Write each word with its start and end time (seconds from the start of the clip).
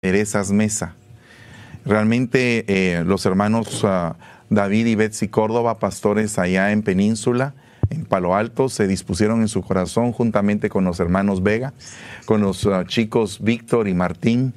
Teresas 0.00 0.52
Mesa. 0.52 0.94
Realmente 1.84 2.64
eh, 2.68 3.02
los 3.04 3.26
hermanos 3.26 3.80
ah, 3.82 4.14
David 4.48 4.86
y 4.86 4.94
Betsy 4.94 5.26
Córdoba, 5.26 5.80
pastores 5.80 6.38
allá 6.38 6.70
en 6.70 6.82
Península, 6.82 7.54
en 7.90 8.04
Palo 8.04 8.36
Alto, 8.36 8.68
se 8.68 8.86
dispusieron 8.86 9.40
en 9.40 9.48
su 9.48 9.60
corazón 9.62 10.12
juntamente 10.12 10.68
con 10.68 10.84
los 10.84 11.00
hermanos 11.00 11.42
Vega, 11.42 11.72
con 12.26 12.42
los 12.42 12.64
ah, 12.66 12.84
chicos 12.86 13.42
Víctor 13.42 13.88
y 13.88 13.94
Martín, 13.94 14.54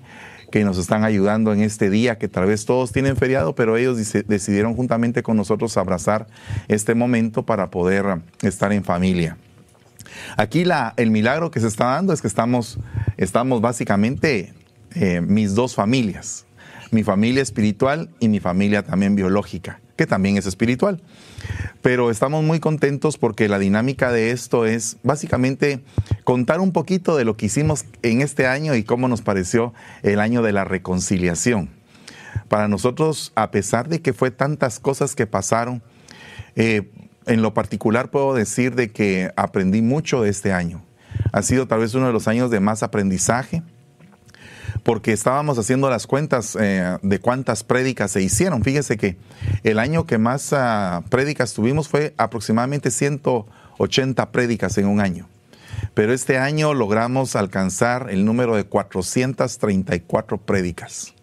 que 0.52 0.64
nos 0.64 0.78
están 0.78 1.04
ayudando 1.04 1.54
en 1.54 1.62
este 1.62 1.90
día, 1.90 2.20
que 2.20 2.28
tal 2.28 2.46
vez 2.46 2.68
todos 2.68 2.92
tienen 2.92 3.16
feriado, 3.16 3.56
pero 3.56 3.78
ellos 3.78 3.98
decidieron 4.28 4.76
juntamente 4.76 5.24
con 5.24 5.38
nosotros 5.38 5.76
abrazar 5.76 6.28
este 6.68 6.94
momento 6.94 7.48
para 7.48 7.72
poder 7.72 8.06
ah, 8.06 8.22
estar 8.44 8.72
en 8.74 8.84
familia. 8.84 9.38
Aquí 10.38 10.66
el 10.98 11.10
milagro 11.10 11.50
que 11.50 11.60
se 11.60 11.68
está 11.68 11.86
dando 11.86 12.14
es 12.14 12.22
que 12.22 12.28
estamos, 12.28 12.78
estamos 13.18 13.60
básicamente 13.60 14.54
eh, 14.96 15.22
mis 15.22 15.56
dos 15.56 15.76
familias, 15.76 16.46
mi 16.92 17.04
familia 17.04 17.42
espiritual 17.42 18.10
y 18.20 18.28
mi 18.28 18.40
familia 18.40 18.84
también 18.84 19.16
biológica, 19.16 19.80
que 19.96 20.06
también 20.06 20.38
es 20.38 20.46
espiritual. 20.46 21.02
Pero 21.82 22.12
estamos 22.12 22.44
muy 22.44 22.60
contentos 22.60 23.18
porque 23.18 23.48
la 23.48 23.60
dinámica 23.60 24.12
de 24.12 24.32
esto 24.32 24.66
es 24.66 24.98
básicamente 25.04 25.82
contar 26.24 26.60
un 26.60 26.72
poquito 26.72 27.16
de 27.18 27.26
lo 27.26 27.38
que 27.38 27.48
hicimos 27.48 27.86
en 28.04 28.22
este 28.22 28.48
año 28.48 28.76
y 28.76 28.84
cómo 28.84 29.08
nos 29.08 29.22
pareció 29.22 29.74
el 30.04 30.20
año 30.20 30.42
de 30.42 30.52
la 30.52 30.64
reconciliación. 30.64 31.70
Para 32.48 32.68
nosotros, 32.68 33.32
a 33.36 33.52
pesar 33.52 33.90
de 33.90 34.02
que 34.02 34.14
fue 34.14 34.32
tantas 34.32 34.80
cosas 34.80 35.16
que 35.16 35.28
pasaron, 35.28 35.82
eh, 36.56 36.90
en 37.26 37.42
lo 37.42 37.54
particular 37.54 38.12
puedo 38.12 38.34
decir 38.34 38.76
de 38.76 38.92
que 38.92 39.32
aprendí 39.36 39.82
mucho 39.82 40.22
de 40.22 40.30
este 40.30 40.52
año. 40.54 40.84
Ha 41.32 41.42
sido 41.42 41.68
tal 41.68 41.80
vez 41.80 41.94
uno 41.94 42.08
de 42.08 42.14
los 42.14 42.28
años 42.28 42.52
de 42.52 42.60
más 42.60 42.84
aprendizaje, 42.84 43.64
porque 44.84 45.14
estábamos 45.14 45.58
haciendo 45.58 45.90
las 45.90 46.08
cuentas 46.08 46.58
eh, 46.60 46.98
de 47.02 47.20
cuántas 47.20 47.64
prédicas 47.64 48.12
se 48.12 48.22
hicieron. 48.22 48.64
Fíjese 48.64 48.98
que 48.98 49.18
el 49.64 49.80
año 49.80 50.06
que 50.06 50.18
más 50.18 50.52
uh, 50.52 51.04
prédicas 51.10 51.54
tuvimos 51.54 51.88
fue 51.88 52.14
aproximadamente 52.18 52.92
180 52.92 54.32
prédicas 54.32 54.78
en 54.78 54.88
un 54.88 55.00
año. 55.00 55.28
Pero 55.94 56.14
este 56.14 56.38
año 56.38 56.74
logramos 56.74 57.36
alcanzar 57.36 58.08
el 58.10 58.26
número 58.26 58.56
de 58.56 58.64
434 58.66 60.38
prédicas. 60.38 61.14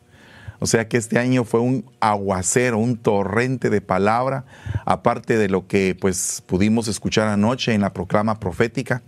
O 0.60 0.66
sea 0.66 0.88
que 0.88 0.96
este 0.96 1.18
año 1.18 1.44
fue 1.44 1.60
un 1.60 1.84
aguacero, 2.00 2.78
un 2.78 2.96
torrente 2.96 3.70
de 3.70 3.80
palabra, 3.80 4.44
aparte 4.84 5.38
de 5.38 5.48
lo 5.48 5.68
que 5.68 5.96
pues 5.98 6.42
pudimos 6.46 6.88
escuchar 6.88 7.28
anoche 7.28 7.74
en 7.74 7.82
la 7.82 7.92
proclama 7.92 8.40
profética. 8.40 9.02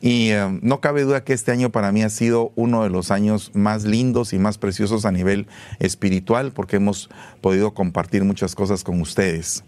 Y 0.00 0.30
eh, 0.30 0.58
no 0.62 0.80
cabe 0.80 1.02
duda 1.02 1.24
que 1.24 1.32
este 1.32 1.52
año 1.52 1.70
para 1.70 1.92
mí 1.92 2.02
ha 2.02 2.10
sido 2.10 2.52
uno 2.54 2.82
de 2.82 2.90
los 2.90 3.10
años 3.10 3.50
más 3.54 3.84
lindos 3.84 4.32
y 4.32 4.38
más 4.38 4.58
preciosos 4.58 5.04
a 5.04 5.12
nivel 5.12 5.46
espiritual 5.78 6.52
porque 6.52 6.76
hemos 6.76 7.08
podido 7.40 7.74
compartir 7.74 8.24
muchas 8.24 8.54
cosas 8.54 8.84
con 8.84 9.00
ustedes. 9.00 9.64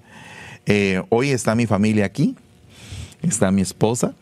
Eh, 0.67 1.03
hoy 1.09 1.31
está 1.31 1.55
mi 1.55 1.67
familia 1.67 2.05
aquí, 2.05 2.37
está 3.23 3.51
mi 3.51 3.63
esposa, 3.63 4.15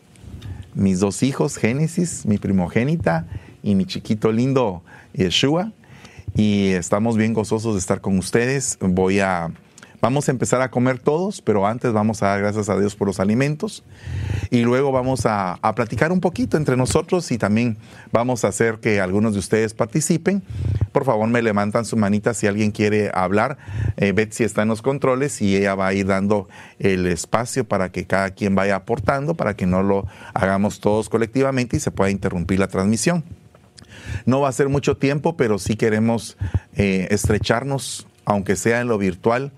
mis 0.73 0.99
dos 0.99 1.23
hijos, 1.23 1.57
Génesis, 1.57 2.25
mi 2.25 2.37
primogénita 2.37 3.27
y 3.63 3.75
mi 3.75 3.85
chiquito 3.85 4.31
lindo 4.31 4.83
Yeshua 5.13 5.71
y 6.35 6.69
estamos 6.69 7.17
bien 7.17 7.33
gozosos 7.33 7.73
de 7.73 7.79
estar 7.79 7.99
con 7.99 8.17
ustedes. 8.17 8.77
Voy 8.79 9.19
a 9.19 9.51
Vamos 9.99 10.27
a 10.27 10.31
empezar 10.31 10.61
a 10.61 10.69
comer 10.69 10.99
todos, 10.99 11.41
pero 11.41 11.65
antes 11.65 11.91
vamos 11.91 12.21
a 12.21 12.27
dar 12.27 12.39
gracias 12.39 12.69
a 12.69 12.77
Dios 12.77 12.95
por 12.95 13.07
los 13.07 13.19
alimentos 13.19 13.83
y 14.51 14.61
luego 14.61 14.91
vamos 14.91 15.25
a, 15.25 15.59
platicar 15.75 16.11
un 16.11 16.21
poquito 16.21 16.55
entre 16.55 16.77
nosotros 16.77 17.31
y 17.31 17.39
también 17.39 17.77
vamos 18.11 18.45
a 18.45 18.49
hacer 18.49 18.77
que 18.77 19.01
algunos 19.01 19.33
de 19.33 19.39
ustedes 19.39 19.73
participen. 19.73 20.43
Por 20.91 21.03
favor, 21.03 21.27
me 21.27 21.41
levantan 21.41 21.83
su 21.83 21.97
manita 21.97 22.35
si 22.35 22.45
alguien 22.45 22.71
quiere 22.71 23.09
hablar. 23.11 23.57
Eh, 23.97 24.11
Betsy 24.11 24.43
está 24.43 24.61
en 24.61 24.67
los 24.67 24.83
controles 24.83 25.41
y 25.41 25.55
ella 25.55 25.73
va 25.73 25.87
a 25.87 25.93
ir 25.93 26.05
dando 26.05 26.47
el 26.77 27.07
espacio 27.07 27.67
para 27.67 27.91
que 27.91 28.05
cada 28.05 28.29
quien 28.29 28.53
vaya 28.53 28.75
aportando, 28.75 29.33
para 29.33 29.55
que 29.55 29.65
no 29.65 29.81
lo 29.81 30.05
hagamos 30.35 30.79
todos 30.79 31.09
colectivamente 31.09 31.77
y 31.77 31.79
se 31.79 31.89
pueda 31.89 32.11
interrumpir 32.11 32.59
la 32.59 32.67
transmisión. 32.67 33.23
No 34.25 34.41
va 34.41 34.49
a 34.49 34.51
ser 34.51 34.69
mucho 34.69 34.95
tiempo, 34.95 35.35
pero 35.37 35.57
sí 35.57 35.75
queremos 35.75 36.37
eh, 36.75 37.07
estrecharnos, 37.09 38.07
aunque 38.25 38.55
sea 38.55 38.81
en 38.81 38.87
lo 38.87 38.97
virtual, 38.97 39.51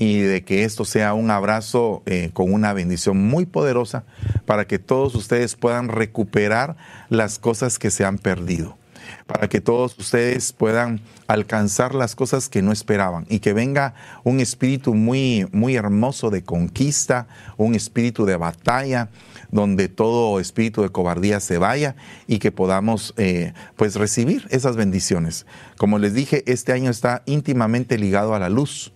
y 0.00 0.20
de 0.20 0.42
que 0.44 0.64
esto 0.64 0.86
sea 0.86 1.12
un 1.12 1.30
abrazo 1.30 2.02
eh, 2.06 2.30
con 2.32 2.50
una 2.52 2.72
bendición 2.72 3.18
muy 3.28 3.44
poderosa 3.44 4.04
para 4.46 4.66
que 4.66 4.78
todos 4.78 5.14
ustedes 5.14 5.56
puedan 5.56 5.88
recuperar 5.88 6.76
las 7.10 7.38
cosas 7.38 7.78
que 7.78 7.90
se 7.90 8.06
han 8.06 8.16
perdido 8.16 8.78
para 9.26 9.48
que 9.48 9.60
todos 9.60 9.98
ustedes 9.98 10.52
puedan 10.52 11.00
alcanzar 11.26 11.94
las 11.94 12.14
cosas 12.14 12.48
que 12.48 12.62
no 12.62 12.72
esperaban 12.72 13.26
y 13.28 13.40
que 13.40 13.52
venga 13.52 13.94
un 14.24 14.40
espíritu 14.40 14.94
muy, 14.94 15.46
muy 15.52 15.76
hermoso 15.76 16.30
de 16.30 16.42
conquista, 16.42 17.26
un 17.56 17.74
espíritu 17.74 18.24
de 18.24 18.36
batalla, 18.36 19.08
donde 19.50 19.88
todo 19.88 20.40
espíritu 20.40 20.82
de 20.82 20.90
cobardía 20.90 21.40
se 21.40 21.58
vaya 21.58 21.96
y 22.26 22.38
que 22.38 22.52
podamos 22.52 23.14
eh, 23.16 23.52
pues 23.76 23.96
recibir 23.96 24.46
esas 24.50 24.76
bendiciones. 24.76 25.46
Como 25.76 25.98
les 25.98 26.14
dije, 26.14 26.42
este 26.46 26.72
año 26.72 26.90
está 26.90 27.22
íntimamente 27.26 27.98
ligado 27.98 28.34
a 28.34 28.38
la 28.38 28.48
luz, 28.48 28.92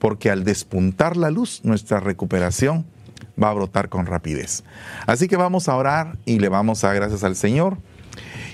porque 0.00 0.30
al 0.30 0.42
despuntar 0.42 1.16
la 1.16 1.30
luz, 1.30 1.60
nuestra 1.62 2.00
recuperación 2.00 2.86
va 3.40 3.50
a 3.50 3.54
brotar 3.54 3.90
con 3.90 4.06
rapidez. 4.06 4.64
Así 5.06 5.28
que 5.28 5.36
vamos 5.36 5.68
a 5.68 5.76
orar 5.76 6.18
y 6.24 6.40
le 6.40 6.48
vamos 6.48 6.82
a 6.82 6.88
dar 6.88 6.96
gracias 6.96 7.22
al 7.22 7.36
Señor 7.36 7.78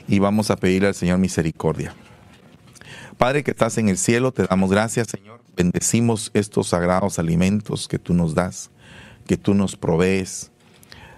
y 0.08 0.18
vamos 0.18 0.50
a 0.50 0.56
pedirle 0.56 0.88
al 0.88 0.94
Señor 0.94 1.18
misericordia. 1.18 1.94
Padre 3.16 3.44
que 3.44 3.52
estás 3.52 3.78
en 3.78 3.88
el 3.88 3.96
cielo, 3.96 4.32
te 4.32 4.44
damos 4.44 4.70
gracias, 4.70 5.06
Señor. 5.08 5.40
Bendecimos 5.56 6.30
estos 6.34 6.68
sagrados 6.68 7.18
alimentos 7.18 7.88
que 7.88 7.98
tú 7.98 8.12
nos 8.12 8.34
das, 8.34 8.70
que 9.26 9.36
tú 9.36 9.54
nos 9.54 9.76
provees, 9.76 10.50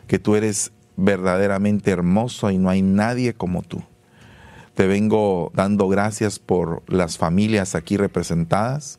que 0.07 0.19
tú 0.19 0.37
eres 0.37 0.73
verdaderamente 0.97 1.91
hermoso 1.91 2.51
y 2.51 2.59
no 2.59 2.69
hay 2.69 2.83
nadie 2.83 3.33
como 3.33 3.63
tú. 3.63 3.83
Te 4.75 4.87
vengo 4.87 5.51
dando 5.55 5.89
gracias 5.89 6.39
por 6.39 6.83
las 6.87 7.19
familias 7.19 7.75
aquí 7.75 7.97
representadas 7.97 8.98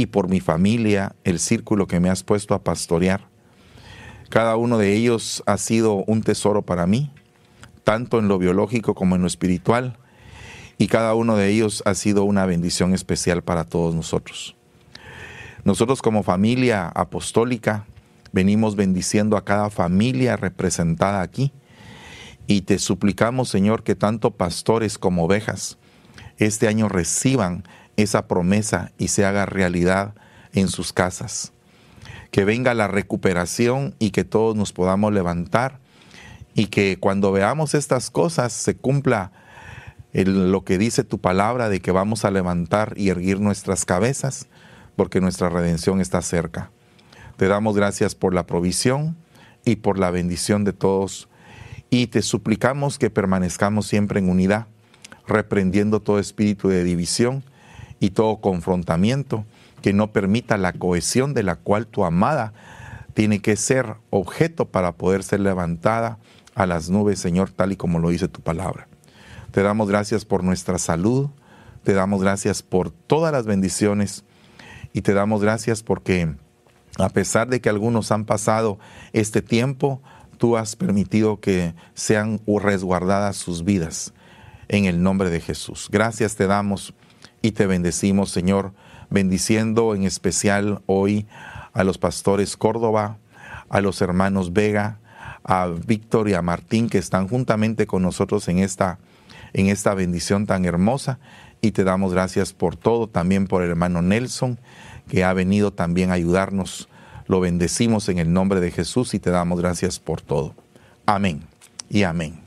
y 0.00 0.06
por 0.06 0.28
mi 0.28 0.40
familia, 0.40 1.14
el 1.24 1.38
círculo 1.38 1.86
que 1.86 2.00
me 2.00 2.10
has 2.10 2.22
puesto 2.22 2.54
a 2.54 2.62
pastorear. 2.64 3.28
Cada 4.28 4.56
uno 4.56 4.78
de 4.78 4.94
ellos 4.94 5.42
ha 5.46 5.56
sido 5.58 6.04
un 6.06 6.22
tesoro 6.22 6.62
para 6.62 6.86
mí 6.86 7.12
tanto 7.84 8.18
en 8.18 8.28
lo 8.28 8.38
biológico 8.38 8.94
como 8.94 9.16
en 9.16 9.22
lo 9.22 9.26
espiritual, 9.26 9.98
y 10.78 10.86
cada 10.86 11.14
uno 11.14 11.36
de 11.36 11.48
ellos 11.48 11.82
ha 11.86 11.94
sido 11.94 12.24
una 12.24 12.46
bendición 12.46 12.94
especial 12.94 13.42
para 13.42 13.64
todos 13.64 13.94
nosotros. 13.94 14.56
Nosotros 15.64 16.00
como 16.00 16.22
familia 16.22 16.86
apostólica 16.86 17.86
venimos 18.32 18.76
bendiciendo 18.76 19.36
a 19.36 19.44
cada 19.44 19.70
familia 19.70 20.36
representada 20.36 21.20
aquí 21.20 21.52
y 22.46 22.62
te 22.62 22.78
suplicamos, 22.78 23.48
Señor, 23.48 23.82
que 23.82 23.94
tanto 23.94 24.30
pastores 24.30 24.96
como 24.96 25.24
ovejas 25.24 25.76
este 26.38 26.68
año 26.68 26.88
reciban 26.88 27.64
esa 28.02 28.26
promesa 28.26 28.92
y 28.98 29.08
se 29.08 29.24
haga 29.24 29.46
realidad 29.46 30.14
en 30.52 30.68
sus 30.68 30.92
casas. 30.92 31.52
Que 32.30 32.44
venga 32.44 32.74
la 32.74 32.88
recuperación 32.88 33.94
y 33.98 34.10
que 34.10 34.24
todos 34.24 34.56
nos 34.56 34.72
podamos 34.72 35.12
levantar 35.12 35.78
y 36.54 36.66
que 36.66 36.98
cuando 36.98 37.32
veamos 37.32 37.74
estas 37.74 38.10
cosas 38.10 38.52
se 38.52 38.76
cumpla 38.76 39.32
lo 40.12 40.64
que 40.64 40.78
dice 40.78 41.04
tu 41.04 41.18
palabra 41.18 41.68
de 41.68 41.80
que 41.80 41.92
vamos 41.92 42.24
a 42.24 42.30
levantar 42.30 42.94
y 42.96 43.10
erguir 43.10 43.40
nuestras 43.40 43.84
cabezas 43.84 44.46
porque 44.96 45.20
nuestra 45.20 45.48
redención 45.48 46.00
está 46.00 46.20
cerca. 46.22 46.70
Te 47.36 47.48
damos 47.48 47.76
gracias 47.76 48.14
por 48.14 48.34
la 48.34 48.46
provisión 48.46 49.16
y 49.64 49.76
por 49.76 49.98
la 49.98 50.10
bendición 50.10 50.64
de 50.64 50.72
todos 50.72 51.28
y 51.90 52.06
te 52.08 52.22
suplicamos 52.22 52.98
que 52.98 53.10
permanezcamos 53.10 53.86
siempre 53.86 54.20
en 54.20 54.28
unidad, 54.28 54.66
reprendiendo 55.26 56.00
todo 56.00 56.18
espíritu 56.18 56.68
de 56.68 56.84
división 56.84 57.44
y 58.00 58.10
todo 58.10 58.40
confrontamiento 58.40 59.44
que 59.82 59.92
no 59.92 60.12
permita 60.12 60.56
la 60.56 60.72
cohesión 60.72 61.34
de 61.34 61.42
la 61.42 61.56
cual 61.56 61.86
tu 61.86 62.04
amada 62.04 62.52
tiene 63.14 63.40
que 63.40 63.56
ser 63.56 63.96
objeto 64.10 64.66
para 64.66 64.92
poder 64.92 65.22
ser 65.22 65.40
levantada 65.40 66.18
a 66.54 66.66
las 66.66 66.90
nubes, 66.90 67.18
Señor, 67.18 67.50
tal 67.50 67.72
y 67.72 67.76
como 67.76 67.98
lo 67.98 68.10
dice 68.10 68.28
tu 68.28 68.40
palabra. 68.40 68.88
Te 69.50 69.62
damos 69.62 69.88
gracias 69.88 70.24
por 70.24 70.42
nuestra 70.42 70.78
salud, 70.78 71.30
te 71.84 71.92
damos 71.92 72.22
gracias 72.22 72.62
por 72.62 72.90
todas 72.90 73.32
las 73.32 73.46
bendiciones 73.46 74.24
y 74.92 75.02
te 75.02 75.14
damos 75.14 75.42
gracias 75.42 75.82
porque 75.82 76.34
a 76.98 77.08
pesar 77.08 77.48
de 77.48 77.60
que 77.60 77.68
algunos 77.68 78.12
han 78.12 78.24
pasado 78.24 78.78
este 79.12 79.42
tiempo, 79.42 80.02
tú 80.38 80.56
has 80.56 80.76
permitido 80.76 81.40
que 81.40 81.74
sean 81.94 82.40
resguardadas 82.46 83.36
sus 83.36 83.64
vidas 83.64 84.12
en 84.68 84.84
el 84.84 85.02
nombre 85.02 85.30
de 85.30 85.40
Jesús. 85.40 85.88
Gracias 85.90 86.36
te 86.36 86.46
damos 86.46 86.94
y 87.42 87.52
te 87.52 87.66
bendecimos, 87.66 88.30
Señor, 88.30 88.72
bendiciendo 89.08 89.94
en 89.94 90.04
especial 90.04 90.82
hoy 90.86 91.26
a 91.72 91.84
los 91.84 91.98
pastores 91.98 92.56
Córdoba, 92.56 93.18
a 93.68 93.80
los 93.80 94.00
hermanos 94.02 94.52
Vega, 94.52 94.98
a 95.44 95.66
Víctor 95.66 96.28
y 96.28 96.34
a 96.34 96.42
Martín 96.42 96.88
que 96.88 96.98
están 96.98 97.28
juntamente 97.28 97.86
con 97.86 98.02
nosotros 98.02 98.48
en 98.48 98.58
esta, 98.58 98.98
en 99.52 99.68
esta 99.68 99.94
bendición 99.94 100.46
tan 100.46 100.64
hermosa 100.64 101.18
y 101.60 101.72
te 101.72 101.84
damos 101.84 102.12
gracias 102.12 102.52
por 102.52 102.76
todo, 102.76 103.08
también 103.08 103.46
por 103.46 103.62
el 103.62 103.70
hermano 103.70 104.02
Nelson, 104.02 104.58
que 105.08 105.24
ha 105.24 105.32
venido 105.32 105.72
también 105.72 106.10
a 106.10 106.14
ayudarnos. 106.14 106.88
Lo 107.26 107.40
bendecimos 107.40 108.08
en 108.08 108.18
el 108.18 108.32
nombre 108.32 108.60
de 108.60 108.70
Jesús 108.70 109.14
y 109.14 109.18
te 109.18 109.30
damos 109.30 109.60
gracias 109.60 109.98
por 109.98 110.20
todo. 110.20 110.54
Amén 111.06 111.42
y 111.88 112.02
amén. 112.04 112.40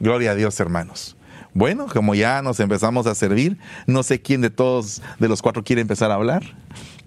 Gloria 0.00 0.32
a 0.32 0.34
Dios, 0.34 0.58
hermanos. 0.60 1.17
Bueno, 1.54 1.86
como 1.92 2.14
ya 2.14 2.42
nos 2.42 2.60
empezamos 2.60 3.06
a 3.06 3.14
servir, 3.14 3.58
no 3.86 4.02
sé 4.02 4.20
quién 4.20 4.40
de 4.40 4.50
todos, 4.50 5.02
de 5.18 5.28
los 5.28 5.42
cuatro, 5.42 5.64
quiere 5.64 5.82
empezar 5.82 6.10
a 6.10 6.14
hablar 6.14 6.42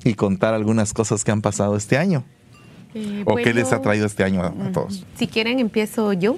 y 0.04 0.14
contar 0.16 0.54
algunas 0.54 0.94
cosas 0.94 1.24
que 1.24 1.32
han 1.32 1.42
pasado 1.42 1.76
este 1.76 1.98
año. 1.98 2.24
Eh, 2.94 3.24
¿O 3.26 3.36
qué 3.36 3.54
les 3.54 3.72
ha 3.72 3.82
traído 3.82 4.06
este 4.06 4.24
año 4.24 4.44
a, 4.44 4.72
todos? 4.72 5.06
Si 5.16 5.28
quieren, 5.28 5.60
empiezo 5.60 6.14
yo. 6.14 6.38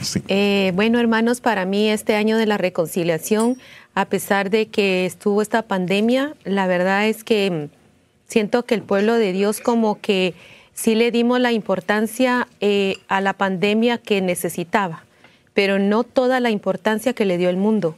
Sí. 0.00 0.22
Eh, 0.28 0.72
bueno, 0.74 0.98
hermanos, 0.98 1.40
para 1.40 1.64
mí 1.64 1.88
este 1.88 2.14
año 2.14 2.38
de 2.38 2.46
la 2.46 2.56
reconciliación, 2.56 3.58
a 3.94 4.06
pesar 4.06 4.48
de 4.48 4.68
que 4.68 5.04
estuvo 5.04 5.42
esta 5.42 5.62
pandemia, 5.62 6.34
la 6.44 6.66
verdad 6.66 7.08
es 7.08 7.24
que 7.24 7.68
siento 8.26 8.64
que 8.64 8.74
el 8.74 8.82
pueblo 8.82 9.14
de 9.14 9.32
Dios 9.32 9.60
como 9.60 10.00
que 10.00 10.34
sí 10.72 10.94
le 10.94 11.10
dimos 11.10 11.40
la 11.40 11.52
importancia 11.52 12.48
eh, 12.60 12.96
a 13.08 13.20
la 13.20 13.34
pandemia 13.34 13.98
que 13.98 14.20
necesitaba, 14.22 15.04
pero 15.54 15.78
no 15.78 16.04
toda 16.04 16.40
la 16.40 16.50
importancia 16.50 17.12
que 17.12 17.24
le 17.24 17.38
dio 17.38 17.50
el 17.50 17.56
mundo, 17.56 17.96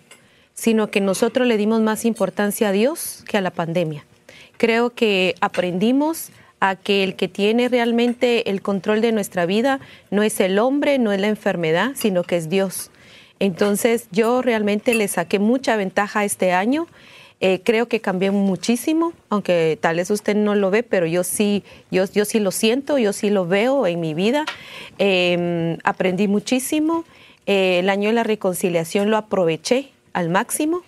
sino 0.55 0.91
que 0.91 1.01
nosotros 1.01 1.47
le 1.47 1.57
dimos 1.57 1.81
más 1.81 2.05
importancia 2.05 2.69
a 2.69 2.73
Dios 2.73 3.25
que 3.29 3.37
a 3.37 3.41
la 3.41 3.51
pandemia. 3.51 4.05
Creo 4.57 4.91
que 4.91 5.35
aprendimos 5.41 6.31
a 6.61 6.77
que 6.77 7.05
el 7.05 7.17
que 7.17 7.29
tiene 7.29 7.69
realmente 7.69 8.49
el 8.51 8.63
control 8.63 9.01
de 9.01 9.13
nuestra 9.13 9.45
vida 9.47 9.81
no 10.11 10.23
es 10.23 10.41
el 10.41 10.59
hombre, 10.59 10.99
no 10.99 11.13
es 11.13 11.21
la 11.21 11.29
enfermedad, 11.29 11.93
sino 11.95 12.23
que 12.23 12.37
es 12.37 12.49
Dios. 12.49 12.91
Entonces 13.41 14.09
yo 14.13 14.41
realmente 14.43 14.95
le 14.95 15.09
saqué 15.09 15.39
mucha 15.39 15.77
ventaja 15.77 16.25
este 16.25 16.53
año. 16.53 16.87
Eh, 17.41 17.61
creo 17.63 17.89
que 17.89 18.01
cambié 18.01 18.31
muchísimo, 18.31 19.13
aunque 19.29 19.77
tal 19.81 19.97
vez 19.97 20.11
usted 20.11 20.35
no 20.35 20.55
lo 20.55 20.71
ve, 20.71 20.83
pero 20.83 21.05
yo 21.05 21.25
sí, 21.25 21.65
yo, 21.91 22.05
yo 22.11 22.25
sí 22.25 22.41
lo 22.41 22.51
siento, 22.51 22.97
yo 22.97 23.13
sí 23.13 23.29
lo 23.29 23.47
veo 23.47 23.87
en 23.87 24.01
mi 24.01 24.15
vida. 24.15 24.47
Em, 24.97 25.77
aprendí 25.85 26.29
muchísimo. 26.29 27.05
Eh, 27.47 27.79
el 27.81 27.91
año 27.91 28.09
de 28.09 28.15
la 28.15 28.23
reconciliación 28.23 29.11
lo 29.11 29.17
aproveché 29.17 29.91
al 30.13 30.31
máximo 30.31 30.83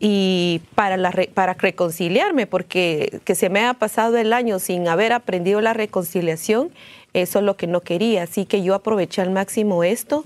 y 0.00 0.60
para, 0.74 0.96
la, 0.96 1.12
para 1.34 1.54
reconciliarme, 1.54 2.46
porque 2.46 3.20
que 3.24 3.34
se 3.34 3.50
me 3.50 3.64
ha 3.64 3.74
pasado 3.74 4.16
el 4.16 4.32
año 4.32 4.58
sin 4.60 4.86
haber 4.86 5.12
aprendido 5.12 5.60
la 5.60 5.72
reconciliación, 5.72 6.70
eso 7.14 7.38
es 7.40 7.44
lo 7.44 7.56
que 7.56 7.66
no 7.66 7.80
quería. 7.80 8.22
Así 8.22 8.44
que 8.44 8.62
yo 8.62 8.74
aproveché 8.74 9.22
al 9.22 9.30
máximo 9.30 9.82
esto 9.82 10.24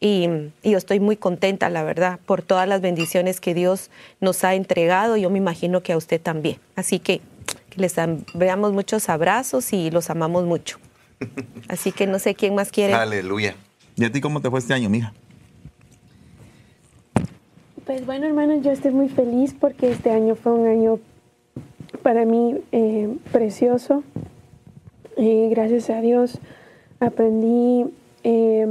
y, 0.00 0.28
yo 0.62 0.76
estoy 0.76 1.00
muy 1.00 1.16
contenta, 1.16 1.70
la 1.70 1.82
verdad, 1.82 2.20
por 2.26 2.42
todas 2.42 2.68
las 2.68 2.82
bendiciones 2.82 3.40
que 3.40 3.54
Dios 3.54 3.90
nos 4.20 4.44
ha 4.44 4.54
entregado. 4.54 5.16
Yo 5.16 5.30
me 5.30 5.38
imagino 5.38 5.82
que 5.82 5.94
a 5.94 5.96
usted 5.96 6.20
también. 6.20 6.58
Así 6.76 6.98
que, 6.98 7.22
que 7.70 7.80
les 7.80 7.94
veamos 8.34 8.72
muchos 8.72 9.08
abrazos 9.08 9.72
y 9.72 9.90
los 9.90 10.10
amamos 10.10 10.44
mucho. 10.44 10.78
Así 11.68 11.92
que 11.92 12.06
no 12.06 12.18
sé 12.18 12.34
quién 12.34 12.54
más 12.54 12.70
quiere. 12.70 12.92
Aleluya. 12.92 13.56
¿Y 13.96 14.04
a 14.04 14.10
ti 14.10 14.20
cómo 14.20 14.40
te 14.40 14.50
fue 14.50 14.58
este 14.58 14.74
año, 14.74 14.90
mija? 14.90 15.12
Pues 17.86 18.06
bueno, 18.06 18.26
hermanos, 18.26 18.64
yo 18.64 18.72
estoy 18.72 18.92
muy 18.92 19.08
feliz 19.08 19.54
porque 19.58 19.90
este 19.90 20.10
año 20.10 20.34
fue 20.34 20.52
un 20.52 20.66
año 20.66 20.98
para 22.02 22.24
mí 22.24 22.56
eh, 22.72 23.16
precioso. 23.30 24.02
Y 25.16 25.48
gracias 25.48 25.90
a 25.90 26.00
Dios 26.00 26.38
aprendí 26.98 27.84
eh, 28.24 28.66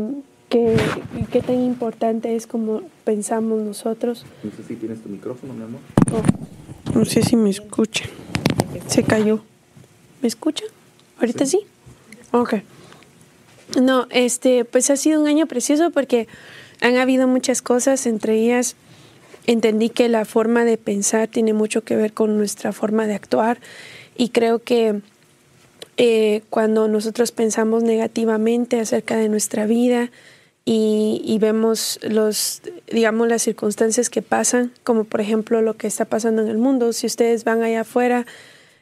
que, 0.49 0.75
qué 1.31 1.41
tan 1.41 1.61
importante 1.61 2.35
es 2.35 2.47
como 2.47 2.81
pensamos 3.05 3.61
nosotros. 3.61 4.25
No 4.43 4.51
sé 4.51 4.63
si 4.63 4.75
tienes 4.75 5.01
tu 5.01 5.09
micrófono, 5.09 5.53
mi 5.53 5.63
amor. 5.63 5.81
Oh, 6.11 6.97
no 6.97 7.05
sé 7.05 7.21
si 7.21 7.35
me 7.35 7.49
escucha. 7.49 8.05
Se 8.87 9.03
cayó. 9.03 9.41
¿Me 10.21 10.27
escucha? 10.27 10.65
¿Ahorita 11.19 11.45
sí? 11.45 11.59
Ok. 12.31 12.55
No, 13.81 14.07
este, 14.11 14.65
pues 14.65 14.89
ha 14.89 14.97
sido 14.97 15.21
un 15.21 15.27
año 15.27 15.47
precioso 15.47 15.91
porque 15.91 16.27
han 16.81 16.97
habido 16.97 17.27
muchas 17.27 17.61
cosas, 17.61 18.05
entre 18.05 18.35
ellas 18.35 18.75
entendí 19.45 19.89
que 19.89 20.09
la 20.09 20.25
forma 20.25 20.65
de 20.65 20.77
pensar 20.77 21.27
tiene 21.27 21.53
mucho 21.53 21.83
que 21.83 21.95
ver 21.95 22.13
con 22.13 22.37
nuestra 22.37 22.71
forma 22.71 23.07
de 23.07 23.15
actuar 23.15 23.59
y 24.15 24.29
creo 24.29 24.59
que 24.59 25.01
eh, 25.97 26.41
cuando 26.49 26.87
nosotros 26.87 27.31
pensamos 27.31 27.83
negativamente 27.83 28.79
acerca 28.79 29.17
de 29.17 29.29
nuestra 29.29 29.65
vida 29.65 30.11
y, 30.65 31.37
vemos 31.41 31.99
los, 32.03 32.61
digamos, 32.89 33.27
las 33.27 33.41
circunstancias 33.41 34.09
que 34.09 34.21
pasan, 34.21 34.71
como 34.85 35.03
por 35.03 35.19
ejemplo 35.19 35.61
lo 35.61 35.75
que 35.75 35.87
está 35.87 36.05
pasando 36.05 36.41
en 36.41 36.47
el 36.47 36.57
mundo, 36.57 36.93
si 36.93 37.05
ustedes 37.05 37.43
van 37.43 37.63
allá 37.63 37.81
afuera, 37.81 38.25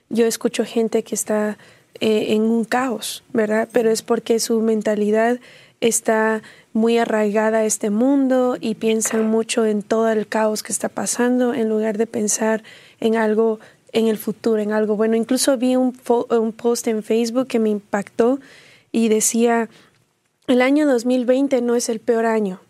yo 0.10 0.28
escucho 0.28 0.64
gente 0.64 1.02
que 1.02 1.16
está 1.16 1.58
eh, 2.00 2.34
en 2.34 2.44
un 2.44 2.66
caos, 2.66 3.24
¿verdad? 3.34 3.70
Pero 3.72 3.90
es 3.90 4.02
porque 4.02 4.40
su 4.40 4.62
mentalidad 4.62 5.40
está 5.82 6.42
muy 6.74 6.98
arraigada 6.98 7.60
a 7.60 7.66
este 7.66 7.90
mundo 7.90 8.58
y 8.60 8.76
piensan 8.76 9.28
mucho 9.28 9.66
en 9.66 9.84
todo 9.84 10.10
el 10.10 10.28
caos 10.28 10.64
que 10.64 10.72
está 10.72 10.90
pasando 10.90 11.54
en 11.54 11.70
lugar 11.70 11.98
de 11.98 12.08
pensar 12.08 12.64
en 13.00 13.16
algo 13.16 13.60
en 13.92 14.08
el 14.08 14.18
futuro, 14.18 14.62
en 14.62 14.72
algo 14.72 14.96
bueno. 14.96 15.16
Incluso 15.16 15.58
vi 15.58 15.76
un, 15.76 15.98
un 16.30 16.54
post 16.54 16.88
en 16.88 17.04
Facebook 17.04 17.48
que 17.48 17.60
me 17.60 17.70
impactó 17.70 18.40
y 18.92 19.10
decía, 19.10 19.70
el 20.48 20.62
año 20.62 20.88
2020 20.88 21.62
no 21.62 21.76
es 21.76 21.90
el 21.90 22.00
peor 22.00 22.26
año, 22.26 22.62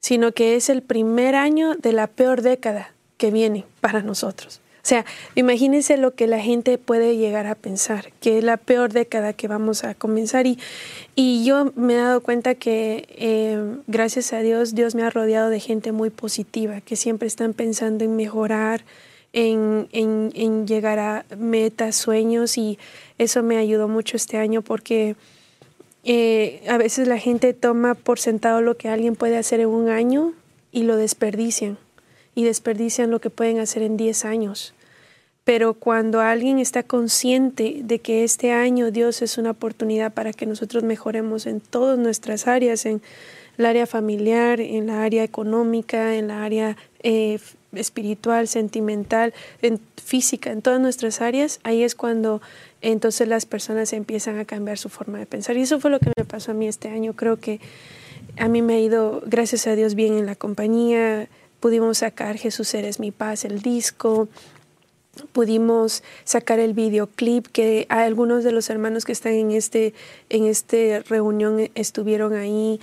sino 0.00 0.32
que 0.32 0.56
es 0.56 0.68
el 0.68 0.82
primer 0.82 1.34
año 1.34 1.74
de 1.76 1.92
la 1.92 2.08
peor 2.08 2.42
década 2.42 2.92
que 3.16 3.30
viene 3.30 3.64
para 3.80 4.02
nosotros. 4.02 4.60
O 4.82 4.86
sea, 4.86 5.04
imagínense 5.34 5.98
lo 5.98 6.14
que 6.14 6.26
la 6.26 6.40
gente 6.40 6.78
puede 6.78 7.16
llegar 7.16 7.46
a 7.46 7.54
pensar, 7.54 8.12
que 8.20 8.38
es 8.38 8.44
la 8.44 8.56
peor 8.56 8.92
década 8.92 9.34
que 9.34 9.46
vamos 9.46 9.84
a 9.84 9.94
comenzar. 9.94 10.46
Y, 10.46 10.58
y 11.14 11.44
yo 11.44 11.72
me 11.76 11.94
he 11.94 11.96
dado 11.98 12.22
cuenta 12.22 12.54
que, 12.54 13.06
eh, 13.10 13.62
gracias 13.86 14.32
a 14.32 14.40
Dios, 14.40 14.74
Dios 14.74 14.94
me 14.94 15.02
ha 15.02 15.10
rodeado 15.10 15.50
de 15.50 15.60
gente 15.60 15.92
muy 15.92 16.08
positiva, 16.08 16.80
que 16.80 16.96
siempre 16.96 17.28
están 17.28 17.52
pensando 17.52 18.04
en 18.04 18.16
mejorar, 18.16 18.82
en, 19.34 19.88
en, 19.92 20.32
en 20.34 20.66
llegar 20.66 20.98
a 20.98 21.26
metas, 21.36 21.96
sueños. 21.96 22.56
Y 22.56 22.78
eso 23.18 23.42
me 23.42 23.58
ayudó 23.58 23.86
mucho 23.86 24.16
este 24.16 24.38
año 24.38 24.62
porque 24.62 25.14
eh, 26.04 26.62
a 26.68 26.78
veces 26.78 27.06
la 27.06 27.18
gente 27.18 27.52
toma 27.52 27.94
por 27.94 28.18
sentado 28.18 28.62
lo 28.62 28.78
que 28.78 28.88
alguien 28.88 29.14
puede 29.14 29.36
hacer 29.36 29.60
en 29.60 29.68
un 29.68 29.90
año 29.90 30.32
y 30.72 30.84
lo 30.84 30.96
desperdician 30.96 31.76
y 32.34 32.44
desperdician 32.44 33.10
lo 33.10 33.20
que 33.20 33.30
pueden 33.30 33.58
hacer 33.58 33.82
en 33.82 33.96
10 33.96 34.24
años. 34.24 34.74
Pero 35.44 35.74
cuando 35.74 36.20
alguien 36.20 36.58
está 36.58 36.82
consciente 36.82 37.80
de 37.82 37.98
que 37.98 38.24
este 38.24 38.52
año 38.52 38.90
Dios 38.90 39.22
es 39.22 39.38
una 39.38 39.50
oportunidad 39.52 40.12
para 40.12 40.32
que 40.32 40.46
nosotros 40.46 40.84
mejoremos 40.84 41.46
en 41.46 41.60
todas 41.60 41.98
nuestras 41.98 42.46
áreas, 42.46 42.86
en 42.86 43.02
el 43.58 43.66
área 43.66 43.86
familiar, 43.86 44.60
en 44.60 44.86
la 44.86 45.02
área 45.02 45.24
económica, 45.24 46.14
en 46.14 46.28
la 46.28 46.44
área 46.44 46.76
eh, 47.02 47.38
espiritual, 47.72 48.48
sentimental, 48.48 49.34
en 49.62 49.80
física, 50.02 50.50
en 50.50 50.62
todas 50.62 50.80
nuestras 50.80 51.20
áreas, 51.20 51.60
ahí 51.62 51.82
es 51.82 51.94
cuando 51.94 52.40
entonces 52.80 53.28
las 53.28 53.46
personas 53.46 53.92
empiezan 53.92 54.38
a 54.38 54.44
cambiar 54.44 54.78
su 54.78 54.88
forma 54.88 55.18
de 55.18 55.26
pensar. 55.26 55.56
Y 55.56 55.62
eso 55.62 55.80
fue 55.80 55.90
lo 55.90 56.00
que 56.00 56.12
me 56.16 56.24
pasó 56.24 56.52
a 56.52 56.54
mí 56.54 56.68
este 56.68 56.88
año. 56.88 57.14
Creo 57.14 57.38
que 57.38 57.60
a 58.38 58.48
mí 58.48 58.62
me 58.62 58.74
ha 58.74 58.80
ido, 58.80 59.22
gracias 59.26 59.66
a 59.66 59.74
Dios, 59.74 59.94
bien 59.94 60.14
en 60.14 60.26
la 60.26 60.34
compañía 60.34 61.28
pudimos 61.60 61.98
sacar 61.98 62.36
Jesús 62.36 62.72
eres 62.74 62.98
mi 62.98 63.10
paz, 63.10 63.44
el 63.44 63.60
disco, 63.60 64.28
pudimos 65.32 66.02
sacar 66.24 66.58
el 66.58 66.72
videoclip 66.74 67.46
que 67.46 67.86
algunos 67.88 68.44
de 68.44 68.52
los 68.52 68.70
hermanos 68.70 69.04
que 69.04 69.12
están 69.12 69.34
en 69.34 69.50
este 69.50 69.92
en 70.28 70.46
este 70.46 71.02
reunión 71.08 71.70
estuvieron 71.74 72.34
ahí 72.34 72.80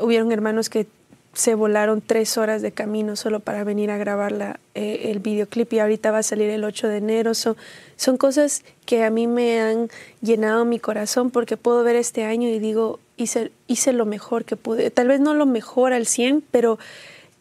hubieron 0.00 0.30
hermanos 0.30 0.68
que 0.68 0.86
se 1.32 1.54
volaron 1.54 2.02
tres 2.04 2.36
horas 2.38 2.60
de 2.60 2.72
camino 2.72 3.14
solo 3.14 3.40
para 3.40 3.62
venir 3.62 3.90
a 3.90 3.98
grabar 3.98 4.32
la, 4.32 4.58
eh, 4.74 5.02
el 5.04 5.20
videoclip 5.20 5.72
y 5.72 5.78
ahorita 5.78 6.10
va 6.10 6.18
a 6.18 6.22
salir 6.24 6.50
el 6.50 6.64
8 6.64 6.88
de 6.88 6.96
enero. 6.96 7.34
son 7.34 7.56
son 7.96 8.16
cosas 8.16 8.64
que 8.84 9.04
a 9.04 9.10
mí 9.10 9.26
me 9.26 9.60
han 9.60 9.90
llenado 10.22 10.64
mi 10.64 10.80
corazón 10.80 11.30
porque 11.30 11.56
puedo 11.56 11.84
ver 11.84 11.96
este 11.96 12.24
año 12.24 12.48
y 12.48 12.58
digo, 12.58 12.98
hice, 13.16 13.52
hice 13.68 13.92
lo 13.92 14.06
mejor 14.06 14.44
que 14.44 14.56
pude. 14.56 14.90
Tal 14.90 15.06
vez 15.06 15.20
no 15.20 15.34
lo 15.34 15.46
mejor 15.46 15.92
al 15.92 16.06
100, 16.06 16.42
pero 16.50 16.78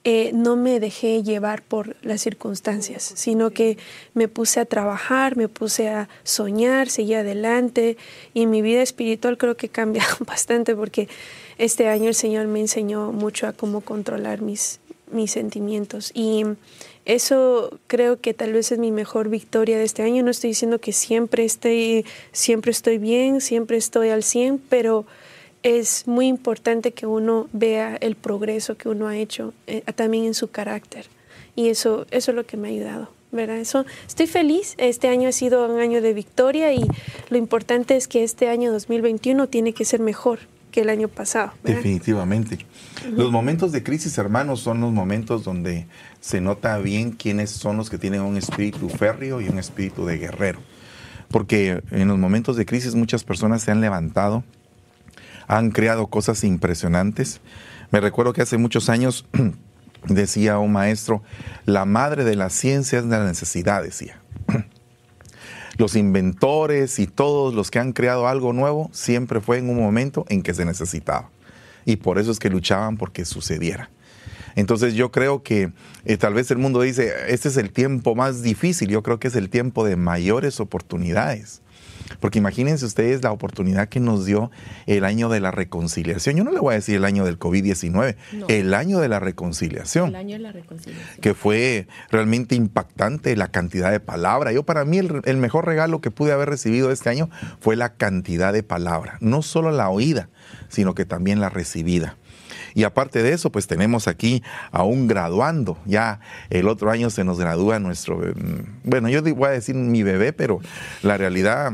eh, 0.05 0.31
no 0.33 0.55
me 0.55 0.79
dejé 0.79 1.23
llevar 1.23 1.61
por 1.61 1.97
las 2.01 2.21
circunstancias, 2.21 3.11
sino 3.15 3.51
que 3.51 3.77
me 4.13 4.27
puse 4.29 4.61
a 4.61 4.65
trabajar, 4.65 5.35
me 5.35 5.49
puse 5.49 5.89
a 5.89 6.07
soñar, 6.23 6.89
seguí 6.89 7.15
adelante 7.15 7.97
y 8.33 8.45
mi 8.45 8.61
vida 8.61 8.81
espiritual 8.81 9.37
creo 9.37 9.57
que 9.57 9.67
cambió 9.67 10.01
bastante 10.25 10.75
porque 10.75 11.09
este 11.57 11.89
año 11.89 12.07
el 12.07 12.15
Señor 12.15 12.47
me 12.47 12.61
enseñó 12.61 13.11
mucho 13.11 13.45
a 13.45 13.53
cómo 13.53 13.81
controlar 13.81 14.41
mis, 14.41 14.79
mis 15.11 15.31
sentimientos 15.31 16.11
y 16.13 16.45
eso 17.05 17.79
creo 17.87 18.21
que 18.21 18.33
tal 18.33 18.53
vez 18.53 18.71
es 18.71 18.79
mi 18.79 18.91
mejor 18.91 19.29
victoria 19.29 19.77
de 19.77 19.83
este 19.83 20.03
año. 20.03 20.21
No 20.21 20.29
estoy 20.29 20.51
diciendo 20.51 20.79
que 20.79 20.93
siempre, 20.93 21.43
esté, 21.43 22.05
siempre 22.31 22.71
estoy 22.71 22.99
bien, 22.99 23.41
siempre 23.41 23.77
estoy 23.77 24.09
al 24.09 24.23
100, 24.23 24.61
pero 24.69 25.05
es 25.63 26.07
muy 26.07 26.27
importante 26.27 26.91
que 26.91 27.05
uno 27.05 27.47
vea 27.51 27.95
el 27.97 28.15
progreso 28.15 28.77
que 28.77 28.89
uno 28.89 29.07
ha 29.07 29.17
hecho 29.17 29.53
eh, 29.67 29.81
también 29.95 30.25
en 30.25 30.33
su 30.33 30.49
carácter. 30.49 31.07
Y 31.55 31.69
eso, 31.69 32.05
eso 32.11 32.31
es 32.31 32.35
lo 32.35 32.45
que 32.45 32.57
me 32.57 32.69
ha 32.69 32.71
ayudado. 32.71 33.09
¿verdad? 33.31 33.57
Eso, 33.57 33.85
estoy 34.07 34.27
feliz. 34.27 34.75
Este 34.77 35.07
año 35.07 35.29
ha 35.29 35.31
sido 35.31 35.71
un 35.71 35.79
año 35.79 36.01
de 36.01 36.13
victoria 36.13 36.73
y 36.73 36.85
lo 37.29 37.37
importante 37.37 37.95
es 37.95 38.07
que 38.07 38.23
este 38.23 38.49
año 38.49 38.71
2021 38.71 39.47
tiene 39.47 39.73
que 39.73 39.85
ser 39.85 39.99
mejor 39.99 40.39
que 40.71 40.81
el 40.81 40.89
año 40.89 41.07
pasado. 41.07 41.51
Definitivamente. 41.63 42.65
Los 43.11 43.31
momentos 43.31 43.71
de 43.71 43.83
crisis, 43.83 44.17
hermanos, 44.17 44.61
son 44.61 44.81
los 44.81 44.91
momentos 44.91 45.43
donde 45.43 45.87
se 46.19 46.41
nota 46.41 46.77
bien 46.77 47.11
quiénes 47.11 47.49
son 47.49 47.77
los 47.77 47.89
que 47.89 47.97
tienen 47.97 48.21
un 48.21 48.37
espíritu 48.37 48.89
férreo 48.89 49.41
y 49.41 49.49
un 49.49 49.57
espíritu 49.57 50.05
de 50.05 50.17
guerrero. 50.17 50.59
Porque 51.29 51.81
en 51.91 52.07
los 52.07 52.17
momentos 52.17 52.55
de 52.55 52.65
crisis 52.65 52.95
muchas 52.95 53.23
personas 53.23 53.61
se 53.61 53.71
han 53.71 53.81
levantado, 53.81 54.43
han 55.47 55.71
creado 55.71 56.07
cosas 56.07 56.43
impresionantes. 56.43 57.41
Me 57.91 57.99
recuerdo 57.99 58.33
que 58.33 58.41
hace 58.41 58.57
muchos 58.57 58.89
años 58.89 59.25
decía 60.07 60.59
un 60.59 60.71
maestro, 60.71 61.23
la 61.65 61.85
madre 61.85 62.23
de 62.23 62.35
la 62.35 62.49
ciencia 62.49 62.99
es 62.99 63.05
la 63.05 63.25
necesidad, 63.25 63.83
decía. 63.83 64.21
Los 65.77 65.95
inventores 65.95 66.99
y 66.99 67.07
todos 67.07 67.53
los 67.53 67.71
que 67.71 67.79
han 67.79 67.93
creado 67.93 68.27
algo 68.27 68.51
nuevo 68.51 68.89
siempre 68.91 69.39
fue 69.39 69.59
en 69.59 69.69
un 69.69 69.77
momento 69.77 70.25
en 70.27 70.43
que 70.43 70.53
se 70.53 70.65
necesitaba. 70.65 71.29
Y 71.85 71.95
por 71.95 72.19
eso 72.19 72.31
es 72.31 72.39
que 72.39 72.49
luchaban 72.49 72.97
porque 72.97 73.23
sucediera. 73.23 73.89
Entonces 74.55 74.93
yo 74.93 75.09
creo 75.09 75.41
que 75.41 75.71
eh, 76.03 76.17
tal 76.17 76.33
vez 76.33 76.51
el 76.51 76.57
mundo 76.57 76.81
dice, 76.81 77.13
este 77.29 77.47
es 77.47 77.55
el 77.55 77.71
tiempo 77.71 78.13
más 78.13 78.41
difícil, 78.41 78.89
yo 78.89 79.03
creo 79.03 79.19
que 79.19 79.29
es 79.29 79.35
el 79.35 79.49
tiempo 79.49 79.85
de 79.85 79.95
mayores 79.95 80.59
oportunidades. 80.59 81.61
Porque 82.19 82.39
imagínense 82.39 82.85
ustedes 82.85 83.23
la 83.23 83.31
oportunidad 83.31 83.89
que 83.89 83.99
nos 83.99 84.25
dio 84.25 84.51
el 84.85 85.05
año 85.05 85.29
de 85.29 85.39
la 85.39 85.51
reconciliación. 85.51 86.35
Yo 86.35 86.43
no 86.43 86.51
le 86.51 86.59
voy 86.59 86.73
a 86.73 86.75
decir 86.75 86.95
el 86.95 87.05
año 87.05 87.25
del 87.25 87.39
COVID-19, 87.39 88.15
el 88.47 88.73
año 88.73 88.99
de 88.99 89.07
la 89.07 89.19
reconciliación. 89.19 90.09
El 90.09 90.15
año 90.15 90.37
de 90.37 90.43
la 90.43 90.51
reconciliación. 90.51 91.21
Que 91.21 91.33
fue 91.33 91.87
realmente 92.09 92.55
impactante 92.55 93.35
la 93.35 93.49
cantidad 93.49 93.91
de 93.91 93.99
palabra. 93.99 94.51
Yo 94.51 94.63
para 94.63 94.85
mí 94.85 94.97
el, 94.97 95.37
mejor 95.37 95.65
regalo 95.65 96.01
que 96.01 96.11
pude 96.11 96.31
haber 96.31 96.49
recibido 96.49 96.91
este 96.91 97.09
año 97.09 97.29
fue 97.59 97.75
la 97.75 97.93
cantidad 97.93 98.53
de 98.53 98.63
palabra. 98.63 99.17
No 99.21 99.41
solo 99.41 99.71
la 99.71 99.89
oída, 99.89 100.29
sino 100.67 100.95
que 100.95 101.05
también 101.05 101.39
la 101.39 101.49
recibida. 101.49 102.17
Y 102.73 102.83
aparte 102.83 103.23
de 103.23 103.33
eso, 103.33 103.51
pues 103.51 103.67
tenemos 103.67 104.07
aquí 104.07 104.43
a 104.71 104.83
un 104.83 105.07
graduando. 105.07 105.77
Ya 105.85 106.19
el 106.49 106.67
otro 106.67 106.91
año 106.91 107.09
se 107.09 107.23
nos 107.23 107.39
gradúa 107.39 107.79
nuestro, 107.79 108.17
mm, 108.17 108.89
bueno, 108.89 109.09
yo 109.09 109.21
voy 109.21 109.47
a 109.47 109.51
decir 109.51 109.75
mi 109.75 110.03
bebé, 110.03 110.33
pero 110.33 110.59
la 111.01 111.17
realidad 111.17 111.73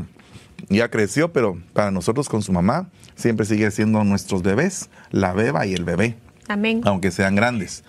ya 0.69 0.89
creció, 0.89 1.31
pero 1.31 1.57
para 1.73 1.91
nosotros 1.91 2.29
con 2.29 2.41
su 2.41 2.51
mamá 2.51 2.89
siempre 3.15 3.45
sigue 3.45 3.69
siendo 3.71 4.03
nuestros 4.03 4.43
bebés, 4.43 4.89
la 5.11 5.33
beba 5.33 5.65
y 5.65 5.73
el 5.73 5.83
bebé. 5.83 6.15
Amén. 6.47 6.81
Aunque 6.85 7.11
sean 7.11 7.35
grandes. 7.35 7.83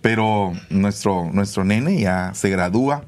Pero 0.00 0.52
nuestro, 0.70 1.30
nuestro 1.32 1.64
nene 1.64 2.00
ya 2.00 2.32
se 2.34 2.50
gradúa. 2.50 3.04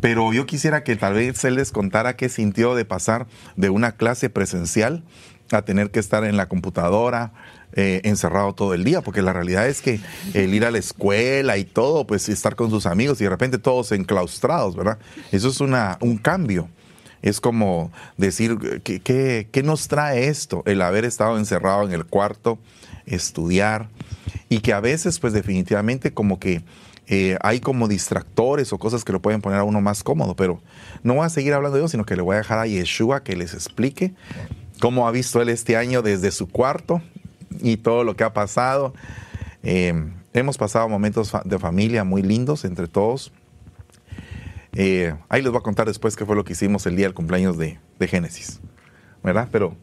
Pero 0.00 0.32
yo 0.34 0.44
quisiera 0.44 0.84
que 0.84 0.96
tal 0.96 1.14
vez 1.14 1.42
él 1.44 1.54
les 1.54 1.72
contara 1.72 2.16
qué 2.16 2.28
sintió 2.28 2.74
de 2.74 2.84
pasar 2.84 3.26
de 3.56 3.70
una 3.70 3.92
clase 3.92 4.28
presencial 4.28 5.02
a 5.50 5.62
tener 5.62 5.90
que 5.90 6.00
estar 6.00 6.24
en 6.24 6.36
la 6.36 6.46
computadora, 6.46 7.32
eh, 7.72 8.00
encerrado 8.04 8.54
todo 8.54 8.74
el 8.74 8.84
día, 8.84 9.00
porque 9.00 9.22
la 9.22 9.32
realidad 9.32 9.66
es 9.66 9.80
que 9.80 10.00
el 10.34 10.54
ir 10.54 10.64
a 10.64 10.70
la 10.70 10.78
escuela 10.78 11.56
y 11.56 11.64
todo, 11.64 12.06
pues 12.06 12.28
estar 12.28 12.54
con 12.54 12.70
sus 12.70 12.86
amigos 12.86 13.20
y 13.20 13.24
de 13.24 13.30
repente 13.30 13.58
todos 13.58 13.92
enclaustrados, 13.92 14.76
¿verdad? 14.76 14.98
Eso 15.32 15.48
es 15.48 15.60
una, 15.60 15.98
un 16.00 16.18
cambio. 16.18 16.68
Es 17.24 17.40
como 17.40 17.90
decir, 18.18 18.82
¿qué, 18.82 19.62
nos 19.64 19.88
trae 19.88 20.28
esto? 20.28 20.62
El 20.66 20.82
haber 20.82 21.06
estado 21.06 21.38
encerrado 21.38 21.82
en 21.84 21.92
el 21.94 22.04
cuarto, 22.04 22.58
estudiar, 23.06 23.88
y 24.50 24.58
que 24.58 24.74
a 24.74 24.80
veces, 24.80 25.18
pues 25.20 25.32
definitivamente 25.32 26.12
como 26.12 26.38
que 26.38 26.62
eh, 27.06 27.38
hay 27.40 27.60
como 27.60 27.88
distractores 27.88 28.74
o 28.74 28.78
cosas 28.78 29.04
que 29.04 29.12
lo 29.12 29.22
pueden 29.22 29.40
poner 29.40 29.60
a 29.60 29.64
uno 29.64 29.80
más 29.80 30.02
cómodo, 30.02 30.36
pero 30.36 30.60
no 31.02 31.14
voy 31.14 31.24
a 31.24 31.30
seguir 31.30 31.54
hablando 31.54 31.78
de 31.78 31.88
sino 31.88 32.04
que 32.04 32.14
le 32.14 32.20
voy 32.20 32.34
a 32.34 32.40
dejar 32.40 32.58
a 32.58 32.66
Yeshua 32.66 33.24
que 33.24 33.36
les 33.36 33.54
explique 33.54 34.12
cómo 34.78 35.08
ha 35.08 35.10
visto 35.10 35.40
él 35.40 35.48
este 35.48 35.78
año 35.78 36.02
desde 36.02 36.30
su 36.30 36.46
cuarto 36.46 37.00
y 37.62 37.78
todo 37.78 38.04
lo 38.04 38.16
que 38.16 38.24
ha 38.24 38.34
pasado. 38.34 38.92
Eh, 39.62 39.94
hemos 40.34 40.58
pasado 40.58 40.90
momentos 40.90 41.32
de 41.46 41.58
familia 41.58 42.04
muy 42.04 42.20
lindos 42.20 42.66
entre 42.66 42.86
todos. 42.86 43.32
Eh, 44.76 45.14
ahí 45.28 45.42
les 45.42 45.50
voy 45.50 45.58
a 45.58 45.62
contar 45.62 45.86
después 45.86 46.16
qué 46.16 46.24
fue 46.24 46.36
lo 46.36 46.44
que 46.44 46.52
hicimos 46.52 46.86
el 46.86 46.96
día 46.96 47.06
del 47.06 47.14
cumpleaños 47.14 47.56
de, 47.58 47.78
Génesis, 48.00 48.60
¿verdad? 49.22 49.48
Pero, 49.50 49.74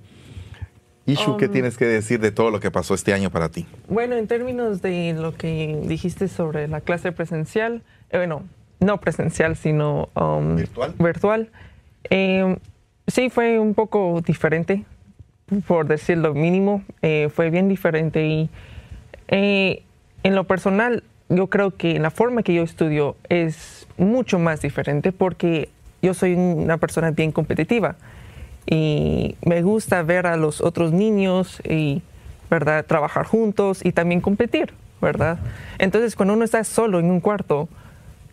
Ishu, 1.05 1.38
¿qué 1.38 1.48
um, 1.48 1.51
tienes 1.51 1.77
que 1.77 1.86
decir 1.86 2.19
de 2.19 2.31
todo 2.31 2.51
lo 2.51 2.60
que 2.60 2.69
pasó 2.69 2.93
este 2.93 3.13
año 3.13 3.31
para 3.31 3.50
ti? 3.50 3.65
Bueno, 3.88 4.15
en 4.15 4.27
términos 4.27 4.81
de 4.81 5.13
lo 5.13 5.33
que 5.36 5.79
dijiste 5.86 6.27
sobre 6.27 6.67
la 6.67 6.81
clase 6.81 7.12
presencial, 7.12 7.83
eh, 8.12 8.17
bueno, 8.17 8.43
no 8.79 9.00
presencial, 9.00 9.55
sino 9.55 10.10
um, 10.15 10.55
virtual. 10.55 10.93
virtual 11.00 11.51
eh, 12.10 12.57
sí, 13.07 13.29
fue 13.29 13.60
un 13.60 13.74
poco 13.74 14.21
diferente, 14.25 14.86
por 15.67 15.88
decir 15.88 16.17
lo 16.17 16.33
mínimo, 16.33 16.83
fue 17.33 17.50
bien 17.50 17.67
diferente 17.67 18.25
y 18.25 18.50
en 20.24 20.36
lo 20.36 20.43
personal, 20.45 21.03
yo 21.29 21.48
creo 21.48 21.75
que 21.75 22.00
la 22.00 22.12
forma 22.12 22.43
que 22.43 22.53
yo 22.53 22.63
estudio 22.63 23.15
es 23.29 23.80
mucho 24.01 24.39
más 24.39 24.62
diferente 24.62 25.12
porque 25.12 25.70
yo 26.01 26.13
soy 26.13 26.34
una 26.34 26.77
persona 26.77 27.12
bien 27.12 27.31
competitiva 27.31 27.96
y 28.65 29.36
me 29.46 29.62
gusta 29.62 30.03
ver 30.03 30.27
a 30.27 30.38
los 30.38 30.62
otros 30.62 30.91
niños 30.91 31.62
y 31.67 32.01
verdad 32.50 32.86
trabajar 32.86 33.25
juntos 33.25 33.84
y 33.84 33.91
también 33.91 34.22
competir 34.22 34.74
verdad 35.01 35.39
entonces 35.79 36.15
cuando 36.15 36.34
uno 36.34 36.43
está 36.43 36.63
solo 36.63 37.00
en 37.00 37.10
un 37.10 37.22
cuarto 37.22 37.70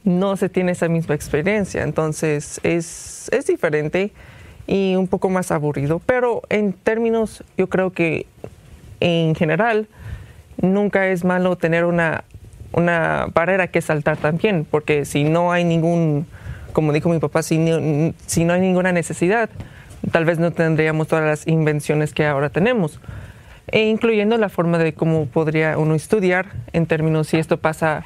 no 0.09 0.37
se 0.37 0.49
tiene 0.49 0.73
esa 0.73 0.89
misma 0.89 1.15
experiencia. 1.15 1.83
Entonces 1.83 2.61
es, 2.63 3.29
es 3.33 3.47
diferente 3.47 4.13
y 4.67 4.97
un 4.97 5.07
poco 5.07 5.29
más 5.29 5.51
aburrido. 5.51 6.01
Pero 6.05 6.43
en 6.49 6.73
términos 6.73 7.45
yo 7.57 7.69
creo 7.69 7.93
que 7.93 8.27
en 9.01 9.35
general 9.35 9.87
nunca 10.61 11.09
es 11.09 11.25
malo 11.25 11.57
tener 11.57 11.85
una 11.85 12.25
una 12.73 13.27
barrera 13.33 13.69
que 13.69 13.81
saltar 13.81 14.17
también, 14.17 14.67
porque 14.71 15.05
si 15.05 15.25
no 15.25 15.53
hay 15.53 15.65
ningún, 15.65 16.27
como 16.73 16.93
dijo 16.93 17.09
mi 17.09 17.19
papá, 17.19 17.43
si, 17.43 17.59
no, 17.59 18.13
si 18.27 18.45
no 18.45 18.53
hay 18.53 18.61
ninguna 18.61 18.93
necesidad, 18.93 19.51
tal 20.13 20.25
vez 20.25 20.39
no 20.39 20.53
tendríamos 20.53 21.09
todas 21.09 21.25
las 21.25 21.47
invenciones 21.47 22.15
que 22.15 22.27
ahora 22.27 22.51
tenemos, 22.51 23.01
e 23.71 23.89
incluyendo 23.89 24.37
la 24.39 24.49
forma 24.49 24.79
de 24.79 24.95
cómo 24.95 25.27
podría 25.27 25.77
uno 25.79 25.95
estudiar 25.95 26.47
en 26.73 26.87
términos 26.87 27.29
si 27.29 27.37
esto 27.37 27.59
pasa, 27.59 28.05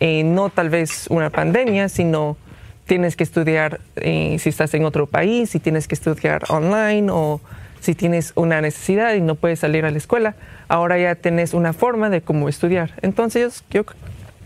eh, 0.00 0.22
no 0.24 0.50
tal 0.50 0.68
vez 0.68 1.06
una 1.08 1.30
pandemia, 1.30 1.88
sino 1.88 2.36
tienes 2.84 3.16
que 3.16 3.24
estudiar 3.24 3.80
eh, 3.96 4.36
si 4.38 4.48
estás 4.48 4.74
en 4.74 4.84
otro 4.84 5.06
país, 5.06 5.50
si 5.50 5.60
tienes 5.60 5.88
que 5.88 5.94
estudiar 5.94 6.42
online 6.48 7.10
o 7.10 7.40
si 7.80 7.94
tienes 7.94 8.32
una 8.34 8.60
necesidad 8.60 9.14
y 9.14 9.20
no 9.20 9.34
puedes 9.34 9.60
salir 9.60 9.84
a 9.84 9.90
la 9.90 9.98
escuela, 9.98 10.34
ahora 10.68 10.98
ya 10.98 11.14
tenés 11.14 11.54
una 11.54 11.72
forma 11.72 12.10
de 12.10 12.20
cómo 12.22 12.48
estudiar. 12.48 12.94
Entonces 13.02 13.64
yo, 13.70 13.84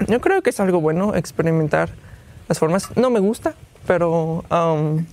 yo 0.06 0.20
creo 0.20 0.42
que 0.42 0.50
es 0.50 0.60
algo 0.60 0.80
bueno 0.80 1.14
experimentar 1.14 1.90
las 2.48 2.58
formas. 2.58 2.88
No 2.96 3.10
me 3.10 3.20
gusta, 3.20 3.54
pero... 3.86 4.44
Um, 4.50 5.04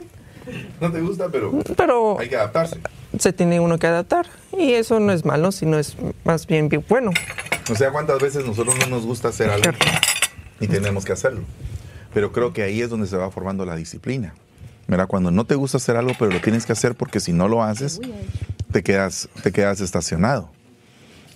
no 0.82 0.92
te 0.92 1.00
gusta, 1.02 1.30
pero, 1.32 1.60
pero 1.78 2.20
hay 2.20 2.28
que 2.28 2.36
adaptarse. 2.36 2.80
Se 3.20 3.34
tiene 3.34 3.60
uno 3.60 3.78
que 3.78 3.88
adaptar 3.88 4.28
y 4.58 4.74
eso 4.74 5.00
no 5.00 5.12
es 5.12 5.26
malo, 5.26 5.52
sino 5.52 5.78
es 5.78 5.96
más 6.24 6.48
bien, 6.48 6.70
bien 6.70 6.84
bueno. 6.88 7.12
O 7.72 7.76
sea, 7.76 7.92
¿cuántas 7.92 8.20
veces 8.20 8.46
nosotros 8.46 8.76
no 8.80 8.88
nos 8.88 9.06
gusta 9.06 9.28
hacer 9.28 9.50
algo 9.50 9.72
y 10.60 10.68
tenemos 10.68 11.06
que 11.06 11.14
hacerlo? 11.14 11.42
Pero 12.14 12.32
creo 12.32 12.54
que 12.54 12.64
ahí 12.64 12.82
es 12.82 12.90
donde 12.90 13.06
se 13.06 13.16
va 13.16 13.30
formando 13.30 13.66
la 13.66 13.76
disciplina. 13.76 14.34
Mira, 14.90 15.06
cuando 15.06 15.30
no 15.30 15.46
te 15.46 15.54
gusta 15.54 15.78
hacer 15.78 15.98
algo, 15.98 16.14
pero 16.18 16.32
lo 16.32 16.42
tienes 16.42 16.66
que 16.66 16.72
hacer 16.72 16.96
porque 16.96 17.20
si 17.20 17.32
no 17.32 17.48
lo 17.48 17.64
haces, 17.64 18.02
te 18.72 18.82
quedas, 18.82 19.30
te 19.44 19.52
quedas 19.52 19.82
estacionado. 19.82 20.50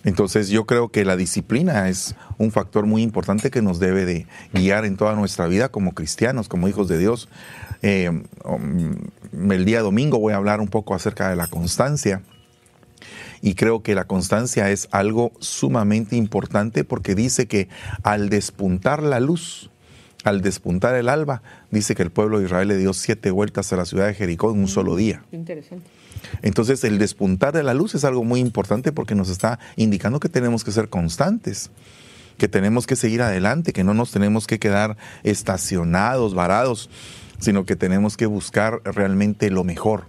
Entonces 0.03 0.49
yo 0.49 0.65
creo 0.65 0.89
que 0.89 1.05
la 1.05 1.15
disciplina 1.15 1.87
es 1.87 2.15
un 2.39 2.51
factor 2.51 2.87
muy 2.87 3.03
importante 3.03 3.51
que 3.51 3.61
nos 3.61 3.79
debe 3.79 4.05
de 4.05 4.25
guiar 4.53 4.85
en 4.85 4.97
toda 4.97 5.13
nuestra 5.13 5.45
vida 5.45 5.69
como 5.69 5.93
cristianos, 5.93 6.49
como 6.49 6.67
hijos 6.67 6.87
de 6.87 6.97
Dios. 6.97 7.29
Eh, 7.83 8.09
um, 8.43 9.51
el 9.51 9.65
día 9.65 9.81
domingo 9.81 10.17
voy 10.17 10.33
a 10.33 10.37
hablar 10.37 10.59
un 10.59 10.67
poco 10.67 10.95
acerca 10.95 11.29
de 11.29 11.35
la 11.35 11.45
constancia. 11.45 12.23
Y 13.39 13.53
creo 13.53 13.83
que 13.83 13.93
la 13.93 14.05
constancia 14.05 14.71
es 14.71 14.87
algo 14.89 15.31
sumamente 15.39 16.15
importante 16.15 16.83
porque 16.83 17.13
dice 17.13 17.45
que 17.45 17.69
al 18.01 18.29
despuntar 18.29 19.03
la 19.03 19.19
luz, 19.19 19.69
al 20.23 20.41
despuntar 20.41 20.95
el 20.95 21.09
alba, 21.09 21.41
dice 21.71 21.95
que 21.95 22.03
el 22.03 22.11
pueblo 22.11 22.39
de 22.39 22.45
Israel 22.45 22.67
le 22.67 22.77
dio 22.77 22.93
siete 22.93 23.31
vueltas 23.31 23.71
a 23.73 23.77
la 23.77 23.85
ciudad 23.85 24.07
de 24.07 24.13
Jericó 24.13 24.51
en 24.51 24.59
un 24.59 24.67
solo 24.67 24.95
día. 24.95 25.23
Interesante. 25.31 25.85
Entonces, 26.41 26.83
el 26.83 26.97
despuntar 26.97 27.53
de 27.53 27.63
la 27.63 27.73
luz 27.73 27.95
es 27.95 28.05
algo 28.05 28.23
muy 28.23 28.39
importante 28.39 28.91
porque 28.91 29.15
nos 29.15 29.29
está 29.29 29.59
indicando 29.75 30.19
que 30.19 30.29
tenemos 30.29 30.63
que 30.63 30.71
ser 30.71 30.89
constantes, 30.89 31.69
que 32.37 32.47
tenemos 32.47 32.87
que 32.87 32.95
seguir 32.95 33.21
adelante, 33.21 33.73
que 33.73 33.83
no 33.83 33.93
nos 33.93 34.11
tenemos 34.11 34.47
que 34.47 34.59
quedar 34.59 34.97
estacionados, 35.23 36.33
varados, 36.33 36.89
sino 37.39 37.65
que 37.65 37.75
tenemos 37.75 38.15
que 38.15 38.25
buscar 38.25 38.81
realmente 38.85 39.49
lo 39.49 39.63
mejor, 39.63 40.05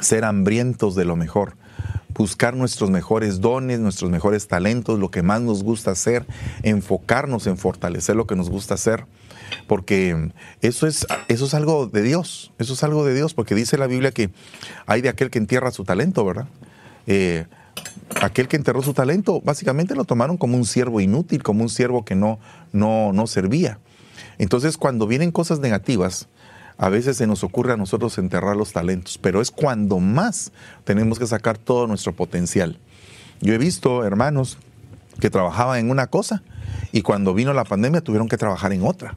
ser 0.00 0.24
hambrientos 0.24 0.96
de 0.96 1.04
lo 1.04 1.16
mejor 1.16 1.56
buscar 2.14 2.54
nuestros 2.54 2.90
mejores 2.90 3.40
dones, 3.40 3.80
nuestros 3.80 4.10
mejores 4.10 4.46
talentos, 4.48 4.98
lo 4.98 5.10
que 5.10 5.22
más 5.22 5.40
nos 5.40 5.62
gusta 5.62 5.90
hacer, 5.90 6.26
enfocarnos 6.62 7.46
en 7.46 7.58
fortalecer 7.58 8.16
lo 8.16 8.26
que 8.26 8.36
nos 8.36 8.50
gusta 8.50 8.74
hacer, 8.74 9.06
porque 9.66 10.30
eso 10.60 10.86
es, 10.86 11.06
eso 11.28 11.44
es 11.46 11.54
algo 11.54 11.86
de 11.86 12.02
Dios, 12.02 12.52
eso 12.58 12.74
es 12.74 12.82
algo 12.84 13.04
de 13.04 13.14
Dios, 13.14 13.34
porque 13.34 13.54
dice 13.54 13.78
la 13.78 13.86
Biblia 13.86 14.12
que 14.12 14.30
hay 14.86 15.00
de 15.00 15.08
aquel 15.08 15.30
que 15.30 15.38
entierra 15.38 15.70
su 15.70 15.84
talento, 15.84 16.24
¿verdad? 16.24 16.46
Eh, 17.06 17.46
aquel 18.20 18.48
que 18.48 18.56
enterró 18.56 18.82
su 18.82 18.94
talento, 18.94 19.40
básicamente 19.40 19.94
lo 19.94 20.04
tomaron 20.04 20.36
como 20.36 20.56
un 20.56 20.64
siervo 20.64 21.00
inútil, 21.00 21.42
como 21.42 21.62
un 21.62 21.68
siervo 21.68 22.04
que 22.04 22.14
no, 22.14 22.38
no, 22.72 23.12
no 23.12 23.26
servía. 23.26 23.78
Entonces, 24.38 24.76
cuando 24.76 25.06
vienen 25.06 25.30
cosas 25.30 25.60
negativas, 25.60 26.28
a 26.76 26.88
veces 26.88 27.16
se 27.16 27.26
nos 27.26 27.44
ocurre 27.44 27.72
a 27.72 27.76
nosotros 27.76 28.18
enterrar 28.18 28.56
los 28.56 28.72
talentos, 28.72 29.18
pero 29.18 29.40
es 29.40 29.50
cuando 29.50 30.00
más 30.00 30.52
tenemos 30.84 31.18
que 31.18 31.26
sacar 31.26 31.58
todo 31.58 31.86
nuestro 31.86 32.14
potencial. 32.14 32.78
Yo 33.40 33.54
he 33.54 33.58
visto 33.58 34.04
hermanos 34.04 34.58
que 35.20 35.30
trabajaban 35.30 35.78
en 35.78 35.90
una 35.90 36.08
cosa 36.08 36.42
y 36.92 37.02
cuando 37.02 37.34
vino 37.34 37.52
la 37.52 37.64
pandemia 37.64 38.00
tuvieron 38.00 38.28
que 38.28 38.36
trabajar 38.36 38.72
en 38.72 38.84
otra. 38.84 39.16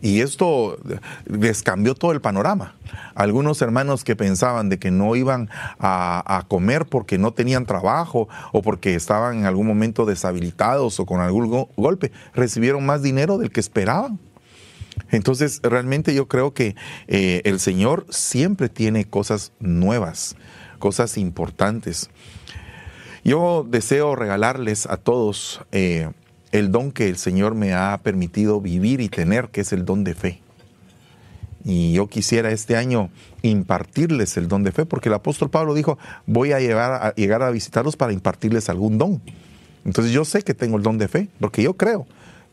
Y 0.00 0.20
esto 0.20 0.78
les 1.26 1.62
cambió 1.62 1.94
todo 1.94 2.12
el 2.12 2.20
panorama. 2.20 2.76
Algunos 3.14 3.60
hermanos 3.62 4.04
que 4.04 4.14
pensaban 4.14 4.68
de 4.68 4.78
que 4.78 4.90
no 4.90 5.16
iban 5.16 5.50
a, 5.80 6.44
comer 6.48 6.86
porque 6.86 7.18
no 7.18 7.32
tenían 7.32 7.66
trabajo 7.66 8.28
o 8.52 8.62
porque 8.62 8.94
estaban 8.94 9.38
en 9.38 9.46
algún 9.46 9.66
momento 9.66 10.06
deshabilitados 10.06 11.00
o 11.00 11.06
con 11.06 11.20
algún 11.20 11.66
golpe, 11.76 12.12
recibieron 12.32 12.86
más 12.86 13.02
dinero 13.02 13.38
del 13.38 13.50
que 13.50 13.60
esperaban. 13.60 14.20
Entonces, 15.10 15.60
realmente 15.62 16.14
yo 16.14 16.28
creo 16.28 16.52
que 16.52 16.76
eh, 17.06 17.42
el 17.44 17.60
Señor 17.60 18.06
siempre 18.10 18.68
tiene 18.68 19.04
cosas 19.04 19.52
nuevas, 19.60 20.36
cosas 20.78 21.16
importantes. 21.18 22.10
Yo 23.24 23.66
deseo 23.68 24.16
regalarles 24.16 24.86
a 24.86 24.96
todos 24.96 25.60
eh, 25.72 26.10
el 26.52 26.70
don 26.70 26.92
que 26.92 27.08
el 27.08 27.18
Señor 27.18 27.54
me 27.54 27.74
ha 27.74 27.98
permitido 28.02 28.60
vivir 28.60 29.00
y 29.00 29.08
tener, 29.08 29.48
que 29.48 29.62
es 29.62 29.72
el 29.72 29.84
don 29.84 30.04
de 30.04 30.14
fe. 30.14 30.40
Y 31.64 31.92
yo 31.92 32.06
quisiera 32.06 32.50
este 32.50 32.76
año 32.76 33.10
impartirles 33.42 34.36
el 34.36 34.48
don 34.48 34.62
de 34.62 34.72
fe, 34.72 34.86
porque 34.86 35.08
el 35.08 35.14
apóstol 35.14 35.50
Pablo 35.50 35.74
dijo, 35.74 35.98
voy 36.26 36.52
a, 36.52 36.60
llegar 36.60 36.92
a, 36.92 37.14
llegar 37.14 37.42
a 37.42 37.50
visitarlos 37.50 37.96
para 37.96 38.12
impartirles 38.12 38.68
algún 38.68 38.96
don. 38.96 39.20
Entonces 39.84 40.12
yo 40.12 40.24
sé 40.24 40.42
que 40.42 40.54
tengo 40.54 40.76
el 40.76 40.82
don 40.82 40.96
de 40.98 41.08
fe, 41.08 41.28
porque 41.40 41.62
yo 41.62 41.74
creo 41.74 42.06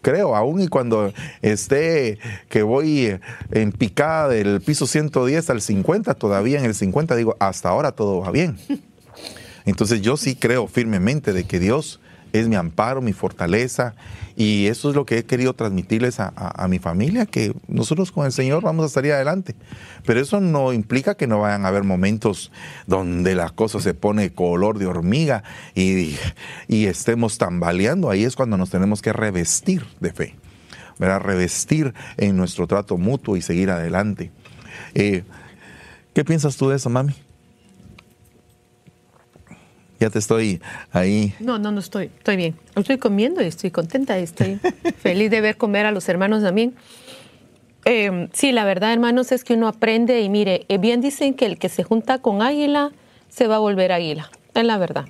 creo, 0.05 0.35
aún 0.35 0.61
y 0.61 0.67
cuando 0.67 1.11
esté 1.41 2.19
que 2.47 2.61
voy 2.61 3.17
en 3.49 3.71
picada 3.71 4.27
del 4.27 4.61
piso 4.61 4.85
110 4.85 5.49
al 5.49 5.61
50, 5.61 6.13
todavía 6.13 6.59
en 6.59 6.65
el 6.65 6.75
50 6.75 7.15
digo, 7.15 7.35
hasta 7.39 7.69
ahora 7.69 7.91
todo 7.93 8.19
va 8.19 8.29
bien. 8.29 8.55
Entonces 9.65 10.01
yo 10.01 10.15
sí 10.15 10.35
creo 10.35 10.67
firmemente 10.67 11.33
de 11.33 11.45
que 11.45 11.59
Dios 11.59 11.99
es 12.39 12.47
mi 12.47 12.55
amparo, 12.55 13.01
mi 13.01 13.13
fortaleza, 13.13 13.95
y 14.35 14.67
eso 14.67 14.89
es 14.89 14.95
lo 14.95 15.05
que 15.05 15.19
he 15.19 15.25
querido 15.25 15.53
transmitirles 15.53 16.19
a, 16.19 16.67
mi 16.67 16.79
familia, 16.79 17.25
que 17.25 17.53
nosotros 17.67 18.11
con 18.11 18.25
el 18.25 18.33
Señor 18.33 18.63
vamos 18.63 18.85
a 18.85 18.89
salir 18.89 19.13
adelante. 19.13 19.55
Pero 20.05 20.19
eso 20.19 20.41
no 20.41 20.73
implica 20.73 21.15
que 21.15 21.25
no 21.25 21.39
vayan 21.39 21.63
a 21.65 21.69
haber 21.69 21.83
momentos 21.83 22.51
donde 22.85 23.33
la 23.35 23.49
cosa 23.49 23.79
se 23.79 23.93
pone 23.93 24.33
color 24.33 24.77
de 24.77 24.87
hormiga 24.87 25.43
y, 25.73 26.17
estemos 26.67 27.37
tambaleando. 27.37 28.09
Ahí 28.09 28.25
es 28.25 28.35
cuando 28.35 28.57
nos 28.57 28.69
tenemos 28.69 29.01
que 29.01 29.13
revestir 29.13 29.85
de 30.01 30.11
fe, 30.11 30.35
¿verdad? 30.99 31.21
revestir 31.21 31.93
en 32.17 32.35
nuestro 32.35 32.67
trato 32.67 32.97
mutuo 32.97 33.37
y 33.37 33.41
seguir 33.41 33.71
adelante. 33.71 34.31
Eh, 34.93 35.23
¿Qué 36.13 36.25
piensas 36.25 36.57
tú 36.57 36.69
de 36.69 36.75
eso, 36.75 36.89
mami? 36.89 37.13
Ya 40.05 40.11
te 40.11 40.19
estoy 40.19 40.61
ahí. 40.91 41.33
No, 41.39 41.57
no, 41.57 41.71
no 41.71 41.79
estoy. 41.79 42.11
Estoy 42.15 42.35
bien. 42.35 42.55
Estoy 42.75 42.99
comiendo 42.99 43.41
y 43.41 43.47
estoy 43.47 43.71
contenta. 43.71 44.19
Estoy 44.19 44.59
feliz 44.99 45.31
de 45.31 45.41
ver 45.41 45.57
comer 45.57 45.87
a 45.87 45.91
los 45.91 46.07
hermanos 46.07 46.43
también. 46.43 46.75
Eh, 47.85 48.29
sí, 48.31 48.51
la 48.51 48.65
verdad, 48.65 48.93
hermanos, 48.93 49.31
es 49.31 49.43
que 49.43 49.55
uno 49.55 49.67
aprende 49.67 50.21
y 50.21 50.29
mire, 50.29 50.67
eh, 50.69 50.77
bien 50.77 51.01
dicen 51.01 51.33
que 51.33 51.47
el 51.47 51.57
que 51.57 51.69
se 51.69 51.81
junta 51.81 52.19
con 52.19 52.43
águila 52.43 52.91
se 53.29 53.47
va 53.47 53.55
a 53.55 53.57
volver 53.57 53.91
águila. 53.91 54.29
Es 54.53 54.63
la 54.63 54.77
verdad. 54.77 55.05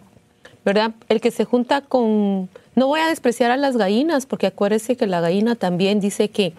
¿Verdad? 0.64 0.94
El 1.10 1.20
que 1.20 1.32
se 1.32 1.44
junta 1.44 1.82
con. 1.82 2.48
No 2.76 2.88
voy 2.88 3.02
a 3.02 3.08
despreciar 3.08 3.52
a 3.52 3.58
las 3.58 3.76
gallinas, 3.76 4.26
porque 4.26 4.48
acuérdese 4.48 4.96
que 4.96 5.08
la 5.08 5.20
gallina 5.20 5.56
también 5.56 6.00
dice 6.00 6.30
que 6.30 6.54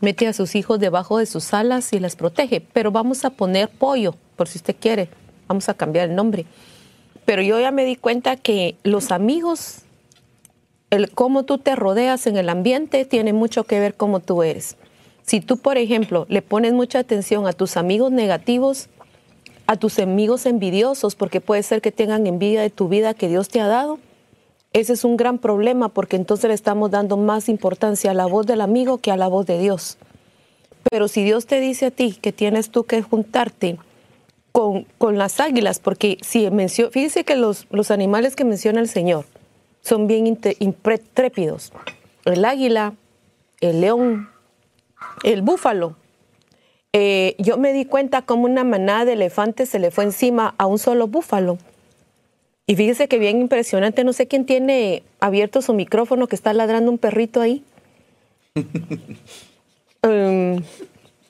mete 0.00 0.28
a 0.28 0.32
sus 0.32 0.54
hijos 0.54 0.80
debajo 0.80 1.18
de 1.18 1.26
sus 1.26 1.52
alas 1.52 1.92
y 1.92 1.98
las 1.98 2.16
protege. 2.16 2.62
Pero 2.72 2.90
vamos 2.90 3.26
a 3.26 3.30
poner 3.30 3.68
pollo, 3.68 4.14
por 4.36 4.48
si 4.48 4.56
usted 4.56 4.76
quiere. 4.80 5.10
Vamos 5.46 5.68
a 5.68 5.74
cambiar 5.74 6.08
el 6.08 6.16
nombre. 6.16 6.46
Pero 7.24 7.42
yo 7.42 7.60
ya 7.60 7.70
me 7.70 7.84
di 7.84 7.96
cuenta 7.96 8.36
que 8.36 8.76
los 8.82 9.12
amigos, 9.12 9.82
el 10.90 11.10
cómo 11.10 11.44
tú 11.44 11.58
te 11.58 11.76
rodeas 11.76 12.26
en 12.26 12.36
el 12.36 12.48
ambiente, 12.48 13.04
tiene 13.04 13.32
mucho 13.32 13.64
que 13.64 13.80
ver 13.80 13.94
cómo 13.94 14.20
tú 14.20 14.42
eres. 14.42 14.76
Si 15.22 15.40
tú, 15.40 15.56
por 15.56 15.78
ejemplo, 15.78 16.26
le 16.28 16.42
pones 16.42 16.72
mucha 16.72 16.98
atención 16.98 17.46
a 17.46 17.52
tus 17.52 17.76
amigos 17.76 18.10
negativos, 18.10 18.88
a 19.66 19.76
tus 19.76 19.98
amigos 19.98 20.46
envidiosos, 20.46 21.14
porque 21.14 21.40
puede 21.40 21.62
ser 21.62 21.80
que 21.80 21.92
tengan 21.92 22.26
envidia 22.26 22.60
de 22.60 22.70
tu 22.70 22.88
vida 22.88 23.14
que 23.14 23.28
Dios 23.28 23.48
te 23.48 23.60
ha 23.60 23.68
dado, 23.68 23.98
ese 24.72 24.94
es 24.94 25.04
un 25.04 25.16
gran 25.16 25.38
problema 25.38 25.90
porque 25.90 26.16
entonces 26.16 26.48
le 26.48 26.54
estamos 26.54 26.90
dando 26.90 27.16
más 27.18 27.48
importancia 27.48 28.10
a 28.10 28.14
la 28.14 28.26
voz 28.26 28.46
del 28.46 28.62
amigo 28.62 28.98
que 28.98 29.12
a 29.12 29.16
la 29.16 29.28
voz 29.28 29.46
de 29.46 29.58
Dios. 29.58 29.98
Pero 30.90 31.08
si 31.08 31.22
Dios 31.22 31.46
te 31.46 31.60
dice 31.60 31.86
a 31.86 31.90
ti 31.90 32.16
que 32.20 32.32
tienes 32.32 32.70
tú 32.70 32.84
que 32.84 33.02
juntarte 33.02 33.78
con, 34.52 34.86
las 35.18 35.40
águilas, 35.40 35.80
porque 35.80 36.18
si 36.20 36.50
menciono, 36.50 36.90
fíjese 36.90 37.24
que 37.24 37.36
los, 37.36 37.66
los 37.70 37.90
animales 37.90 38.36
que 38.36 38.44
menciona 38.44 38.80
el 38.80 38.88
Señor 38.88 39.24
son 39.80 40.06
bien 40.06 40.26
intrépidos. 40.26 41.72
El 42.24 42.44
águila, 42.44 42.94
el 43.60 43.80
león, 43.80 44.28
el 45.24 45.42
búfalo. 45.42 45.96
Eh, 46.92 47.34
yo 47.38 47.56
me 47.56 47.72
di 47.72 47.86
cuenta 47.86 48.22
como 48.22 48.44
una 48.44 48.64
manada 48.64 49.06
de 49.06 49.14
elefantes 49.14 49.70
se 49.70 49.78
le 49.78 49.90
fue 49.90 50.04
encima 50.04 50.54
a 50.58 50.66
un 50.66 50.78
solo 50.78 51.08
búfalo. 51.08 51.58
Y 52.66 52.76
fíjese 52.76 53.08
que 53.08 53.18
bien 53.18 53.40
impresionante, 53.40 54.04
no 54.04 54.12
sé 54.12 54.28
quién 54.28 54.46
tiene 54.46 55.02
abierto 55.18 55.62
su 55.62 55.72
micrófono 55.72 56.28
que 56.28 56.36
está 56.36 56.52
ladrando 56.52 56.90
un 56.90 56.98
perrito 56.98 57.40
ahí. 57.40 57.64
Em, 60.04 60.60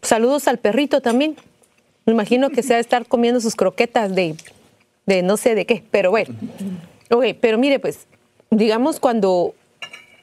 saludos 0.00 0.48
al 0.48 0.56
perrito 0.58 1.02
también. 1.02 1.36
Me 2.04 2.12
imagino 2.12 2.50
que 2.50 2.62
se 2.62 2.74
va 2.74 2.78
a 2.78 2.80
estar 2.80 3.06
comiendo 3.06 3.40
sus 3.40 3.54
croquetas 3.54 4.14
de, 4.14 4.34
de 5.06 5.22
no 5.22 5.36
sé 5.36 5.54
de 5.54 5.66
qué, 5.66 5.84
pero 5.90 6.10
bueno. 6.10 6.34
Ok, 7.10 7.26
pero 7.40 7.58
mire, 7.58 7.78
pues, 7.78 8.06
digamos 8.50 8.98
cuando, 8.98 9.54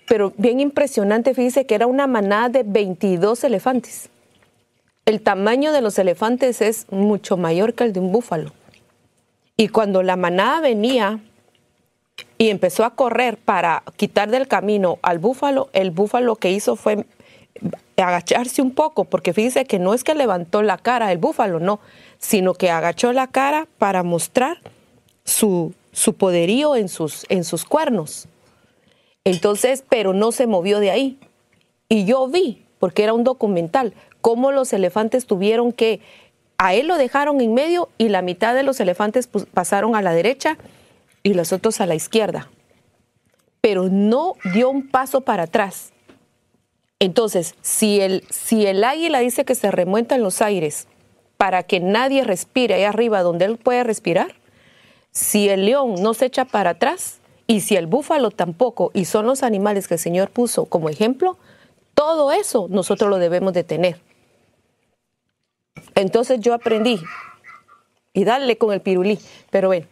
pero 0.07 0.33
bien 0.37 0.59
impresionante, 0.59 1.33
fíjese 1.33 1.65
que 1.65 1.75
era 1.75 1.87
una 1.87 2.07
manada 2.07 2.49
de 2.49 2.63
22 2.63 3.43
elefantes. 3.43 4.09
El 5.05 5.21
tamaño 5.21 5.71
de 5.71 5.81
los 5.81 5.97
elefantes 5.97 6.61
es 6.61 6.85
mucho 6.91 7.37
mayor 7.37 7.73
que 7.73 7.85
el 7.85 7.93
de 7.93 7.99
un 7.99 8.11
búfalo. 8.11 8.51
Y 9.57 9.69
cuando 9.69 10.03
la 10.03 10.15
manada 10.15 10.61
venía 10.61 11.19
y 12.37 12.49
empezó 12.49 12.85
a 12.85 12.95
correr 12.95 13.37
para 13.37 13.83
quitar 13.97 14.29
del 14.29 14.47
camino 14.47 14.99
al 15.01 15.19
búfalo, 15.19 15.69
el 15.73 15.91
búfalo 15.91 16.35
que 16.35 16.51
hizo 16.51 16.75
fue 16.75 17.05
agacharse 18.01 18.61
un 18.61 18.71
poco, 18.71 19.05
porque 19.05 19.33
fíjese 19.33 19.65
que 19.65 19.79
no 19.79 19.93
es 19.93 20.03
que 20.03 20.15
levantó 20.15 20.61
la 20.61 20.77
cara 20.77 21.11
el 21.11 21.17
búfalo, 21.17 21.59
no, 21.59 21.79
sino 22.17 22.53
que 22.53 22.69
agachó 22.69 23.13
la 23.13 23.27
cara 23.27 23.67
para 23.77 24.03
mostrar 24.03 24.57
su, 25.23 25.73
su 25.91 26.13
poderío 26.13 26.75
en 26.75 26.89
sus, 26.89 27.25
en 27.29 27.43
sus 27.43 27.65
cuernos. 27.65 28.27
Entonces, 29.23 29.83
pero 29.87 30.13
no 30.13 30.31
se 30.31 30.47
movió 30.47 30.79
de 30.79 30.91
ahí. 30.91 31.19
Y 31.87 32.05
yo 32.05 32.27
vi, 32.27 32.65
porque 32.79 33.03
era 33.03 33.13
un 33.13 33.23
documental, 33.23 33.93
cómo 34.21 34.51
los 34.51 34.71
elefantes 34.73 35.25
tuvieron 35.25 35.71
que, 35.71 36.01
a 36.57 36.73
él 36.73 36.87
lo 36.87 36.97
dejaron 36.97 37.39
en 37.39 37.53
medio 37.53 37.89
y 37.97 38.09
la 38.09 38.21
mitad 38.21 38.53
de 38.53 38.63
los 38.63 38.79
elefantes 38.81 39.27
pasaron 39.27 39.95
a 39.95 40.01
la 40.01 40.11
derecha 40.11 40.57
y 41.23 41.33
los 41.33 41.53
otros 41.53 41.79
a 41.79 41.85
la 41.85 41.95
izquierda. 41.95 42.49
Pero 43.61 43.87
no 43.89 44.35
dio 44.53 44.69
un 44.69 44.89
paso 44.89 45.21
para 45.21 45.43
atrás 45.43 45.93
entonces, 46.99 47.55
si 47.61 48.01
el, 48.01 48.23
si 48.29 48.65
el 48.65 48.83
águila 48.83 49.19
dice 49.19 49.45
que 49.45 49.55
se 49.55 49.71
remuenta 49.71 50.15
en 50.15 50.23
los 50.23 50.41
aires 50.41 50.87
para 51.37 51.63
que 51.63 51.79
nadie 51.79 52.23
respire 52.23 52.75
ahí 52.75 52.83
arriba 52.83 53.21
donde 53.21 53.45
él 53.45 53.57
puede 53.57 53.83
respirar, 53.83 54.35
si 55.11 55.49
el 55.49 55.65
león 55.65 55.95
no 56.01 56.13
se 56.13 56.25
echa 56.25 56.45
para 56.45 56.71
atrás 56.71 57.19
y 57.47 57.61
si 57.61 57.75
el 57.75 57.87
búfalo 57.87 58.31
tampoco, 58.31 58.91
y 58.93 59.05
son 59.05 59.25
los 59.25 59.41
animales 59.41 59.87
que 59.87 59.95
el 59.95 59.99
Señor 59.99 60.29
puso 60.29 60.65
como 60.65 60.89
ejemplo, 60.89 61.37
todo 61.95 62.31
eso 62.31 62.67
nosotros 62.69 63.09
lo 63.09 63.17
debemos 63.17 63.53
de 63.53 63.63
tener. 63.63 63.99
Entonces 65.95 66.39
yo 66.41 66.53
aprendí, 66.53 66.99
y 68.13 68.23
darle 68.23 68.57
con 68.57 68.73
el 68.73 68.81
pirulí, 68.81 69.19
pero 69.49 69.69
bueno, 69.69 69.87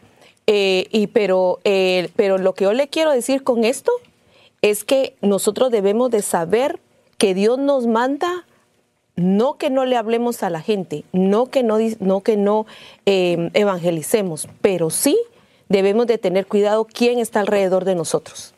eh, 0.47 0.87
y 0.91 1.07
pero, 1.07 1.59
eh, 1.63 2.09
pero 2.15 2.37
lo 2.37 2.53
que 2.53 2.65
yo 2.65 2.73
le 2.73 2.87
quiero 2.87 3.11
decir 3.11 3.43
con 3.43 3.63
esto 3.63 3.91
es 4.61 4.83
que 4.83 5.15
nosotros 5.21 5.71
debemos 5.71 6.11
de 6.11 6.21
saber 6.21 6.79
que 7.17 7.33
Dios 7.33 7.57
nos 7.57 7.87
manda 7.87 8.45
no 9.17 9.57
que 9.57 9.71
no 9.71 9.83
le 9.85 9.97
hablemos 9.97 10.43
a 10.43 10.49
la 10.49 10.61
gente, 10.61 11.03
no 11.11 11.47
que 11.47 11.63
no, 11.63 11.77
no, 11.99 12.21
que 12.21 12.37
no 12.37 12.67
em, 13.05 13.49
evangelicemos, 13.55 14.47
pero 14.61 14.91
sí 14.91 15.17
debemos 15.69 16.05
de 16.05 16.19
tener 16.19 16.45
cuidado 16.45 16.85
quién 16.85 17.19
está 17.19 17.39
alrededor 17.39 17.83
de 17.83 17.95
nosotros. 17.95 18.53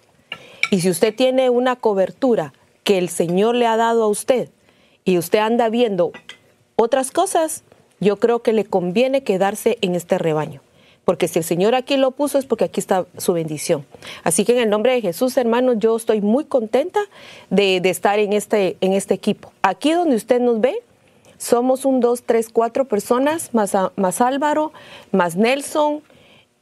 Y 0.69 0.81
si 0.81 0.89
usted 0.89 1.15
tiene 1.15 1.49
una 1.49 1.77
cobertura 1.77 2.53
que 2.83 2.97
el 2.97 3.07
Señor 3.09 3.55
le 3.55 3.67
ha 3.67 3.77
dado 3.77 4.03
a 4.03 4.07
usted 4.07 4.49
y 5.05 5.17
usted 5.17 5.39
anda 5.39 5.69
viendo 5.69 6.11
otras 6.75 7.11
cosas, 7.11 7.63
yo 8.01 8.17
creo 8.17 8.41
que 8.41 8.53
le 8.53 8.65
conviene 8.65 9.23
quedarse 9.23 9.77
en 9.81 9.95
este 9.95 10.17
rebaño. 10.17 10.61
Porque 11.09 11.27
si 11.27 11.39
el 11.39 11.43
Señor 11.43 11.73
aquí 11.73 11.97
lo 11.97 12.11
puso 12.11 12.37
es 12.37 12.45
porque 12.45 12.65
aquí 12.65 12.79
está 12.79 13.07
su 13.17 13.33
bendición. 13.33 13.83
Así 14.23 14.45
que 14.45 14.51
en 14.51 14.59
el 14.59 14.69
nombre 14.69 14.93
de 14.93 15.01
Jesús, 15.01 15.35
hermanos, 15.37 15.77
yo 15.79 15.97
estoy 15.97 16.21
muy 16.21 16.45
contenta 16.45 16.99
de, 17.49 17.77
estar 17.77 18.19
en 18.19 18.31
este, 18.31 18.77
en 18.79 18.93
este 18.93 19.15
equipo. 19.15 19.51
Aquí 19.63 19.91
donde 19.91 20.15
usted 20.15 20.39
nos 20.39 20.61
ve, 20.61 20.83
somos 21.39 21.83
un, 21.83 21.99
dos, 21.99 22.21
tres, 22.21 22.49
cuatro 22.49 22.85
personas, 22.85 23.55
más, 23.55 23.75
más 23.95 24.21
Álvaro, 24.21 24.71
más 25.11 25.35
Nelson, 25.35 26.03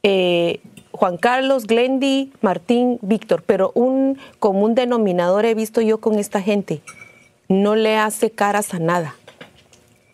eh, 0.02 0.60
Juan 0.92 1.18
Carlos, 1.18 1.66
Glendy, 1.66 2.32
Martín, 2.40 2.98
Víctor, 3.02 3.42
pero 3.44 3.70
un 3.74 4.16
común 4.38 4.74
denominador 4.74 5.44
he 5.44 5.54
visto 5.54 5.82
yo 5.82 5.98
con 5.98 6.18
esta 6.18 6.40
gente. 6.40 6.80
No 7.48 7.76
le 7.76 7.98
hace 7.98 8.30
caras 8.30 8.72
a 8.72 8.78
nada. 8.78 9.14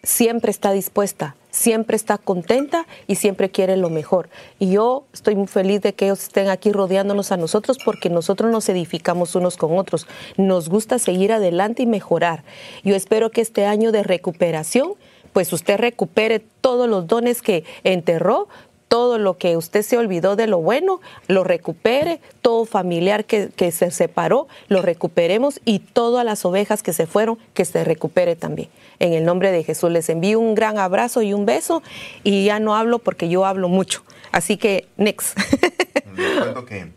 Siempre 0.03 0.51
está 0.51 0.73
dispuesta, 0.73 1.37
siempre 1.55 1.97
está 1.97 2.19
contenta 2.19 2.87
y 3.07 3.15
siempre 3.15 3.51
quiere 3.51 3.77
lo 3.77 3.89
mejor. 3.89 4.29
Y 4.59 4.73
yo 4.73 5.05
estoy 5.15 5.37
muy 5.37 5.47
feliz 5.47 5.81
de 5.81 5.95
que 5.95 6.07
ellos 6.07 6.25
estén 6.25 6.49
aquí 6.49 6.73
rodeándonos 6.73 7.31
a 7.33 7.37
nosotros 7.37 7.79
porque 7.83 8.11
nosotros 8.11 8.51
nos 8.51 8.69
edificamos 8.69 9.35
unos 9.37 9.57
con 9.57 9.79
otros. 9.79 10.07
Nos 10.37 10.69
gusta 10.69 10.99
seguir 10.99 11.33
adelante 11.33 11.85
y 11.85 11.87
mejorar. 11.87 12.45
Yo 12.83 12.97
espero 12.97 13.31
que 13.31 13.41
este 13.41 13.67
año 13.67 13.93
de 13.93 14.03
recuperación 14.03 14.95
pues 15.33 15.53
usted 15.53 15.79
recupere 15.79 16.41
todos 16.61 16.89
los 16.89 17.07
dones 17.09 17.43
que 17.43 17.65
enterró, 17.83 18.49
todo 18.89 19.19
lo 19.19 19.39
que 19.39 19.57
usted 19.57 19.83
se 19.83 19.97
olvidó 19.97 20.37
de 20.37 20.47
lo 20.47 20.59
bueno, 20.61 21.01
lo 21.29 21.45
recupere, 21.45 22.21
todo 22.43 22.65
familiar 22.65 23.25
que, 23.25 23.51
se 23.73 23.91
separó, 23.91 24.49
lo 24.69 24.83
recuperemos 24.83 25.61
y 25.65 25.81
todas 25.81 26.25
las 26.25 26.45
ovejas 26.45 26.83
que 26.83 26.93
se 26.93 27.07
fueron, 27.07 27.39
que 27.55 27.65
se 27.65 27.85
recupere 27.85 28.37
también. 28.37 28.69
En 28.99 29.13
el 29.13 29.25
nombre 29.25 29.51
de 29.51 29.65
Jesús 29.65 29.91
les 29.91 30.09
envío 30.09 30.39
un 30.39 30.55
gran 30.55 30.79
abrazo 30.79 31.23
y 31.23 31.33
un 31.33 31.47
beso 31.47 31.83
y 32.23 32.45
ya 32.45 32.61
no 32.61 32.77
hablo 32.77 32.99
porque 32.99 33.29
yo 33.29 33.45
hablo 33.47 33.69
mucho. 33.69 34.05
Así 34.33 34.57
que, 34.57 34.87
next. 34.97 35.39
Recuerdo 36.17 36.65
que 36.65 36.93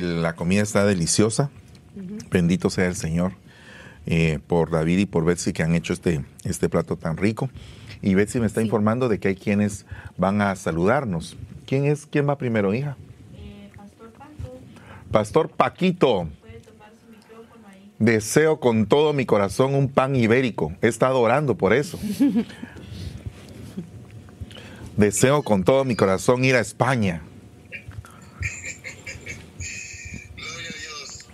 la 0.00 0.34
comida 0.34 0.62
está 0.62 0.84
deliciosa. 0.84 1.50
Bendito 2.30 2.70
sea 2.70 2.86
el 2.86 2.96
Señor 2.96 3.32
eh, 4.06 4.38
por 4.46 4.70
David 4.70 4.98
y 4.98 5.06
por 5.06 5.24
Betsy 5.24 5.52
que 5.52 5.62
han 5.62 5.74
hecho 5.74 5.92
este, 5.92 6.24
este 6.44 6.68
plato 6.68 6.96
tan 6.96 7.16
rico. 7.16 7.50
Y 8.02 8.14
Betsy 8.14 8.40
me 8.40 8.46
está 8.46 8.62
informando 8.62 9.08
de 9.08 9.18
que 9.18 9.28
hay 9.28 9.36
quienes 9.36 9.84
van 10.16 10.40
a 10.40 10.56
saludarnos. 10.56 11.36
¿Quién 11.66 11.84
es? 11.84 12.06
¿Quién 12.06 12.28
va 12.28 12.38
primero, 12.38 12.72
hija? 12.72 12.96
Eh, 13.34 13.70
Pastor 13.76 14.10
Paco. 14.12 14.58
Pastor 15.10 15.48
Paquito. 15.50 16.28
Puede 16.40 16.60
tomar 16.60 16.92
su 16.98 17.10
micrófono 17.10 17.68
ahí. 17.68 17.92
Deseo 17.98 18.58
con 18.58 18.86
todo 18.86 19.12
mi 19.12 19.26
corazón 19.26 19.74
un 19.74 19.88
pan 19.88 20.16
ibérico. 20.16 20.72
He 20.80 20.88
estado 20.88 21.20
orando 21.20 21.56
por 21.56 21.74
eso. 21.74 21.98
Deseo 24.96 25.42
con 25.42 25.64
todo 25.64 25.84
mi 25.84 25.94
corazón 25.94 26.44
ir 26.44 26.56
a 26.56 26.60
España. 26.60 27.22
Gloria 30.36 30.68
a 30.68 30.78
Dios. 30.78 31.26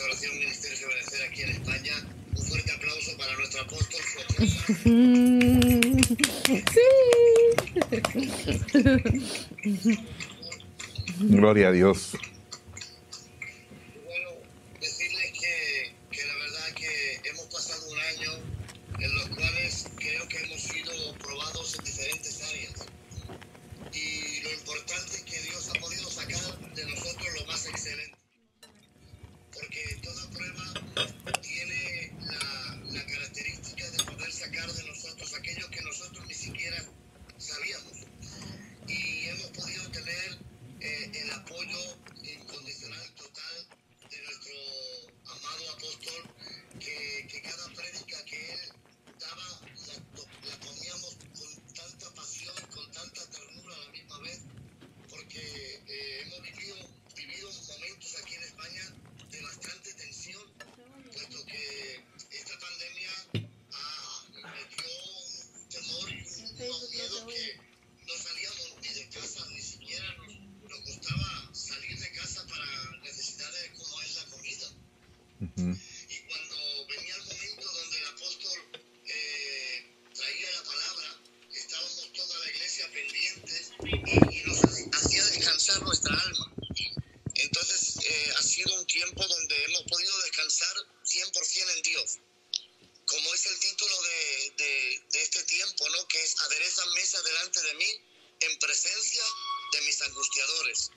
Restauración 0.00 0.38
Ministerios 0.38 0.80
de 0.80 0.86
Benecer 0.86 1.20
aquí 1.28 1.42
en 1.42 1.50
España. 1.50 1.92
Un 2.34 2.42
fuerte 2.42 2.72
aplauso 2.72 3.14
para 3.18 3.36
nuestro 3.36 3.60
apóstol, 3.60 4.00
su. 4.02 4.20
Sí. 9.82 9.98
Gloria 11.20 11.68
a 11.68 11.72
Dios. 11.72 12.16
sido 88.60 88.74
un 88.74 88.86
tiempo 88.86 89.26
donde 89.26 89.64
hemos 89.64 89.82
podido 89.84 90.18
descansar 90.22 90.76
100% 91.04 91.76
en 91.76 91.82
Dios, 91.82 92.18
como 93.06 93.34
es 93.34 93.46
el 93.46 93.58
título 93.58 94.02
de, 94.02 94.52
de, 94.58 95.02
de 95.12 95.22
este 95.22 95.42
tiempo, 95.44 95.88
¿no? 95.88 96.08
que 96.08 96.22
es 96.22 96.38
adereza 96.40 96.84
mesa 96.94 97.22
delante 97.22 97.62
de 97.62 97.74
mí 97.74 97.90
en 98.40 98.58
presencia 98.58 99.22
de 99.72 99.80
mis 99.82 100.02
angustiadores. 100.02 100.90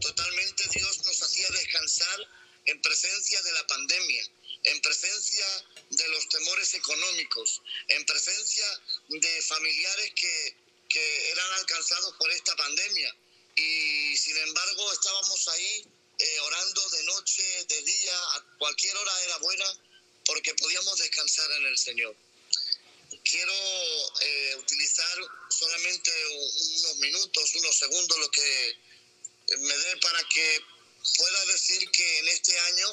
Totalmente 0.00 0.64
Dios 0.72 1.04
nos 1.04 1.22
hacía 1.22 1.46
descansar 1.50 2.28
en 2.66 2.80
presencia 2.80 3.42
de 3.42 3.52
la 3.52 3.66
pandemia, 3.66 4.24
en 4.64 4.80
presencia 4.80 5.46
de 5.90 6.08
los 6.08 6.28
temores 6.28 6.72
económicos, 6.74 7.60
en 7.88 8.04
presencia 8.06 8.64
de 9.08 9.42
familiares 9.42 10.12
que, 10.14 10.56
que 10.88 11.30
eran 11.32 11.52
alcanzados 11.52 12.14
por 12.16 12.30
esta 12.30 12.56
pandemia. 12.56 13.14
Y 13.56 14.16
sin 14.16 14.36
embargo 14.38 14.92
estábamos 14.92 15.48
ahí 15.48 15.86
eh, 16.20 16.40
orando 16.40 16.90
de 16.90 17.02
noche, 17.04 17.64
de 17.66 17.82
día, 17.82 18.18
a 18.34 18.44
cualquier 18.58 18.96
hora 18.96 19.24
era 19.24 19.38
buena 19.38 19.64
porque 20.26 20.54
podíamos 20.54 20.98
descansar 20.98 21.50
en 21.52 21.66
el 21.66 21.78
Señor. 21.78 22.14
Quiero 23.24 23.52
eh, 24.20 24.56
utilizar 24.56 25.18
solamente 25.48 26.10
unos 26.28 26.96
minutos, 26.96 27.54
unos 27.54 27.76
segundos, 27.76 28.18
lo 28.18 28.30
que 28.30 28.78
me 29.58 29.76
dé 29.78 29.96
para 29.96 30.22
que 30.28 30.60
pueda 31.16 31.44
decir 31.46 31.90
que 31.90 32.18
en 32.18 32.28
este 32.28 32.58
año 32.60 32.88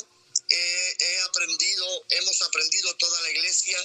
he, 0.50 0.98
he 1.00 1.20
aprendido, 1.22 2.06
hemos 2.10 2.42
aprendido 2.42 2.96
toda 2.96 3.22
la 3.22 3.32
iglesia 3.32 3.78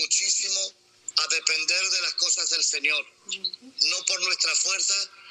muchísimo 0.00 0.74
a 1.16 1.26
depender 1.28 1.90
de 1.90 2.02
las 2.02 2.14
cosas 2.14 2.50
del 2.50 2.64
Señor, 2.64 3.06
no 3.26 4.04
por 4.06 4.20
nuestra 4.22 4.54
fuerza, 4.54 4.94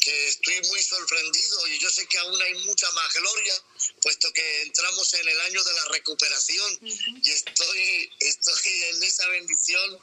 que 0.00 0.28
estoy 0.28 0.60
muy 0.62 0.82
sorprendido 0.82 1.68
y 1.68 1.78
yo 1.78 1.90
sé 1.90 2.06
que 2.06 2.18
aún 2.18 2.40
hay 2.42 2.54
mucha 2.64 2.90
más 2.92 3.12
gloria, 3.12 3.54
puesto 4.00 4.32
que 4.32 4.62
entramos 4.62 5.12
en 5.14 5.28
el 5.28 5.40
año 5.42 5.62
de 5.62 5.72
la 5.74 5.84
recuperación. 5.86 6.78
Y 7.22 7.30
estoy, 7.30 8.10
estoy 8.18 8.72
en 8.90 9.02
esa 9.02 9.28
bendición 9.28 9.98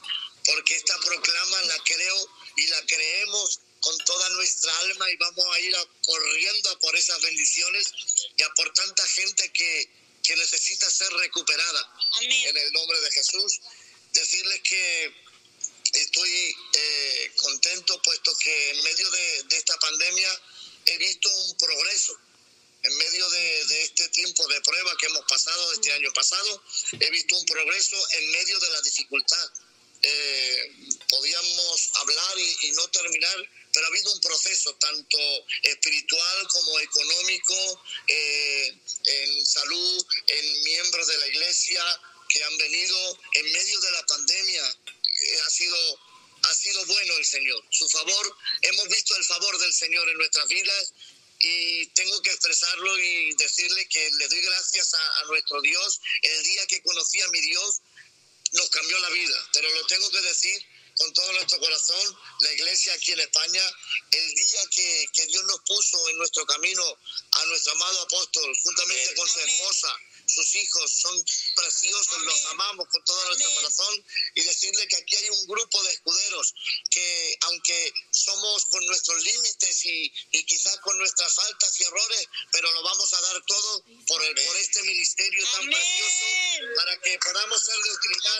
porque 0.45 0.75
esta 0.75 0.97
proclama 0.99 1.61
la 1.63 1.83
creo 1.83 2.29
y 2.57 2.67
la 2.67 2.85
creemos 2.85 3.59
con 3.79 3.97
toda 3.99 4.29
nuestra 4.29 4.77
alma 4.79 5.09
y 5.11 5.17
vamos 5.17 5.45
a 5.55 5.59
ir 5.59 5.75
corriendo 6.05 6.79
por 6.79 6.95
esas 6.95 7.21
bendiciones 7.21 7.93
y 8.37 8.43
a 8.43 8.49
por 8.53 8.71
tanta 8.73 9.07
gente 9.07 9.51
que, 9.51 9.89
que 10.23 10.35
necesita 10.35 10.89
ser 10.91 11.11
recuperada. 11.13 11.93
En 12.21 12.57
el 12.57 12.71
nombre 12.73 12.99
de 13.01 13.11
Jesús, 13.11 13.61
decirles 14.13 14.61
que 14.61 15.26
estoy 15.93 16.55
eh, 16.73 17.31
contento 17.37 18.01
puesto 18.01 18.35
que 18.37 18.69
en 18.71 18.83
medio 18.83 19.09
de, 19.11 19.45
esta 19.51 19.77
pandemia 19.79 20.41
he 20.85 20.97
visto 20.97 21.29
un 21.29 21.57
progreso. 21.57 22.17
En 22.83 22.95
medio 22.97 23.29
de, 23.29 23.83
este 23.83 24.07
tiempo 24.09 24.47
de 24.47 24.61
prueba 24.61 24.95
que 24.97 25.07
hemos 25.07 25.25
pasado, 25.25 25.69
de 25.69 25.75
este 25.75 25.91
año 25.93 26.13
pasado, 26.13 26.63
he 26.99 27.09
visto 27.09 27.35
un 27.35 27.45
progreso 27.45 27.97
en 28.19 28.31
medio 28.31 28.59
de 28.59 28.69
la 28.69 28.81
dificultad. 28.81 29.51
Eh, 30.03 30.75
podíamos 31.09 31.89
hablar 31.95 32.37
y, 32.37 32.71
no 32.73 32.87
terminar, 32.89 33.49
pero 33.73 33.85
ha 33.85 33.89
habido 33.89 34.13
un 34.13 34.21
proceso 34.21 34.73
tanto 34.75 35.17
espiritual 35.63 36.47
como 36.49 36.79
económico, 36.79 37.83
eh, 38.07 38.77
en 39.05 39.45
salud, 39.45 40.05
en 40.27 40.63
miembros 40.63 41.07
de 41.07 41.17
la 41.17 41.27
iglesia 41.27 41.83
que 42.29 42.43
han 42.43 42.57
venido 42.57 43.19
en 43.33 43.51
medio 43.51 43.79
de 43.79 43.91
la 43.91 44.05
pandemia 44.05 44.77
ha 45.45 45.49
sido 45.49 45.99
ha 46.43 46.55
sido 46.55 46.85
bueno 46.85 47.17
el 47.17 47.25
Señor. 47.25 47.63
Su 47.71 47.89
favor, 47.89 48.37
hemos 48.61 48.87
visto 48.89 49.15
el 49.15 49.25
favor 49.25 49.57
del 49.59 49.73
Señor 49.73 50.07
en 50.09 50.17
nuestras 50.17 50.47
vidas 50.47 50.93
y 51.39 51.85
tengo 51.87 52.21
que 52.21 52.31
expresarlo 52.31 52.99
y 52.99 53.33
decirle 53.35 53.87
que 53.87 54.09
le 54.11 54.27
doy 54.27 54.41
gracias 54.41 54.93
a, 54.93 55.25
nuestro 55.25 55.61
Dios. 55.61 55.99
El 56.21 56.43
día 56.43 56.65
que 56.67 56.81
conocí 56.81 57.21
a 57.21 57.27
mi 57.29 57.41
Dios 57.41 57.81
nos 58.53 58.69
cambió 58.69 58.97
la 58.99 59.09
vida, 59.09 59.49
pero 59.53 59.69
lo 59.69 59.85
tengo 59.87 60.09
que 60.09 60.21
decir 60.21 60.65
con 60.97 61.13
todo 61.13 61.31
nuestro 61.33 61.59
corazón, 61.59 62.17
la 62.41 62.53
iglesia 62.53 62.91
aquí 62.93 63.11
en 63.11 63.19
España, 63.19 63.61
el 64.11 64.33
día 64.33 64.61
que, 64.71 65.09
que 65.13 65.25
Dios 65.27 65.43
nos 65.43 65.59
puso 65.61 66.09
en 66.09 66.17
nuestro 66.17 66.43
camino 66.47 66.97
a 67.33 67.45
nuestro 67.45 67.73
amado 67.73 68.01
apóstol, 68.01 68.57
juntamente 68.63 69.15
con 69.15 69.29
su 69.29 69.39
esposa, 69.39 69.95
sus 70.27 70.55
hijos 70.55 70.91
son 70.91 71.23
preciosos, 71.55 72.21
los 72.21 72.45
amamos 72.47 72.87
con 72.89 73.03
todo 73.05 73.25
nuestro 73.27 73.53
corazón 73.55 74.05
y 74.35 74.41
decirle 74.43 74.87
que 74.87 74.97
aquí 74.97 75.15
hay 75.15 75.29
un 75.29 75.47
grupo 75.47 75.81
de 75.83 75.93
escuderos 75.93 76.53
que 76.91 77.37
aunque 77.41 77.93
somos 78.11 78.65
con 78.65 78.85
nuestros 78.85 79.23
límites 79.23 79.85
y, 79.85 80.13
y 80.31 80.43
quizás 80.43 80.77
con 80.79 80.97
nuestras 80.97 81.33
faltas 81.33 81.79
y 81.79 81.83
errores, 81.83 82.27
pero 82.51 82.71
lo 82.73 82.83
vamos 82.83 83.13
a 83.13 83.21
dar 83.21 83.41
todo 83.45 83.83
por, 84.07 84.23
el, 84.23 84.35
por 84.35 84.57
este 84.57 84.83
ministerio 84.83 85.47
tan 85.53 85.65
precioso 85.65 86.25
para 86.75 87.01
que 87.01 87.19
podamos 87.19 87.61
ser 87.63 87.75
de 87.75 87.91
utilidad. 87.91 88.39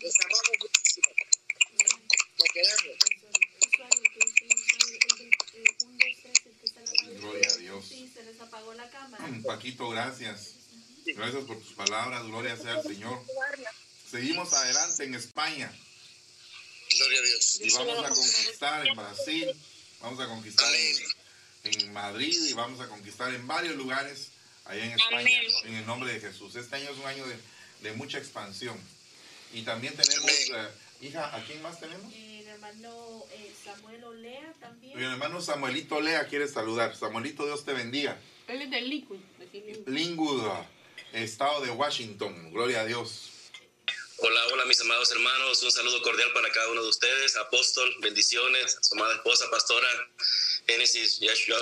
Les 0.00 0.14
amamos 0.20 0.56
muchísimo. 0.60 1.10
Lo 2.38 2.44
queremos. 2.52 2.96
Gloria 7.20 7.48
a 7.48 7.56
Dios. 7.56 7.84
Paquito, 9.42 9.88
gracias. 9.88 10.54
Gracias 11.06 11.44
por 11.44 11.58
tus 11.60 11.72
palabras. 11.72 12.24
Gloria 12.24 12.56
sea 12.56 12.74
al 12.74 12.82
Señor. 12.82 13.20
Seguimos 14.10 14.52
adelante 14.52 15.04
en 15.04 15.14
España. 15.14 15.72
Gloria 16.96 17.18
a 17.18 17.22
Dios. 17.22 17.60
Y 17.62 17.70
vamos 17.72 18.04
a 18.04 18.08
conquistar 18.08 18.86
en 18.86 18.96
Brasil, 18.96 19.50
vamos 20.00 20.20
a 20.20 20.26
conquistar 20.26 20.74
en, 21.64 21.92
Madrid 21.92 22.36
y 22.48 22.52
vamos 22.54 22.80
a 22.80 22.88
conquistar 22.88 23.32
en 23.34 23.46
varios 23.46 23.76
lugares 23.76 24.28
allá 24.64 24.84
en 24.84 24.92
España, 24.92 25.40
en 25.64 25.74
el 25.74 25.86
nombre 25.86 26.12
de 26.12 26.20
Jesús. 26.20 26.56
Este 26.56 26.76
año 26.76 26.90
es 26.90 26.98
un 26.98 27.06
año 27.06 27.24
de, 27.82 27.92
mucha 27.92 28.18
expansión. 28.18 28.78
Y 29.52 29.62
también 29.62 29.94
tenemos, 29.96 30.30
eh, 30.30 30.68
hija, 31.02 31.34
¿a 31.34 31.44
quién 31.44 31.62
más 31.62 31.78
tenemos? 31.78 32.12
hermano 32.60 33.24
eh, 33.32 33.52
Samuel 33.64 34.04
Olea 34.04 34.52
también. 34.60 34.98
Mi 34.98 35.04
hermano 35.04 35.40
Samuelito 35.40 35.96
Olea 35.96 36.26
quiere 36.26 36.48
saludar. 36.48 36.96
Samuelito, 36.96 37.46
Dios 37.46 37.64
te 37.64 37.72
bendiga. 37.72 38.18
Él 38.50 38.62
es 38.62 38.70
de 38.70 38.80
Linwood. 38.80 39.20
Linwood, 39.86 40.42
estado 41.12 41.60
de 41.60 41.70
Washington. 41.70 42.50
Gloria 42.52 42.80
a 42.80 42.84
Dios. 42.84 43.30
Hola, 44.16 44.46
hola 44.52 44.64
mis 44.64 44.80
amados 44.80 45.10
hermanos, 45.12 45.62
un 45.62 45.70
saludo 45.70 46.02
cordial 46.02 46.32
para 46.32 46.50
cada 46.50 46.68
uno 46.68 46.82
de 46.82 46.88
ustedes, 46.88 47.36
apóstol, 47.36 47.94
bendiciones, 48.00 48.76
su 48.82 48.96
amada 48.96 49.14
esposa, 49.14 49.48
pastora, 49.50 49.88
Génesis, 50.66 51.20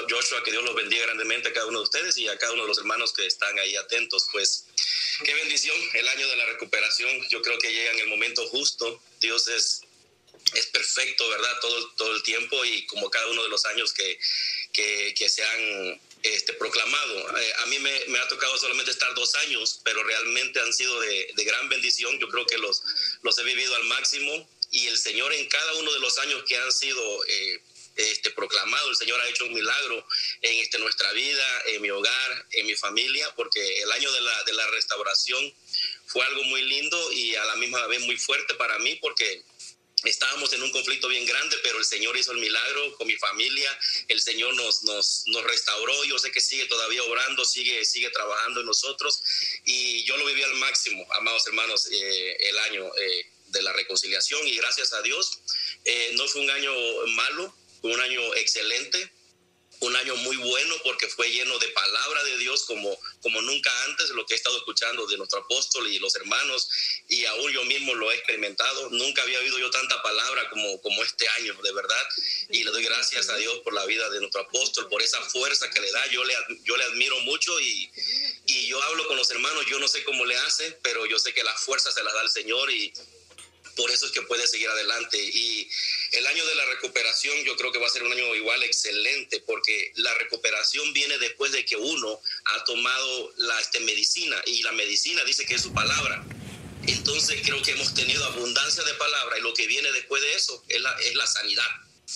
Joshua, 0.09 0.43
que 0.43 0.51
Dios 0.51 0.65
los 0.65 0.75
bendiga 0.75 1.05
grandemente 1.05 1.51
a 1.51 1.53
cada 1.53 1.67
uno 1.67 1.79
de 1.79 1.85
ustedes 1.85 2.17
y 2.17 2.27
a 2.27 2.39
cada 2.39 2.55
uno 2.55 2.63
de 2.63 2.69
los 2.69 2.79
hermanos 2.79 3.13
que 3.13 3.27
están 3.27 3.57
ahí 3.59 3.77
atentos, 3.77 4.27
pues 4.33 4.67
qué 5.25 5.35
bendición, 5.35 5.77
el 5.93 6.09
año 6.09 6.27
de 6.27 6.37
la 6.37 6.47
recuperación, 6.47 7.11
yo 7.29 7.43
creo 7.43 7.59
que 7.59 7.71
llega 7.71 7.93
en 7.93 7.99
el 8.01 8.09
momento 8.09 8.49
justo, 8.49 9.01
Dios 9.21 9.47
es 9.49 9.83
es 10.55 10.67
perfecto, 10.67 11.29
¿verdad? 11.29 11.61
Todo, 11.61 11.91
todo 11.91 12.15
el 12.15 12.23
tiempo 12.23 12.65
y 12.65 12.87
como 12.87 13.11
cada 13.11 13.27
uno 13.29 13.43
de 13.43 13.49
los 13.49 13.65
años 13.67 13.93
que, 13.93 14.19
que, 14.73 15.29
se 15.29 15.45
han 15.45 16.01
este, 16.23 16.53
proclamado. 16.55 17.39
Eh, 17.39 17.53
a 17.61 17.67
mí 17.67 17.79
me, 17.79 18.19
ha 18.19 18.29
tocado 18.29 18.57
solamente 18.59 18.91
estar 18.91 19.15
dos 19.15 19.35
años, 19.37 19.81
pero 19.85 20.03
realmente 20.03 20.61
han 20.61 20.73
sido 20.73 21.01
de, 21.01 21.31
de, 21.35 21.45
gran 21.45 21.69
bendición. 21.69 22.19
Yo 22.19 22.29
creo 22.29 22.47
que 22.47 22.59
los, 22.59 22.83
los 23.23 23.39
he 23.39 23.45
vivido 23.45 23.75
al 23.77 23.85
máximo 23.85 24.49
y 24.71 24.87
el 24.87 24.99
Señor 24.99 25.33
en 25.33 25.49
cada 25.49 25.75
uno 25.75 25.93
de 25.93 26.01
los 26.01 26.19
años 26.19 26.43
que 26.47 26.57
han 26.57 26.73
sido 26.73 27.25
eh, 27.27 27.63
este, 27.97 28.31
proclamado, 28.31 28.91
el 28.91 28.97
Señor 28.97 29.21
ha 29.21 29.29
hecho 29.29 29.45
un 29.45 29.55
milagro 29.55 30.07
en 30.43 30.59
este, 30.59 30.79
nuestra 30.79 31.11
vida, 31.13 31.63
en 31.67 31.83
mi 31.83 31.91
hogar, 31.91 32.47
en 32.53 32.67
mi 32.67 32.77
familia, 32.77 33.35
porque 33.35 33.83
el 33.83 33.91
año 33.91 34.11
de 34.13 34.21
la, 34.21 34.45
de 34.45 34.53
la 34.53 34.67
restauración 34.69 35.53
fue 36.07 36.25
algo 36.25 36.45
muy 36.45 36.63
lindo 36.63 37.13
y 37.13 37.35
a 37.35 37.45
la 37.45 37.57
misma 37.57 37.87
vez 37.89 38.01
muy 38.03 38.17
fuerte 38.17 38.55
para 38.55 38.79
mí 38.79 38.95
porque 39.03 39.43
Estábamos 40.05 40.53
en 40.53 40.63
un 40.63 40.71
conflicto 40.71 41.09
bien 41.09 41.27
grande, 41.27 41.57
pero 41.63 41.79
el 41.79 41.85
Señor 41.85 42.17
hizo 42.17 42.33
el 42.33 42.39
milagro 42.39 42.97
con 42.97 43.07
mi 43.07 43.17
familia. 43.17 43.79
El 44.07 44.21
Señor 44.21 44.55
nos, 44.55 44.83
nos, 44.85 45.25
nos 45.27 45.45
restauró. 45.45 46.05
Yo 46.05 46.19
sé 46.19 46.31
que 46.31 46.41
sigue 46.41 46.67
todavía 46.67 47.03
obrando, 47.03 47.45
sigue, 47.45 47.85
sigue 47.85 48.11
trabajando 48.11 48.61
en 48.61 48.67
nosotros. 48.67 49.21
Y 49.65 50.05
yo 50.05 50.17
lo 50.17 50.27
viví 50.27 50.43
al 50.43 50.55
máximo, 50.55 51.07
amados 51.15 51.47
hermanos, 51.47 51.89
eh, 51.91 52.37
el 52.49 52.59
año 52.59 52.91
eh, 52.97 53.27
de 53.47 53.63
la 53.63 53.73
reconciliación. 53.73 54.47
Y 54.47 54.57
gracias 54.57 54.93
a 54.93 55.03
Dios, 55.03 55.41
eh, 55.85 56.11
no 56.15 56.29
fue 56.29 56.43
un 56.43 56.51
año 56.51 56.73
malo, 57.09 57.55
fue 57.81 57.93
un 57.93 58.01
año 58.01 58.35
excelente 58.35 59.11
un 59.81 59.95
año 59.97 60.17
muy 60.17 60.37
bueno 60.37 60.75
porque 60.83 61.09
fue 61.09 61.31
lleno 61.31 61.59
de 61.59 61.69
palabra 61.69 62.25
de 62.25 62.39
Dios 62.39 62.65
como, 62.65 62.99
como 63.23 63.41
nunca 63.43 63.71
antes, 63.85 64.11
lo 64.11 64.27
que 64.27 64.35
he 64.35 64.37
estado 64.37 64.57
escuchando 64.59 65.07
de 65.07 65.17
nuestro 65.17 65.41
apóstol 65.41 65.87
y 65.87 65.99
los 65.99 66.15
hermanos, 66.17 66.69
y 67.09 67.25
aún 67.27 67.53
yo 67.53 67.65
mismo 67.65 67.95
lo 67.95 68.11
he 68.11 68.17
experimentado. 68.17 68.91
Nunca 68.91 69.23
había 69.23 69.39
oído 69.39 69.59
yo 69.59 69.71
tanta 69.71 70.03
palabra 70.03 70.49
como, 70.51 70.81
como 70.83 71.03
este 71.03 71.29
año, 71.41 71.55
de 71.63 71.73
verdad, 71.73 72.09
y 72.51 72.65
le 72.65 72.71
doy 72.71 72.85
gracias 72.85 73.29
a 73.29 73.37
Dios 73.37 73.59
por 73.61 73.73
la 73.75 73.87
vida 73.87 74.09
de 74.11 74.21
nuestro 74.21 74.43
apóstol, 74.43 74.89
por 74.89 75.03
esa 75.03 75.21
fuerza 75.23 75.71
que 75.71 75.81
le 75.81 75.91
da. 75.93 76.07
Yo 76.11 76.25
le, 76.25 76.35
yo 76.65 76.77
le 76.77 76.85
admiro 76.85 77.19
mucho 77.21 77.59
y, 77.61 77.91
y 78.47 78.67
yo 78.67 78.83
hablo 78.83 79.07
con 79.07 79.17
los 79.17 79.31
hermanos, 79.31 79.65
yo 79.67 79.79
no 79.79 79.89
sé 79.89 80.03
cómo 80.05 80.25
le 80.25 80.37
hace, 80.37 80.73
pero 80.83 81.07
yo 81.07 81.19
sé 81.19 81.33
que 81.33 81.45
la 81.45 81.57
fuerza 81.57 81.93
se 81.93 82.03
la 82.03 82.13
da 82.13 82.23
el 82.23 82.31
Señor 82.31 82.71
y 82.71 82.93
por 83.79 83.93
eso 83.93 84.07
es 84.07 84.13
que 84.13 84.23
puede 84.23 84.47
seguir 84.49 84.69
adelante. 84.69 85.17
Y 85.17 85.71
el 86.13 86.27
año 86.27 86.45
de 86.45 86.55
la 86.57 86.67
recuperación 86.67 87.45
yo 87.45 87.57
creo 87.57 87.71
que 87.71 87.79
va 87.79 87.87
a 87.87 87.91
ser 87.91 88.03
un 88.03 88.13
año 88.13 88.35
igual 88.35 88.63
excelente, 88.65 89.41
porque 89.47 89.93
la 89.95 90.13
recuperación 90.15 90.93
viene 90.93 91.17
después 91.19 91.53
de 91.53 91.65
que 91.65 91.77
uno 91.77 92.21
ha 92.45 92.65
tomado 92.65 93.33
la 93.37 93.59
este, 93.61 93.79
medicina, 93.81 94.37
y 94.47 94.63
la 94.63 94.73
medicina 94.73 95.25
dice 95.25 95.47
que 95.47 95.55
es 95.55 95.63
su 95.63 95.73
palabra. 95.73 96.27
Entonces 96.89 97.41
creo 97.45 97.63
que 97.63 97.71
hemos 97.71 97.95
tenido 97.95 98.25
abundancia 98.25 98.83
de 98.83 98.95
palabra 98.95 99.39
y 99.39 99.43
lo 99.43 99.55
que 99.55 99.67
viene 99.67 99.93
después 99.93 100.23
de 100.23 100.33
eso 100.35 100.65
es 100.69 100.81
la, 100.81 100.93
es 101.01 101.15
la 101.15 101.27
sanidad 101.27 101.71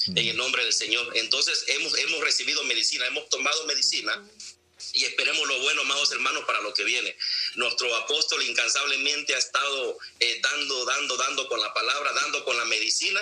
en 0.09 0.27
el 0.29 0.37
nombre 0.37 0.65
del 0.65 0.73
Señor. 0.73 1.13
Entonces 1.15 1.65
hemos, 1.69 1.97
hemos 1.99 2.21
recibido 2.21 2.65
medicina, 2.65 3.07
hemos 3.07 3.29
tomado 3.29 3.67
medicina 3.67 4.21
y 4.93 5.05
esperemos 5.05 5.47
lo 5.47 5.59
bueno, 5.61 5.83
amados 5.83 6.11
hermanos, 6.13 6.45
para 6.45 6.61
lo 6.61 6.73
que 6.75 6.85
viene. 6.85 7.17
Nuestro 7.55 7.95
apóstol 7.97 8.43
incansablemente 8.43 9.35
ha 9.35 9.39
estado 9.39 9.99
eh, 10.21 10.41
dando, 10.43 10.85
dando, 10.85 11.17
dando 11.17 11.49
con 11.49 11.61
la 11.61 11.73
palabra, 11.73 12.13
dando 12.13 12.45
con 12.45 12.57
la 12.57 12.65
medicina 12.65 13.21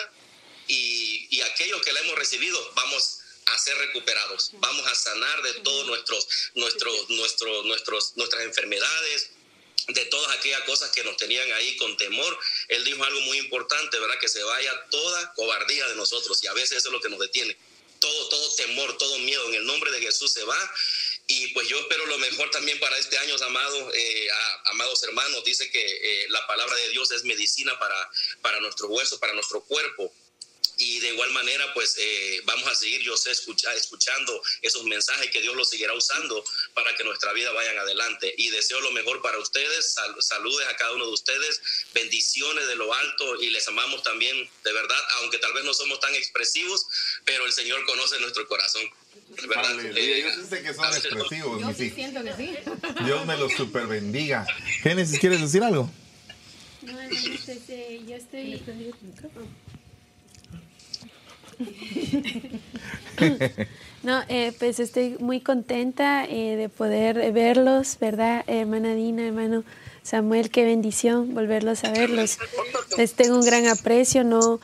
y, 0.67 1.27
y 1.31 1.41
aquellos 1.43 1.83
que 1.83 1.93
la 1.93 2.01
hemos 2.01 2.17
recibido 2.17 2.73
vamos 2.75 3.21
a 3.47 3.59
ser 3.59 3.77
recuperados, 3.79 4.51
vamos 4.55 4.87
a 4.87 4.95
sanar 4.95 5.43
de 5.43 5.55
todos 5.55 5.87
nuestros, 5.87 6.29
nuestros, 6.55 7.11
nuestros, 7.11 7.65
nuestros, 7.65 8.17
nuestras 8.17 8.43
enfermedades, 8.45 9.31
de 9.89 10.05
todas 10.07 10.37
aquellas 10.37 10.61
cosas 10.63 10.91
que 10.91 11.03
nos 11.05 11.17
tenían 11.17 11.51
ahí 11.53 11.77
con 11.77 11.97
temor. 11.97 12.39
Él 12.69 12.85
dijo 12.85 13.03
algo 13.03 13.21
muy 13.23 13.39
importante, 13.39 13.99
¿verdad? 13.99 14.19
Que 14.21 14.29
se 14.29 14.43
vaya 14.43 14.87
toda 14.91 15.33
cobardía 15.35 15.89
de 15.89 15.97
nosotros 15.97 16.43
y 16.45 16.47
a 16.47 16.53
veces 16.53 16.79
eso 16.79 16.89
es 16.89 16.93
lo 16.93 17.01
que 17.01 17.09
nos 17.09 17.19
detiene. 17.19 17.57
Todo, 17.99 18.29
todo 18.29 18.55
temor, 18.55 18.97
todo 18.99 19.19
miedo 19.19 19.47
en 19.49 19.55
el 19.55 19.67
nombre 19.67 19.91
de 19.91 20.01
Jesús 20.01 20.33
se 20.33 20.45
va 20.45 20.75
y 21.33 21.47
pues 21.55 21.69
yo 21.69 21.79
espero 21.79 22.05
lo 22.07 22.19
mejor 22.19 22.51
también 22.51 22.81
para 22.81 22.99
este 22.99 23.17
año, 23.17 23.37
amados, 23.47 23.95
eh, 23.95 24.29
amados 24.65 25.01
hermanos. 25.05 25.45
Dice 25.45 25.71
que 25.71 25.81
eh, 25.81 26.27
la 26.29 26.45
palabra 26.49 26.75
de 26.75 26.89
Dios 26.89 27.13
es 27.13 27.23
medicina 27.23 27.79
para, 27.79 28.11
para 28.43 28.59
nuestro 28.61 28.89
hueso, 28.89 29.21
para 29.21 29.33
nuestro 29.35 29.63
cuerpo. 29.63 30.13
Y 30.81 30.99
de 31.01 31.09
igual 31.09 31.31
manera, 31.33 31.63
pues 31.75 31.95
eh, 31.99 32.41
vamos 32.47 32.67
a 32.67 32.75
seguir, 32.75 33.03
yo 33.03 33.15
sé, 33.15 33.33
escuchando 33.33 34.43
esos 34.63 34.83
mensajes 34.85 35.31
que 35.31 35.43
Dios 35.43 35.55
los 35.55 35.69
seguirá 35.69 35.93
usando 35.93 36.43
para 36.73 36.97
que 36.97 37.05
nuestra 37.05 37.35
vida 37.35 37.53
vaya 37.53 37.79
adelante. 37.79 38.35
Y 38.39 38.49
deseo 38.49 38.81
lo 38.81 38.91
mejor 38.93 39.21
para 39.21 39.39
ustedes, 39.39 39.95
saludes 40.21 40.67
a 40.67 40.77
cada 40.77 40.95
uno 40.95 41.05
de 41.07 41.13
ustedes, 41.13 41.61
bendiciones 41.93 42.67
de 42.67 42.77
lo 42.77 42.95
alto 42.95 43.43
y 43.43 43.51
les 43.51 43.69
amamos 43.69 44.03
también, 44.03 44.35
de 44.65 44.73
verdad, 44.73 44.99
aunque 45.21 45.39
tal 45.39 45.53
vez 45.53 45.65
no 45.65 45.75
somos 45.75 46.01
tan 46.01 46.15
expresivos, 46.15 46.87
pero 47.27 47.45
el 47.45 47.53
Señor 47.53 47.85
conoce 47.85 48.19
nuestro 48.21 48.49
corazón. 48.49 48.83
¿verdad? 49.49 49.79
Eh, 49.85 50.23
yo 50.23 50.47
sé 50.47 50.63
que 50.63 50.73
son 50.73 50.87
expresivos, 50.87 51.61
yo 51.61 51.75
sí 51.75 51.91
siento 51.91 52.25
que 52.25 52.35
sí. 52.37 52.57
Dios 53.05 53.27
me 53.27 53.37
los 53.37 53.53
super 53.53 53.87
bendiga. 53.87 54.47
Génesis, 54.83 55.19
¿quieres 55.19 55.43
decir 55.43 55.63
algo? 55.63 55.91
No, 56.83 56.93
no, 56.93 57.01
este, 57.01 58.01
yo 58.07 58.17
estoy... 58.17 58.63
No, 64.03 64.23
eh, 64.29 64.53
pues 64.59 64.81
estoy 64.81 65.17
muy 65.21 65.41
contenta 65.41 66.25
eh, 66.25 66.57
de 66.57 66.71
poder 66.71 67.33
verlos, 67.33 67.99
¿verdad? 68.01 68.45
Hermana 68.47 68.95
Dina, 68.95 69.27
hermano 69.27 69.63
Samuel, 70.03 70.51
qué 70.51 70.65
bendición 70.65 71.35
volverlos 71.35 71.85
a 71.85 71.91
verlos. 71.91 72.39
Les 72.97 73.13
tengo 73.13 73.37
un 73.37 73.45
gran 73.45 73.69
aprecio, 73.69 74.25
¿no? 74.25 74.59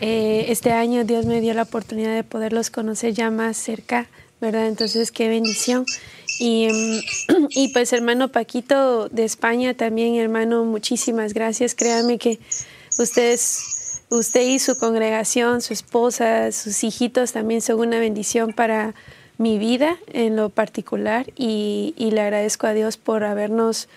Eh, 0.00 0.46
este 0.50 0.70
año 0.70 1.04
Dios 1.04 1.26
me 1.26 1.40
dio 1.40 1.52
la 1.52 1.62
oportunidad 1.62 2.14
de 2.14 2.22
poderlos 2.22 2.70
conocer 2.70 3.12
ya 3.12 3.30
más 3.30 3.56
cerca, 3.56 4.06
¿verdad? 4.40 4.68
Entonces, 4.68 5.10
qué 5.10 5.28
bendición. 5.28 5.84
Y, 6.38 6.68
y 7.50 7.68
pues 7.72 7.92
hermano 7.92 8.28
Paquito 8.28 9.08
de 9.08 9.24
España 9.24 9.74
también, 9.74 10.14
hermano, 10.14 10.64
muchísimas 10.64 11.34
gracias. 11.34 11.74
Créanme 11.74 12.18
que 12.18 12.38
ustedes 12.98 13.75
usted 14.10 14.42
y 14.42 14.58
su 14.58 14.76
congregación, 14.78 15.62
su 15.62 15.72
esposa, 15.72 16.52
sus 16.52 16.84
hijitos 16.84 17.32
también 17.32 17.60
son 17.60 17.80
una 17.80 17.98
bendición 17.98 18.52
para 18.52 18.94
mi 19.38 19.58
vida 19.58 19.96
en 20.12 20.36
lo 20.36 20.48
particular 20.48 21.26
y, 21.36 21.94
le 21.98 22.20
agradezco 22.20 22.66
a 22.66 22.72
Dios 22.72 22.96
por 22.96 23.24
habernos 23.24 23.88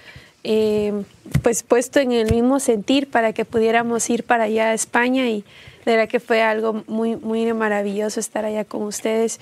eh, 0.43 1.03
pues 1.43 1.63
puesto 1.63 1.99
en 1.99 2.11
el 2.11 2.31
mismo 2.31 2.59
sentir 2.59 3.09
para 3.09 3.33
que 3.33 3.45
pudiéramos 3.45 4.09
ir 4.09 4.23
para 4.23 4.45
allá 4.45 4.69
a 4.69 4.73
España 4.73 5.27
y 5.29 5.43
de 5.85 5.95
verdad 5.95 6.09
que 6.09 6.19
fue 6.19 6.41
algo 6.41 6.83
muy, 6.87 7.15
muy 7.15 7.51
maravilloso 7.53 8.19
estar 8.19 8.45
allá 8.45 8.65
con 8.65 8.83
ustedes 8.83 9.39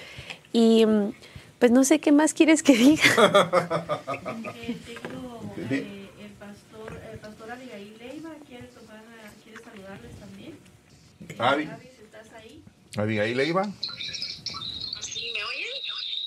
y 0.54 0.86
pues 1.60 1.72
no 1.72 1.84
sé 1.84 2.00
qué 2.00 2.12
más 2.12 2.34
quieres 2.34 2.62
que 2.62 2.74
diga. 2.74 3.82
Avi. 11.40 11.70
¿estás 12.04 12.32
ahí? 12.34 12.64
Abigail 12.98 13.38
Leiva. 13.38 13.64
¿Sí 15.02 15.32
me 15.34 15.44
oyen? 15.44 15.68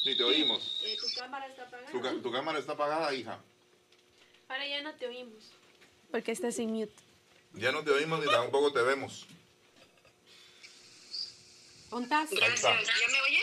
Sí, 0.04 0.16
te 0.16 0.22
oímos. 0.22 0.80
Eh, 0.84 0.96
¿Tu 1.00 1.18
cámara 1.18 1.46
está 1.46 1.62
apagada? 1.64 1.90
Tu, 1.90 2.22
tu, 2.22 2.32
cámara 2.32 2.58
está 2.58 2.72
apagada, 2.72 3.14
hija. 3.14 3.40
Ahora 4.48 4.66
ya 4.66 4.82
no 4.82 4.94
te 4.94 5.06
oímos. 5.06 5.44
Porque 6.10 6.32
estás 6.32 6.58
en 6.58 6.72
mute. 6.72 6.92
Ya 7.54 7.72
no 7.72 7.82
te 7.82 7.90
oímos 7.90 8.20
ni 8.20 8.26
tampoco 8.26 8.72
te 8.72 8.82
vemos. 8.82 9.26
¿Ontas? 11.90 12.30
Gracias. 12.30 12.62
¿Ya 12.62 13.08
me 13.08 13.20
oyen? 13.20 13.40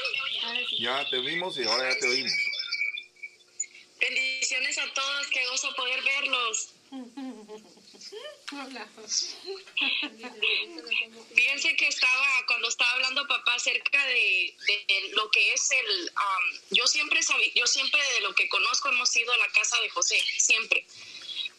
Ya 0.79 1.09
te 1.09 1.19
vimos 1.19 1.57
y 1.57 1.63
ahora 1.63 1.93
ya 1.93 1.99
te 1.99 2.07
oímos. 2.07 2.33
Bendiciones 3.99 4.77
a 4.77 4.93
todos, 4.93 5.27
qué 5.33 5.45
gozo 5.47 5.75
poder 5.75 5.99
verlos. 6.03 6.73
Fíjense 11.35 11.75
que 11.75 11.87
estaba, 11.87 12.45
cuando 12.47 12.69
estaba 12.69 12.91
hablando 12.91 13.27
papá 13.27 13.55
acerca 13.55 14.05
de, 14.05 14.55
lo 15.11 15.29
que 15.31 15.53
es 15.53 15.69
el, 15.71 16.11
yo 16.71 16.87
siempre 16.87 17.21
sabía, 17.23 17.51
yo 17.55 17.67
siempre 17.67 18.01
de 18.13 18.21
lo 18.21 18.33
que 18.35 18.47
conozco 18.47 18.89
hemos 18.89 19.09
sido 19.09 19.35
la 19.37 19.47
casa 19.49 19.79
de 19.81 19.89
José, 19.89 20.21
siempre. 20.37 20.85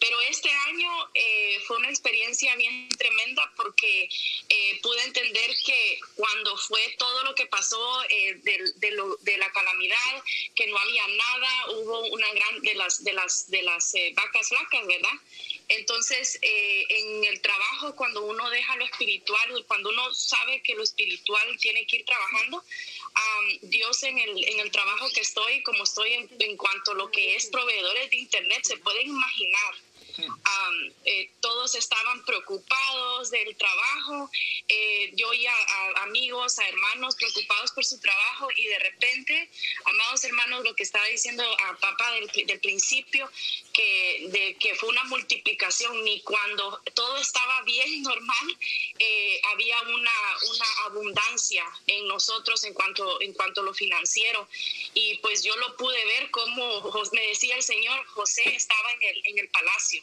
Pero 0.01 0.21
este 0.23 0.49
año 0.51 1.11
eh, 1.15 1.61
fue 1.67 1.77
una 1.77 1.89
experiencia 1.89 2.55
bien 2.55 2.89
tremenda 2.91 3.53
porque 3.57 4.09
eh, 4.49 4.81
pude 4.81 5.03
entender 5.03 5.51
que 5.67 6.01
cuando 6.15 6.57
fue 6.57 6.95
todo 6.99 7.25
lo 7.25 7.35
que 7.35 7.47
pasó 7.47 8.03
eh, 8.09 8.41
de, 8.45 9.37
la 9.39 9.53
calamidad, 9.53 10.23
que 10.55 10.69
no 10.69 10.79
había 10.79 11.07
nada, 11.09 11.71
hubo 11.73 12.01
una 12.13 12.33
gran 12.33 12.61
de 12.61 12.75
las 12.75 13.03
de 13.03 13.13
las 13.13 13.51
de 13.51 13.63
las 13.63 13.93
vacas 14.15 14.49
flacas, 14.49 14.87
¿verdad? 14.87 15.19
Entonces, 15.69 16.39
eh, 16.41 16.85
en 16.89 17.25
el 17.25 17.41
trabajo, 17.41 17.95
cuando 17.95 18.25
uno 18.25 18.49
deja 18.51 18.77
lo 18.77 18.85
espiritual, 18.85 19.65
cuando 19.67 19.91
uno 19.91 20.15
sabe 20.15 20.63
que 20.63 20.75
lo 20.75 20.83
espiritual 20.83 21.47
tiene 21.59 21.87
que 21.87 21.97
ir 21.97 22.05
trabajando, 22.05 22.65
Dios 23.63 24.03
en 24.05 24.19
el, 24.19 24.45
en 24.45 24.61
el 24.61 24.71
trabajo 24.71 25.11
que 25.11 25.21
estoy, 25.21 25.63
como 25.63 25.85
estoy 25.85 26.13
en, 26.13 26.29
en 26.39 26.57
cuanto 26.57 26.93
a 26.93 26.95
lo 26.95 27.11
que 27.11 27.35
es 27.35 27.47
proveedores 27.47 28.11
de 28.11 28.17
Internet, 28.17 28.61
se 28.65 28.77
pueden 28.79 29.09
imaginar 29.09 29.75
eh, 31.05 31.31
todos 31.41 31.75
estaban 31.75 32.25
preocupados 32.25 33.31
del 33.31 33.57
trabajo, 33.57 34.31
eh, 34.69 35.13
yo 35.15 35.29
oía 35.29 35.53
a, 35.53 36.03
amigos, 36.03 36.59
a 36.59 36.69
hermanos 36.69 37.15
preocupados 37.17 37.73
por 37.73 37.85
su 37.85 38.01
trabajo 38.01 38.49
y 38.57 38.65
de 38.67 38.79
repente, 38.79 39.51
amados 39.85 40.25
hermanos, 40.25 40.65
lo 40.65 40.75
que 40.75 40.83
estaba 40.83 41.07
diciendo 41.07 41.45
a 41.67 41.77
papá 41.77 42.13
del, 42.13 42.61
principio, 42.61 43.31
que, 43.73 44.29
de, 44.31 44.57
que 44.57 44.75
fue 44.75 44.89
una 44.89 45.05
multiplicación, 45.05 46.05
ni 46.05 46.21
cuando 46.23 46.81
todo 46.95 47.17
estaba 47.19 47.63
bien, 47.63 48.03
normal, 48.09 48.59
eh, 48.99 49.41
había 49.53 49.81
una, 49.83 50.13
una 50.51 50.67
abundancia 50.87 51.65
en 51.87 52.07
nosotros 52.09 52.65
en 52.65 52.75
cuanto, 52.75 53.21
en 53.21 53.33
cuanto 53.33 53.61
a 53.61 53.65
lo 53.65 53.75
financiero. 53.75 54.49
Y 54.95 55.19
pues 55.19 55.43
yo 55.45 55.55
lo 55.57 55.77
pude 55.77 56.05
ver 56.07 56.31
como 56.31 56.69
me 57.13 57.27
decía 57.29 57.57
el 57.57 57.63
Señor, 57.63 58.05
José 58.07 58.43
estaba 58.55 58.93
en 58.93 59.03
el, 59.03 59.23
en 59.25 59.39
el 59.39 59.49
palacio. 59.49 60.03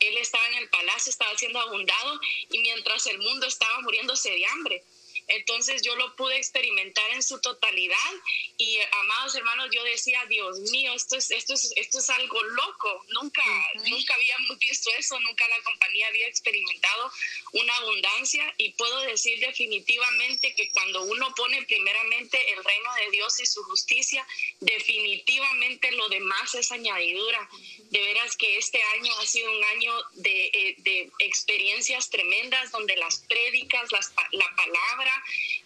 Él 0.00 0.16
estaba 0.18 0.46
en 0.48 0.54
el 0.54 0.68
palacio, 0.68 1.10
estaba 1.10 1.36
siendo 1.36 1.60
abundado 1.60 2.20
y 2.50 2.58
mientras 2.58 3.06
el 3.06 3.18
mundo 3.18 3.46
estaba 3.46 3.80
muriéndose 3.80 4.30
de 4.30 4.46
hambre. 4.46 4.84
Entonces 5.28 5.82
yo 5.82 5.96
lo 5.96 6.14
pude 6.14 6.36
experimentar 6.36 7.10
en 7.10 7.22
su 7.22 7.40
totalidad 7.40 8.12
y 8.58 8.78
amados 9.00 9.34
hermanos, 9.34 9.68
yo 9.72 9.82
decía, 9.84 10.24
Dios 10.28 10.58
mío, 10.70 10.92
esto 10.94 11.16
es, 11.16 11.30
esto 11.30 11.54
es, 11.54 11.72
esto 11.76 11.98
es 11.98 12.10
algo 12.10 12.42
loco. 12.42 13.04
Nunca, 13.08 13.42
nunca 13.88 14.14
habíamos 14.14 14.58
visto 14.58 14.90
eso, 14.98 15.18
nunca 15.20 15.46
la 15.48 15.62
compañía 15.62 16.06
había 16.08 16.28
experimentado 16.28 17.10
una 17.52 17.76
abundancia 17.76 18.54
y 18.56 18.72
puedo 18.72 19.00
decir 19.00 19.40
definitivamente 19.40 20.54
que 20.54 20.70
cuando 20.70 21.02
uno 21.02 21.34
pone 21.34 21.62
primeramente 21.64 22.38
el 22.52 22.62
reino 22.62 22.94
de 22.94 23.10
Dios 23.10 23.40
y 23.40 23.46
su 23.46 23.62
justicia, 23.64 24.26
definitivamente 24.60 25.90
lo 25.92 26.08
demás 26.08 26.54
es 26.54 26.70
añadidura. 26.70 27.48
De 27.90 28.00
veras 28.00 28.36
que 28.36 28.58
este 28.58 28.82
año 28.82 29.12
ha 29.18 29.26
sido 29.26 29.50
un 29.50 29.64
año 29.64 29.94
de, 30.14 30.46
eh, 30.46 30.74
de 30.78 31.10
experiencias 31.18 32.10
tremendas 32.10 32.70
donde 32.70 32.96
las 32.96 33.18
prédicas, 33.28 33.90
las, 33.92 34.12
la 34.32 34.56
palabra, 34.56 35.15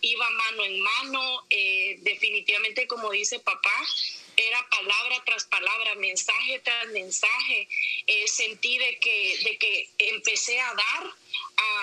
iba 0.00 0.30
mano 0.30 0.64
en 0.64 0.80
mano, 0.80 1.46
eh, 1.50 1.96
definitivamente 2.00 2.86
como 2.86 3.10
dice 3.10 3.38
papá, 3.40 3.86
era 4.36 4.68
palabra 4.68 5.22
tras 5.24 5.44
palabra, 5.44 5.94
mensaje 5.96 6.60
tras 6.60 6.88
mensaje. 6.88 7.68
Eh, 8.06 8.26
sentí 8.26 8.78
de 8.78 8.98
que, 8.98 9.38
de 9.44 9.58
que 9.58 9.88
empecé 9.98 10.58
a 10.60 10.74
dar, 10.74 11.14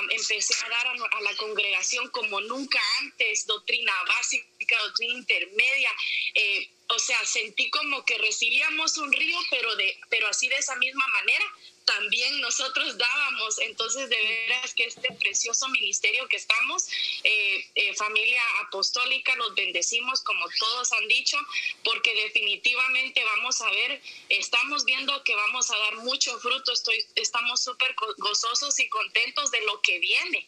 empecé 0.09 0.53
a 0.65 0.69
dar 0.69 0.87
a, 0.87 1.21
la 1.21 1.35
congregación 1.35 2.09
como 2.09 2.41
nunca 2.41 2.79
antes, 2.99 3.45
doctrina 3.45 3.93
básica, 4.07 4.77
doctrina 4.85 5.13
intermedia. 5.13 5.91
Eh, 6.33 6.69
o 6.89 6.99
sea, 6.99 7.23
sentí 7.25 7.69
como 7.69 8.03
que 8.05 8.17
recibíamos 8.17 8.97
un 8.97 9.11
río, 9.11 9.37
pero, 9.51 9.75
de, 9.75 9.99
pero 10.09 10.27
así 10.27 10.47
de 10.47 10.55
esa 10.55 10.75
misma 10.77 11.05
manera 11.07 11.45
también 11.87 12.41
nosotros 12.41 12.97
dábamos. 12.97 13.57
Entonces, 13.59 14.09
de 14.09 14.17
veras 14.17 14.73
que 14.75 14.83
este 14.83 15.11
precioso 15.13 15.67
ministerio 15.69 16.27
que 16.27 16.35
estamos, 16.35 16.87
eh, 17.23 17.65
eh, 17.75 17.95
familia 17.95 18.43
apostólica, 18.61 19.35
los 19.35 19.55
bendecimos 19.55 20.21
como 20.21 20.45
todos 20.59 20.91
han 20.91 21.07
dicho, 21.07 21.37
porque 21.83 22.13
definitivamente 22.13 23.23
vamos 23.23 23.61
a 23.61 23.71
ver, 23.71 24.01
estamos 24.29 24.85
viendo 24.85 25.23
que 25.23 25.33
vamos 25.33 25.71
a 25.71 25.77
dar 25.77 25.95
mucho 25.97 26.37
fruto, 26.39 26.73
Estoy, 26.73 27.03
estamos 27.15 27.63
súper 27.63 27.95
gozosos 28.17 28.77
y 28.79 28.89
contentos 28.89 29.49
de 29.49 29.61
lo 29.61 29.81
que 29.81 29.97
viene. 29.99 30.47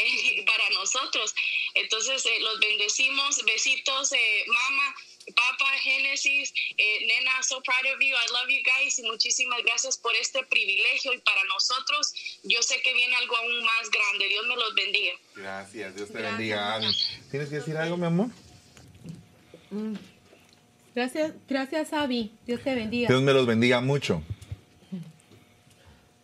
Eh, 0.00 0.44
para 0.46 0.70
nosotros. 0.70 1.34
Entonces, 1.74 2.24
los 2.40 2.60
bendecimos. 2.60 3.44
Besitos, 3.44 4.12
mamá. 4.46 4.94
Papa, 5.34 5.70
Génesis, 5.82 6.52
eh, 6.76 7.06
Nena, 7.06 7.42
so 7.42 7.60
proud 7.62 7.84
of 7.94 8.00
you, 8.00 8.14
I 8.14 8.26
love 8.32 8.48
you 8.48 8.62
guys 8.62 8.98
y 8.98 9.02
muchísimas 9.02 9.62
gracias 9.64 9.98
por 9.98 10.12
este 10.16 10.44
privilegio 10.44 11.12
y 11.12 11.18
para 11.18 11.42
nosotros 11.44 12.12
yo 12.44 12.62
sé 12.62 12.76
que 12.82 12.94
viene 12.94 13.14
algo 13.16 13.36
aún 13.36 13.64
más 13.64 13.90
grande. 13.90 14.28
Dios 14.28 14.46
me 14.46 14.56
los 14.56 14.74
bendiga. 14.74 15.12
Gracias, 15.36 15.96
Dios 15.96 16.10
te 16.10 16.22
bendiga, 16.22 16.74
Abby. 16.74 16.86
¿Tienes 17.30 17.48
que 17.48 17.56
decir 17.56 17.76
algo, 17.76 17.96
mi 17.96 18.06
amor? 18.06 18.28
Mm. 19.70 19.94
Gracias, 20.94 21.32
gracias, 21.48 21.92
Abby. 21.92 22.32
Dios 22.46 22.62
te 22.62 22.74
bendiga. 22.74 23.08
Dios 23.08 23.22
me 23.22 23.32
los 23.32 23.46
bendiga 23.46 23.80
mucho. 23.80 24.22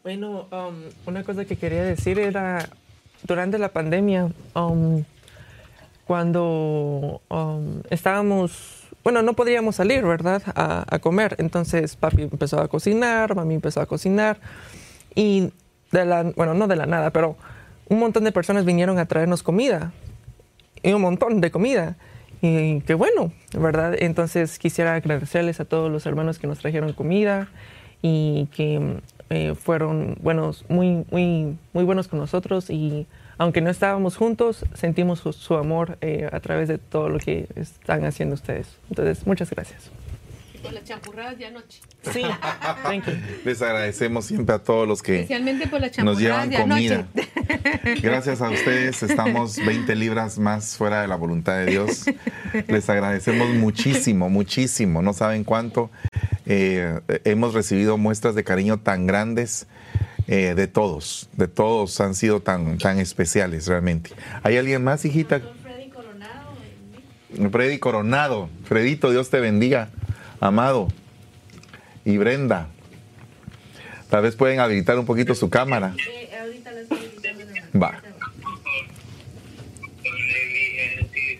Bueno, 0.02 0.48
um, 0.50 0.82
una 1.06 1.24
cosa 1.24 1.46
que 1.46 1.56
quería 1.56 1.82
decir 1.82 2.18
era, 2.18 2.68
durante 3.22 3.58
la 3.58 3.72
pandemia, 3.72 4.30
um, 4.54 5.02
cuando 6.04 7.22
um, 7.30 7.80
estábamos, 7.88 8.73
bueno, 9.04 9.22
no 9.22 9.34
podríamos 9.34 9.76
salir, 9.76 10.04
¿verdad? 10.04 10.42
A, 10.54 10.84
a, 10.88 10.98
comer. 10.98 11.36
Entonces 11.38 11.94
papi 11.94 12.22
empezó 12.22 12.60
a 12.60 12.68
cocinar, 12.68 13.36
mami 13.36 13.54
empezó 13.54 13.80
a 13.80 13.86
cocinar 13.86 14.38
y 15.14 15.52
de 15.92 16.04
la, 16.04 16.24
bueno, 16.36 16.54
no 16.54 16.66
de 16.66 16.76
la 16.76 16.86
nada, 16.86 17.10
pero 17.10 17.36
un 17.88 17.98
montón 18.00 18.24
de 18.24 18.32
personas 18.32 18.64
vinieron 18.64 18.98
a 18.98 19.06
traernos 19.06 19.42
comida 19.42 19.92
y 20.82 20.92
un 20.92 21.02
montón 21.02 21.40
de 21.40 21.50
comida. 21.50 21.96
Y 22.42 22.80
qué 22.82 22.94
bueno, 22.94 23.32
¿verdad? 23.58 23.94
Entonces 23.98 24.58
quisiera 24.58 24.94
agradecerles 24.94 25.60
a 25.60 25.64
todos 25.64 25.90
los 25.90 26.04
hermanos 26.04 26.38
que 26.38 26.46
nos 26.46 26.58
trajeron 26.58 26.92
comida 26.92 27.48
y 28.02 28.48
que 28.54 29.00
eh, 29.30 29.54
fueron 29.54 30.18
buenos, 30.20 30.64
muy, 30.68 31.06
muy, 31.10 31.56
muy 31.72 31.84
buenos 31.84 32.08
con 32.08 32.18
nosotros 32.18 32.68
y 32.68 33.06
aunque 33.38 33.60
no 33.60 33.70
estábamos 33.70 34.16
juntos, 34.16 34.64
sentimos 34.74 35.20
su, 35.20 35.32
su 35.32 35.54
amor 35.54 35.98
eh, 36.00 36.28
a 36.32 36.40
través 36.40 36.68
de 36.68 36.78
todo 36.78 37.08
lo 37.08 37.18
que 37.18 37.46
están 37.56 38.04
haciendo 38.04 38.34
ustedes. 38.34 38.68
Entonces, 38.88 39.26
muchas 39.26 39.50
gracias. 39.50 39.90
Y 40.54 40.58
por 40.58 40.72
las 40.72 40.84
champurradas 40.84 41.36
de 41.38 41.46
anoche. 41.46 41.80
Sí, 42.12 42.22
thank 42.84 43.06
you. 43.06 43.12
Les 43.44 43.60
agradecemos 43.62 44.26
siempre 44.26 44.54
a 44.54 44.58
todos 44.58 44.86
los 44.86 45.02
que 45.02 45.16
Especialmente 45.16 45.66
por 45.66 45.80
las 45.80 45.98
nos 45.98 46.18
llevan 46.18 46.50
de 46.50 46.56
comida. 46.58 47.06
anoche. 47.14 47.28
Gracias 48.02 48.40
a 48.40 48.50
ustedes 48.50 49.02
estamos 49.02 49.56
20 49.64 49.94
libras 49.96 50.38
más 50.38 50.76
fuera 50.76 51.02
de 51.02 51.08
la 51.08 51.16
voluntad 51.16 51.58
de 51.58 51.66
Dios. 51.66 52.04
Les 52.68 52.88
agradecemos 52.88 53.48
muchísimo, 53.50 54.28
muchísimo. 54.30 55.02
No 55.02 55.12
saben 55.12 55.44
cuánto. 55.44 55.90
Eh, 56.46 57.00
hemos 57.24 57.54
recibido 57.54 57.96
muestras 57.96 58.34
de 58.34 58.44
cariño 58.44 58.78
tan 58.78 59.06
grandes 59.06 59.66
eh, 60.26 60.54
de 60.54 60.66
todos, 60.66 61.28
de 61.32 61.48
todos 61.48 62.00
han 62.00 62.14
sido 62.14 62.40
tan, 62.40 62.78
tan 62.78 62.98
especiales 62.98 63.66
realmente. 63.66 64.10
¿Hay 64.42 64.56
alguien 64.56 64.82
más, 64.82 65.04
hijita? 65.04 65.40
Freddy 65.62 65.90
Coronado. 65.90 67.50
Freddy 67.50 67.78
Coronado. 67.78 68.48
Fredito, 68.64 69.10
Dios 69.10 69.30
te 69.30 69.40
bendiga, 69.40 69.90
amado. 70.40 70.88
Y 72.04 72.16
Brenda. 72.16 72.68
Tal 74.08 74.22
vez 74.22 74.36
pueden 74.36 74.60
habilitar 74.60 74.98
un 74.98 75.06
poquito 75.06 75.34
su 75.34 75.50
cámara. 75.50 75.94
Eh, 75.98 76.30
ahorita 76.40 76.70
Va. 77.74 78.00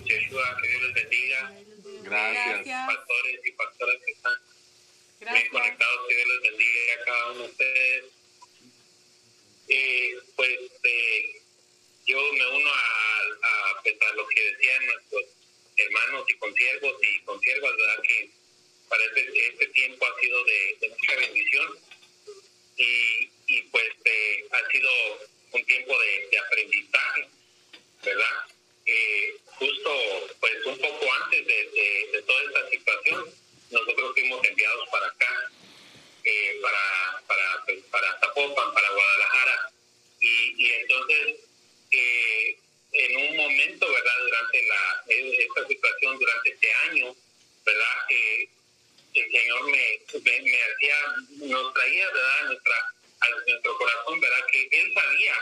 Yeshua, 0.04 0.56
que 0.60 0.68
Dios 0.68 0.82
les 0.82 0.94
bendiga. 0.94 1.52
Gracias. 2.04 2.86
Pastores 2.86 3.40
y 3.44 3.52
pastoras 3.52 3.96
que 4.04 4.12
están 4.12 4.32
bien 4.34 5.32
Gracias. 5.32 5.48
conectados, 5.50 6.00
que 6.08 6.14
Dios 6.16 6.28
les 6.28 6.50
bendiga 6.50 6.80
a 6.94 7.04
cada 7.04 7.32
uno 7.32 7.40
de 7.40 7.48
ustedes. 7.48 8.23
Eh, 9.68 10.18
pues 10.36 10.58
eh, 10.82 11.40
yo 12.06 12.32
me 12.34 12.46
uno 12.48 12.70
a, 12.70 13.20
a, 13.42 13.82
pues, 13.82 13.94
a 14.00 14.14
lo 14.14 14.26
que 14.28 14.42
decían 14.52 14.86
nuestros 14.86 15.24
hermanos 15.76 16.24
y 16.28 16.34
consiervos 16.34 16.94
y 17.02 17.20
consiervas, 17.24 17.76
¿verdad? 17.76 18.02
Que 18.02 18.30
para 18.88 19.04
este, 19.04 19.46
este 19.48 19.66
tiempo 19.68 20.06
ha 20.06 20.20
sido 20.20 20.44
de, 20.44 20.88
mucha 20.88 21.16
bendición 21.16 21.78
y, 22.76 23.30
y 23.46 23.62
pues 23.70 23.88
eh, 24.04 24.44
ha 24.52 24.70
sido 24.70 24.90
un 25.52 25.64
tiempo 25.64 25.98
de, 25.98 26.28
de 26.30 26.38
aprendizaje, 26.38 27.28
¿verdad? 28.04 28.46
Eh, 28.86 29.36
justo 29.58 29.90
pues 30.40 30.66
un 30.66 30.78
poco 30.78 31.12
antes 31.24 31.46
de- 31.46 32.08
de 32.12 32.22
toda 32.22 32.42
esta 32.44 32.70
situación, 32.70 33.34
nosotros 33.70 34.12
fuimos 34.12 34.44
enviados 34.46 34.88
para 34.90 35.06
acá, 35.06 35.50
eh, 36.24 36.58
para, 36.62 37.22
para, 37.26 37.64
para 37.90 38.18
Zapopan, 38.20 38.74
para 38.74 38.90
Guadalajara, 38.90 39.72
y, 40.20 40.64
y 40.64 40.72
entonces 40.72 41.36
eh, 41.90 42.58
en 42.92 43.16
un 43.16 43.36
momento, 43.36 43.92
¿verdad? 43.92 44.18
Durante 44.24 44.66
la, 44.66 45.04
eh, 45.08 45.46
esta 45.46 45.66
situación, 45.66 46.18
durante 46.18 46.50
este 46.50 46.72
año, 46.88 47.14
¿verdad? 47.64 47.96
Eh, 48.08 48.48
el 49.14 49.30
Señor 49.30 49.64
me, 49.64 50.00
me, 50.24 50.40
me 50.42 50.62
hacía, 50.62 50.96
nos 51.48 51.74
traía, 51.74 52.06
¿verdad? 52.06 52.44
Nuestra, 52.46 52.74
a 53.20 53.30
nuestro 53.30 53.76
corazón, 53.78 54.20
¿verdad? 54.20 54.46
Que 54.50 54.68
Él 54.72 54.92
sabía 54.94 55.34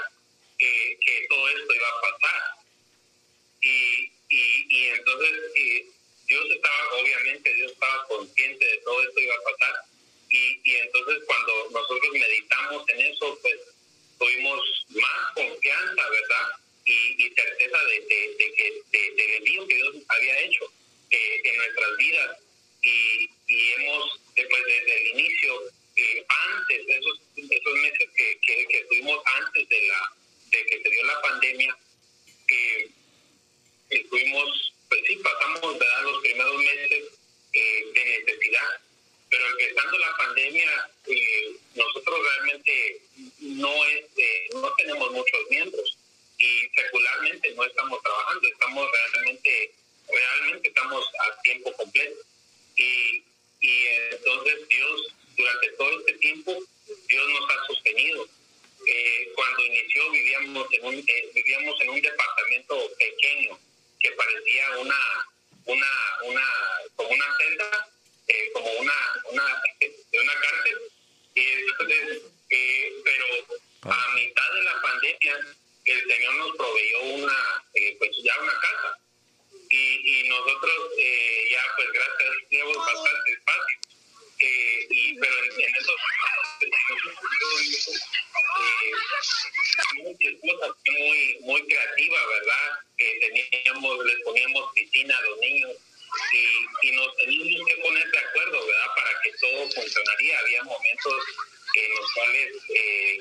eh, 0.59 0.99
que 1.01 1.27
todo 1.29 1.49
esto 1.49 1.75
iba 1.75 1.89
a 1.89 2.01
pasar. 2.01 2.43
Y, 3.61 4.13
y, 4.29 4.67
y 4.69 4.89
entonces 4.89 5.33
eh, 5.57 5.87
Dios 6.27 6.47
estaba, 6.51 6.93
obviamente, 6.95 7.53
Dios 7.55 7.73
estaba 7.73 8.07
consciente 8.09 8.65
de 8.65 8.77
todo 8.79 9.03
esto 9.03 9.21
iba 9.21 9.35
a 9.35 9.43
pasar. 9.43 9.85
Y, 10.33 10.61
y 10.65 10.77
entonces 10.77 11.23
cuando 11.27 11.71
nosotros 11.71 12.11
meditamos 12.13 12.89
en 12.89 13.01
eso, 13.03 13.39
pues 13.43 13.57
tuvimos 14.19 14.87
más 14.89 15.33
confianza, 15.35 16.09
¿verdad? 16.09 16.47
Y, 16.85 17.31
certeza 17.35 17.79
de, 17.85 18.01
de, 18.01 18.35
de 18.39 18.53
que 18.55 18.83
de, 19.15 19.37
envío 19.37 19.67
que 19.69 19.75
Dios 19.77 19.95
había 20.09 20.41
hecho 20.41 20.65
eh, 21.11 21.41
en 21.45 21.57
nuestras 21.57 21.97
vidas. 21.97 22.39
Y, 22.83 23.29
hemos, 23.49 24.21
después 24.35 24.63
desde 24.67 25.03
el 25.03 25.21
inicio, 25.21 25.63
eh, 25.97 26.25
antes 26.29 26.81
esos, 26.89 27.21
esos 27.37 27.75
meses 27.75 28.09
que, 28.17 28.39
que, 28.41 28.79
estuvimos 28.79 29.21
antes 29.25 29.69
de 29.69 29.87
la 29.87 30.13
de 30.51 30.67
que 30.67 30.83
se 30.83 30.91
dio 30.91 31.05
la 31.05 31.21
pandemia, 31.23 31.77
eh, 32.49 32.91
estuvimos, 33.91 34.75
pues 34.89 35.01
sí, 35.07 35.17
pasamos 35.17 35.79
¿verdad? 35.79 36.03
los 36.05 36.21
primeros 36.23 36.57
meses 36.59 37.05
eh, 37.53 37.85
de 37.95 38.05
necesidad, 38.05 38.81
pero 39.33 39.49
empezando 39.49 39.99
la 39.99 40.15
pandemia, 40.19 40.91
eh, 41.07 41.57
nosotros 41.75 42.21
realmente 42.23 43.01
no, 43.41 43.87
es, 43.87 44.05
eh, 44.19 44.51
no 44.53 44.71
tenemos 44.75 45.11
muchos 45.11 45.41
miembros 45.49 45.97
y 46.37 46.69
secularmente 46.69 47.51
no 47.53 47.65
estamos 47.65 48.03
trabajando, 48.03 48.47
estamos 48.47 48.91
realmente, 48.93 49.73
realmente 50.07 50.69
estamos 50.69 51.07
a 51.19 51.41
tiempo 51.41 51.73
completo. 51.73 52.21
Y, 52.77 53.25
y 53.61 53.87
entonces 54.11 54.69
Dios, 54.69 55.15
durante 55.35 55.69
todo 55.79 55.99
este 56.01 56.13
tiempo, 56.19 56.55
Dios 57.09 57.29
nos 57.31 57.51
ha 57.51 57.67
sostenido. 57.69 58.29
Eh, 58.87 59.33
cuando 59.35 59.65
inició 59.65 60.11
vivíamos 60.11 60.67
en 60.73 60.85
un 60.85 60.95
eh, 60.97 61.31
vivíamos 61.33 61.81
en 61.81 61.89
un 61.89 62.03
departamento 62.03 62.91
pequeño 62.99 63.57
que 64.01 64.11
parecía 64.11 64.79
una 64.81 64.97
una 65.67 65.87
una 66.25 66.43
como 66.97 67.11
una 67.11 67.25
celda 67.39 67.89
eh, 68.33 68.51
como 68.53 68.71
una 68.73 68.99
una 69.31 69.63
de 69.81 70.21
una 70.21 70.35
cárcel. 70.41 70.79
Y 71.35 71.41
entonces 71.41 72.23
eh, 72.51 72.93
pero 73.05 73.27
a 73.83 74.15
mitad 74.15 74.53
de 74.55 74.63
la 74.63 74.83
pandemia 74.83 75.39
el 75.85 76.01
señor 76.07 76.35
nos 76.35 76.57
proveyó 76.57 77.01
una 77.03 77.65
eh, 77.75 77.97
pues 77.99 78.11
ya 78.23 78.33
una 78.41 78.53
casa. 78.53 78.99
Y, 79.71 80.21
y 80.21 80.29
nosotros 80.29 80.91
eh, 80.99 81.49
ya 81.51 81.63
pues 81.77 81.89
gracias 81.93 82.31
tenemos 82.51 82.77
bastante 82.77 83.33
espacio. 83.33 83.79
Y 84.39 85.19
pero 85.19 85.39
en, 85.39 85.61
en 85.61 85.75
esos 85.77 85.97
fue 90.43 90.93
muy 90.99 91.39
muy 91.41 91.67
creativa 91.67 92.27
verdad 92.27 92.79
que 92.99 93.21
teníamos 93.21 94.05
les 94.05 94.21
poníamos 94.25 94.73
piscina 94.75 95.17
a 95.17 95.23
los 95.23 95.39
niños 95.39 95.71
y, 96.33 96.89
y 96.89 96.93
nos 96.93 97.17
teníamos 97.17 97.67
que 97.67 97.77
poner 97.77 98.11
de 98.11 98.19
acuerdo 98.19 98.67
verdad 98.67 98.87
para 98.97 99.21
que 99.23 99.33
todo 99.41 99.71
funcionaría. 99.71 100.39
Había 100.39 100.63
momentos 100.65 101.25
en 101.75 101.95
los 101.95 102.13
cuales 102.13 102.55
eh, 102.69 103.19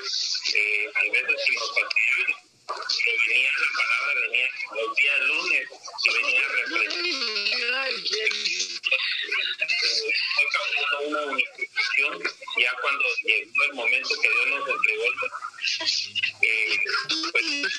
eh, 0.56 0.92
hay 0.96 1.10
veces 1.10 1.36
que 1.48 1.54
nos 1.54 1.74
fastidiaban 1.74 2.52
que 2.72 3.12
venía 3.28 3.52
la 3.52 3.68
palabra 3.76 4.22
venía 4.22 4.50
los 4.72 4.96
días 4.96 5.20
lunes 5.22 5.68
y 6.04 6.14
venía 6.14 6.44
causando 10.52 11.00
una 11.08 11.22
unificación 11.34 12.24
ya 12.58 12.74
cuando 12.82 13.06
llegó 13.24 13.64
el 13.64 13.74
momento 13.74 14.22
que 14.22 14.30
Dios 14.30 14.48
nos 14.48 14.70
entregó 14.70 15.06
eh, 16.42 16.84
pues, 17.32 17.72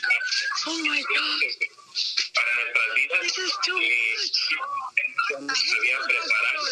para 2.42 2.54
nuestras 2.62 2.94
vidas. 2.94 3.20
Nos 5.40 5.58
preparado 6.06 6.62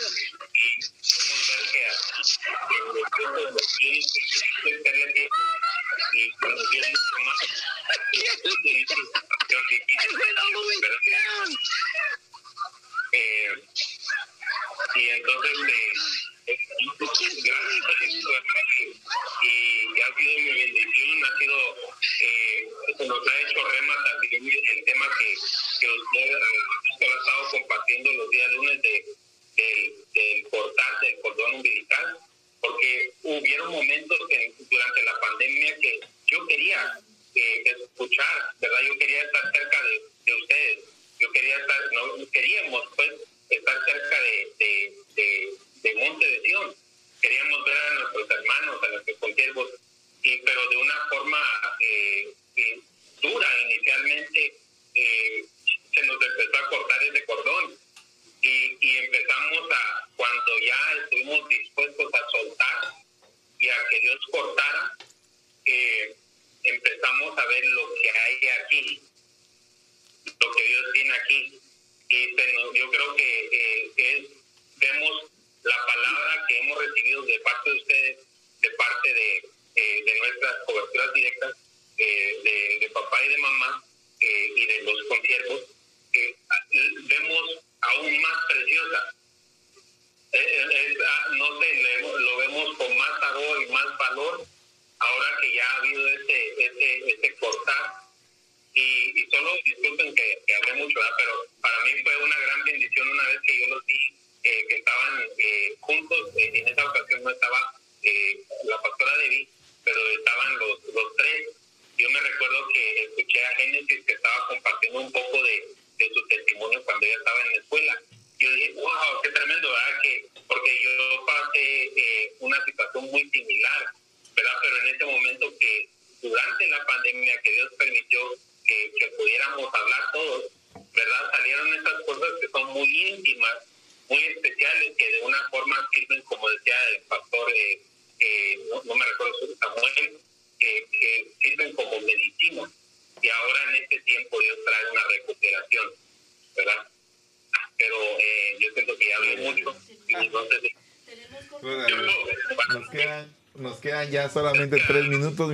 y 6.12 6.30
podemos 6.40 6.70
ver 6.70 6.84
que 9.68 11.14
y. 11.14 11.50
Eh, 13.12 13.54
y 14.94 15.08
entonces 15.08 15.52
eh, 15.68 15.92
grandes 17.42 17.84
ejemplos 18.00 18.36
y, 19.42 20.00
ha 20.00 20.16
sido 20.16 20.38
mi 20.38 20.62
bendición, 20.62 21.24
ha 21.24 21.38
sido, 21.38 21.76
eh, 22.22 22.68
se 22.96 23.06
nos 23.06 23.28
ha 23.28 23.40
hecho 23.40 23.68
rema 23.68 23.94
también 24.04 24.46
el 24.46 24.84
tema 24.84 25.06
que, 25.18 25.34
que 25.80 25.88
usted 25.88 26.34
ha 27.02 27.18
estado 27.18 27.50
compartiendo 27.50 28.12
los 28.12 28.30
días 28.30 28.52
lunes 28.52 28.82
de, 28.82 29.04
del, 29.56 29.94
del 30.14 30.48
cortar 30.50 31.00
del 31.00 31.20
cordón 31.20 31.54
umbilical, 31.56 32.18
porque 32.60 33.12
hubieron 33.22 33.72
momentos 33.72 34.18
durante 34.70 35.02
la 35.02 35.20
pandemia 35.20 35.76
que 35.80 36.00
yo 36.26 36.46
quería 36.46 36.98
escuchar, 37.34 38.54
¿verdad? 38.60 38.80
Yo 38.86 38.98
quería 38.98 39.22
estar 39.22 39.52
cerca 39.52 39.82
de, 39.82 40.02
de 40.26 40.34
ustedes, 40.34 40.78
yo 41.18 41.30
quería 41.32 41.56
estar, 41.56 41.92
no, 41.92 42.30
queríamos 42.30 42.82
pues 42.96 43.10
estar 43.48 43.84
cerca 43.84 44.20
de 44.20 44.40
de 45.82 45.94
Monte 45.94 46.26
de 46.26 46.40
Sion. 46.42 46.74
Queríamos 47.20 47.64
ver 47.64 47.76
a 47.76 47.94
nuestros 47.94 48.30
hermanos, 48.30 48.82
a 48.82 48.88
nuestros 48.88 49.18
conciervos, 49.18 49.70
pero 50.22 50.68
de 50.68 50.76
una 50.76 50.94
forma 51.08 51.38
eh, 51.80 52.34
eh, 52.56 52.80
dura 53.20 53.46
inicialmente, 53.64 54.56
eh, 54.94 55.44
se 55.94 56.02
nos 56.06 56.16
empezó 56.22 56.56
a 56.56 56.68
cortar 56.68 57.02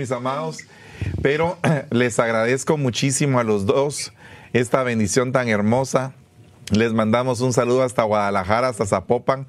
mis 0.06 0.12
amados, 0.12 0.58
pero 1.20 1.58
les 1.90 2.20
agradezco 2.20 2.76
muchísimo 2.76 3.40
a 3.40 3.44
los 3.44 3.66
dos 3.66 4.12
esta 4.52 4.84
bendición 4.84 5.32
tan 5.32 5.48
hermosa. 5.48 6.12
Les 6.70 6.92
mandamos 6.92 7.40
un 7.40 7.52
saludo 7.52 7.82
hasta 7.82 8.04
Guadalajara, 8.04 8.68
hasta 8.68 8.86
Zapopan, 8.86 9.46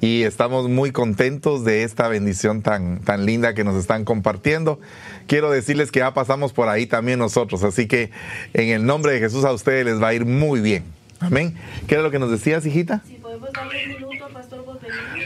y 0.00 0.22
estamos 0.22 0.68
muy 0.68 0.92
contentos 0.92 1.64
de 1.64 1.82
esta 1.82 2.06
bendición 2.06 2.62
tan, 2.62 3.00
tan 3.00 3.26
linda 3.26 3.54
que 3.54 3.64
nos 3.64 3.74
están 3.74 4.04
compartiendo. 4.04 4.78
Quiero 5.26 5.50
decirles 5.50 5.90
que 5.90 5.98
ya 5.98 6.14
pasamos 6.14 6.52
por 6.52 6.68
ahí 6.68 6.86
también 6.86 7.18
nosotros, 7.18 7.64
así 7.64 7.88
que 7.88 8.12
en 8.54 8.68
el 8.68 8.86
nombre 8.86 9.12
de 9.12 9.18
Jesús 9.18 9.44
a 9.44 9.52
ustedes 9.52 9.84
les 9.84 10.00
va 10.00 10.08
a 10.08 10.14
ir 10.14 10.26
muy 10.26 10.60
bien. 10.60 10.84
Amén. 11.18 11.56
¿Qué 11.88 11.94
era 11.94 12.04
lo 12.04 12.12
que 12.12 12.20
nos 12.20 12.30
decías, 12.30 12.64
hijita? 12.66 13.02
Si 13.06 13.14
podemos 13.14 13.52
darle 13.52 13.84
un 13.84 14.00
minuto, 14.00 14.28
Pastor 14.32 14.64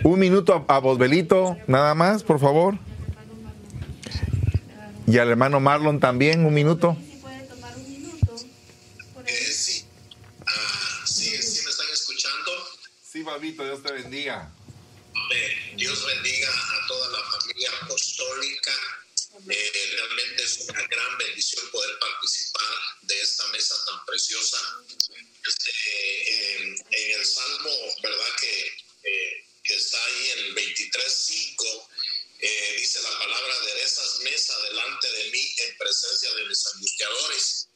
un 0.03 0.19
minuto 0.19 0.65
a, 0.67 0.79
Bosbelito, 0.79 1.59
nada 1.67 1.95
más, 1.95 2.23
por 2.23 2.39
favor. 2.39 2.79
Y 5.07 5.19
al 5.19 5.31
hermano 5.31 5.61
Marlon 5.61 6.01
también, 6.01 6.45
un 6.45 6.53
minuto. 6.53 6.97
Eh, 9.27 9.53
sí. 9.53 9.85
Ah, 10.47 11.03
sí, 11.07 11.31
sí, 11.43 11.63
me 11.65 11.71
están 11.71 11.87
escuchando. 11.93 12.53
Sí, 13.03 13.23
Babito, 13.23 13.65
Dios 13.65 13.83
te 13.83 13.93
bendiga. 13.93 14.53
Dios 15.77 16.07
bendiga 16.07 16.49
a 16.49 16.87
toda 16.87 17.09
la 17.11 17.31
familia 17.31 17.71
apostólica. 17.83 18.73
Eh, 19.49 19.73
realmente 19.97 20.43
es 20.43 20.67
una 20.69 20.83
gran 20.87 21.19
bendición 21.19 21.65
poder 21.71 21.99
participar 22.01 22.75
de 23.03 23.21
esta 23.21 23.47
mesa 23.49 23.75
tan 23.89 24.05
preciosa. 24.07 24.59
Este, 25.47 25.71
eh, 25.71 26.75
en 26.91 27.21
el 27.21 27.25
Salmo, 27.25 27.71
¿verdad? 28.03 28.37
Que 28.41 28.87
que 29.67 29.75
está 29.75 29.99
ahí 30.05 30.31
en 30.31 30.39
el 30.47 30.55
23.5, 30.55 31.89
eh, 32.47 32.77
dice 32.79 33.01
la 33.03 33.19
palabra, 33.19 33.61
de 33.61 33.83
esas 33.83 34.21
mesa 34.21 34.57
delante 34.63 35.11
de 35.11 35.31
mí 35.31 35.55
en 35.59 35.77
presencia 35.79 36.33
de 36.35 36.45
mis 36.45 36.67
angustiadores. 36.75 37.69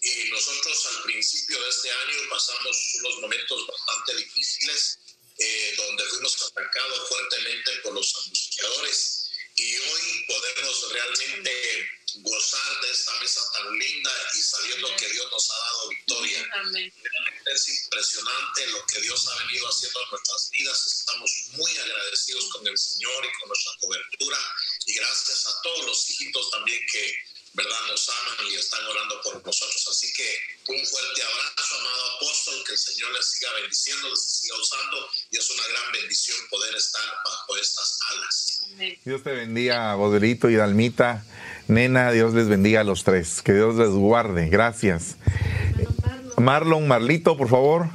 Y 0.00 0.30
nosotros 0.30 0.86
al 0.86 1.02
principio 1.02 1.60
de 1.60 1.68
este 1.68 1.90
año 1.90 2.28
pasamos 2.30 2.94
unos 3.00 3.18
momentos 3.18 3.66
bastante 3.66 4.16
difíciles, 4.16 4.98
eh, 5.38 5.74
donde 5.76 6.04
fuimos 6.04 6.42
atacados 6.42 7.08
fuertemente 7.08 7.72
por 7.82 7.94
los 7.94 8.14
angustiadores. 8.24 9.17
Y 9.60 9.76
hoy 9.76 10.24
podemos 10.28 10.92
realmente 10.92 11.90
gozar 12.14 12.80
de 12.80 12.90
esta 12.92 13.12
mesa 13.18 13.40
tan 13.54 13.76
linda 13.76 14.12
y 14.34 14.40
sabiendo 14.40 14.88
que 14.96 15.08
Dios 15.08 15.26
nos 15.32 15.50
ha 15.50 15.58
dado 15.58 15.88
victoria. 15.88 16.50
Es 17.44 17.68
impresionante 17.68 18.66
lo 18.68 18.86
que 18.86 19.00
Dios 19.00 19.26
ha 19.26 19.44
venido 19.44 19.68
haciendo 19.68 20.00
en 20.00 20.10
nuestras 20.10 20.50
vidas. 20.50 20.86
Estamos 20.86 21.30
muy 21.52 21.76
agradecidos 21.76 22.44
con 22.52 22.68
el 22.68 22.78
Señor 22.78 23.26
y 23.26 23.38
con 23.40 23.48
nuestra 23.48 23.72
cobertura. 23.80 24.38
Y 24.86 24.94
gracias 24.94 25.46
a 25.46 25.62
todos 25.62 25.86
los 25.86 26.10
hijitos 26.10 26.50
también 26.52 26.80
que, 26.92 27.14
¿verdad?, 27.58 27.80
nos 27.90 28.08
aman 28.08 28.46
y 28.50 28.54
están 28.54 28.86
orando 28.86 29.20
por 29.22 29.34
nosotros. 29.44 29.88
Así 29.90 30.12
que 30.12 30.28
un 30.68 30.86
fuerte 30.86 31.22
abrazo, 31.22 31.74
amado 31.80 32.16
apóstol. 32.16 32.54
Que 32.66 32.72
el 32.72 32.78
Señor 32.78 33.12
les 33.12 33.26
siga 33.26 33.52
bendiciendo, 33.60 34.08
les 34.08 34.22
siga 34.22 34.56
usando. 34.56 34.96
Y 35.30 35.38
es 35.38 35.50
una 35.50 35.62
gran 35.66 35.92
bendición 35.92 36.38
poder 36.48 36.74
estar 36.76 37.02
bajo 37.24 37.56
estas 37.56 37.98
alas. 38.12 38.60
Dios 39.04 39.22
te 39.22 39.32
bendiga, 39.32 39.94
Boderito 39.96 40.48
y 40.48 40.56
Dalmita. 40.56 41.24
Nena, 41.66 42.12
Dios 42.12 42.32
les 42.32 42.48
bendiga 42.48 42.80
a 42.80 42.84
los 42.84 43.02
tres. 43.02 43.42
Que 43.42 43.52
Dios 43.52 43.74
les 43.74 43.90
guarde. 43.90 44.48
Gracias. 44.48 45.16
Marlon, 46.36 46.86
Marlito, 46.86 47.36
por 47.36 47.48
favor. 47.48 47.88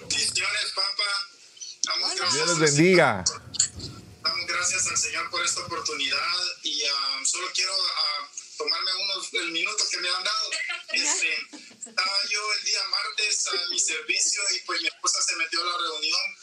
Bendiciones, 0.00 0.72
papá. 0.74 2.32
Dios 2.32 2.48
les 2.48 2.58
bendiga. 2.58 3.24
Yo 12.32 12.52
el 12.52 12.64
día 12.64 12.84
martes 12.84 13.46
a 13.48 13.68
mi 13.68 13.78
servicio 13.78 14.42
y 14.54 14.60
pues 14.60 14.80
mi 14.80 14.88
esposa 14.88 15.22
se 15.22 15.36
metió 15.36 15.60
a 15.60 15.64
la 15.64 15.78
reunión 15.78 16.38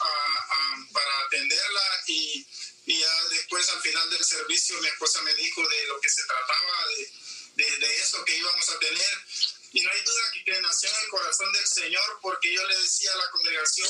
para 0.92 1.20
atenderla 1.20 2.02
y 2.06 2.46
y 2.90 2.98
ya 2.98 3.24
después 3.28 3.68
al 3.68 3.80
final 3.82 4.10
del 4.10 4.24
servicio 4.24 4.80
mi 4.80 4.88
esposa 4.88 5.22
me 5.22 5.34
dijo 5.34 5.66
de 5.68 5.86
lo 5.86 6.00
que 6.00 6.08
se 6.08 6.24
trataba, 6.24 6.86
de, 7.56 7.76
de, 7.76 7.96
eso 7.96 8.24
que 8.24 8.36
íbamos 8.36 8.68
a 8.68 8.78
tener. 8.80 9.24
Y 9.72 9.80
no 9.82 9.90
hay 9.92 10.00
duda 10.02 10.32
que 10.44 10.60
nació 10.60 10.90
en 10.90 11.04
el 11.04 11.08
corazón 11.10 11.52
del 11.52 11.66
Señor 11.66 12.18
porque 12.20 12.52
yo 12.52 12.66
le 12.66 12.76
decía 12.78 13.12
a 13.12 13.16
la 13.18 13.30
congregación, 13.30 13.88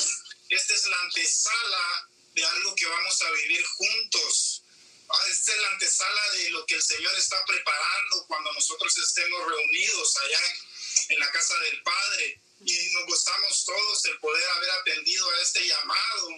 esta 0.51 0.75
es 0.75 0.87
la 0.87 1.01
antesala 1.01 2.11
de 2.35 2.45
algo 2.45 2.75
que 2.75 2.87
vamos 2.87 3.23
a 3.23 3.31
vivir 3.31 3.65
juntos. 3.65 4.63
Ah, 5.09 5.25
esta 5.31 5.53
es 5.53 5.63
la 5.63 5.69
antesala 5.69 6.31
de 6.33 6.51
lo 6.51 6.67
que 6.67 6.75
el 6.75 6.83
Señor 6.83 7.15
está 7.17 7.43
preparando 7.47 8.27
cuando 8.27 8.53
nosotros 8.53 8.97
estemos 8.99 9.47
reunidos 9.47 10.17
allá 10.19 10.41
en, 10.47 10.70
en 11.11 11.19
la 11.19 11.31
casa 11.33 11.59
del 11.61 11.83
Padre 11.83 12.41
y 12.65 12.93
nos 12.93 13.07
gozamos 13.07 13.65
todos 13.65 14.05
el 14.07 14.19
poder 14.19 14.49
haber 14.51 14.71
atendido 14.71 15.31
a 15.31 15.41
este 15.41 15.67
llamado 15.67 16.29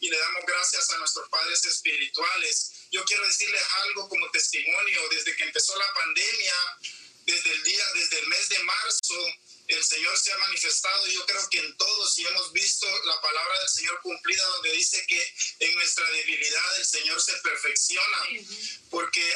y 0.00 0.10
le 0.10 0.18
damos 0.18 0.44
gracias 0.46 0.90
a 0.90 0.98
nuestros 0.98 1.28
padres 1.30 1.64
espirituales. 1.64 2.72
Yo 2.90 3.04
quiero 3.04 3.26
decirles 3.26 3.62
algo 3.84 4.08
como 4.08 4.30
testimonio, 4.30 5.08
desde 5.10 5.34
que 5.36 5.44
empezó 5.44 5.76
la 5.78 5.94
pandemia, 5.94 6.54
desde 7.24 7.50
el 7.52 7.62
día, 7.62 7.84
desde 7.94 8.18
el 8.18 8.26
mes 8.28 8.48
de 8.50 8.58
marzo, 8.64 9.34
el 9.72 9.84
Señor 9.84 10.18
se 10.18 10.32
ha 10.32 10.38
manifestado, 10.38 11.06
yo 11.06 11.24
creo 11.26 11.48
que 11.50 11.58
en 11.58 11.76
todos 11.76 12.18
y 12.18 12.26
hemos 12.26 12.52
visto 12.52 12.86
la 13.06 13.20
palabra 13.20 13.58
del 13.60 13.68
Señor 13.68 14.00
cumplida 14.02 14.44
donde 14.44 14.72
dice 14.72 15.04
que 15.06 15.34
en 15.60 15.74
nuestra 15.74 16.08
debilidad 16.10 16.78
el 16.78 16.86
Señor 16.86 17.20
se 17.20 17.32
perfecciona, 17.38 18.18
porque 18.90 19.34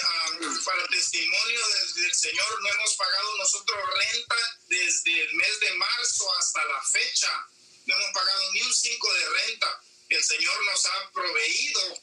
para 0.65 0.87
testimonio 0.89 1.61
del, 1.95 2.15
Señor 2.15 2.63
no 2.63 2.69
hemos 2.69 2.95
pagado 2.97 3.37
nosotros 3.39 3.79
renta 3.95 4.37
desde 4.69 5.21
el 5.21 5.35
mes 5.35 5.61
de 5.61 5.73
marzo 5.75 6.35
hasta 6.37 6.65
la 6.65 6.83
fecha, 6.83 7.49
no 7.87 7.95
hemos 7.95 8.11
pagado 8.13 8.53
ni 8.53 8.63
un 8.63 8.75
cinco 8.75 9.13
de 9.13 9.29
renta, 9.29 9.83
el 10.09 10.25
Señor 10.25 10.65
nos 10.65 10.87
ha 10.87 11.11
proveído 11.13 12.03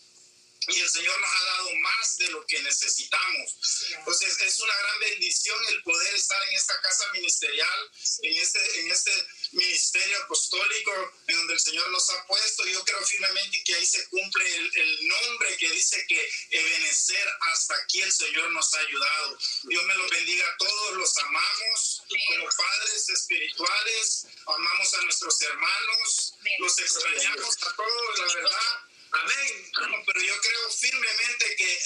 y 0.68 0.80
el 0.80 0.89
Señor 0.89 1.20
nos 1.20 1.30
ha 1.30 1.43
dado 1.43 1.76
más 1.76 2.18
de 2.18 2.28
lo 2.30 2.45
que 2.45 2.61
necesitamos. 2.61 3.57
Entonces 3.89 4.39
es 4.41 4.59
una 4.59 4.76
gran 4.78 4.99
bendición 4.99 5.59
el 5.70 5.84
poder 5.84 6.16
estar 6.16 6.41
en 6.49 6.55
esta 6.55 6.80
casa 6.82 7.11
ministerial, 7.14 7.91
en 8.22 8.38
este, 8.38 8.80
en 8.80 8.91
este 8.91 9.28
ministerio 9.51 10.18
apostólico 10.24 10.91
en 11.28 11.38
donde 11.38 11.53
el 11.53 11.59
Señor 11.59 11.89
nos 11.89 12.09
ha 12.11 12.26
puesto. 12.28 12.66
Yo 12.66 12.84
creo 12.86 13.05
firmemente 13.05 13.64
que 13.64 13.76
ahí 13.76 13.86
se 13.86 14.07
cumple 14.09 14.55
el, 14.55 14.78
el 14.78 15.07
nombre 15.07 15.57
que 15.57 15.70
dice 15.72 16.05
que 16.07 16.30
Ebenecer, 16.51 17.30
hasta 17.51 17.76
aquí 17.76 18.01
el 18.01 18.11
Señor 18.11 18.51
nos 18.51 18.74
ha 18.74 18.80
ayudado. 18.80 19.38
Dios 19.64 19.84
me 19.84 19.95
los 19.95 20.09
bendiga 20.09 20.47
a 20.47 20.57
todos, 20.57 20.93
los 20.93 21.18
amamos 21.18 22.03
como 22.28 22.45
padres 22.45 23.09
espirituales, 23.09 24.28
amamos 24.45 24.93
a 24.93 25.01
nuestros 25.03 25.41
hermanos, 25.41 26.34
los 26.59 26.80
extrañamos 26.80 27.57
a 27.64 27.76
todos, 27.76 28.20
la 28.20 28.34
verdad 28.36 28.93
Amén. 29.14 30.03
pero 30.05 30.22
yo 30.22 30.34
creo 30.41 30.70
firmemente 30.72 31.45
que 31.57 31.78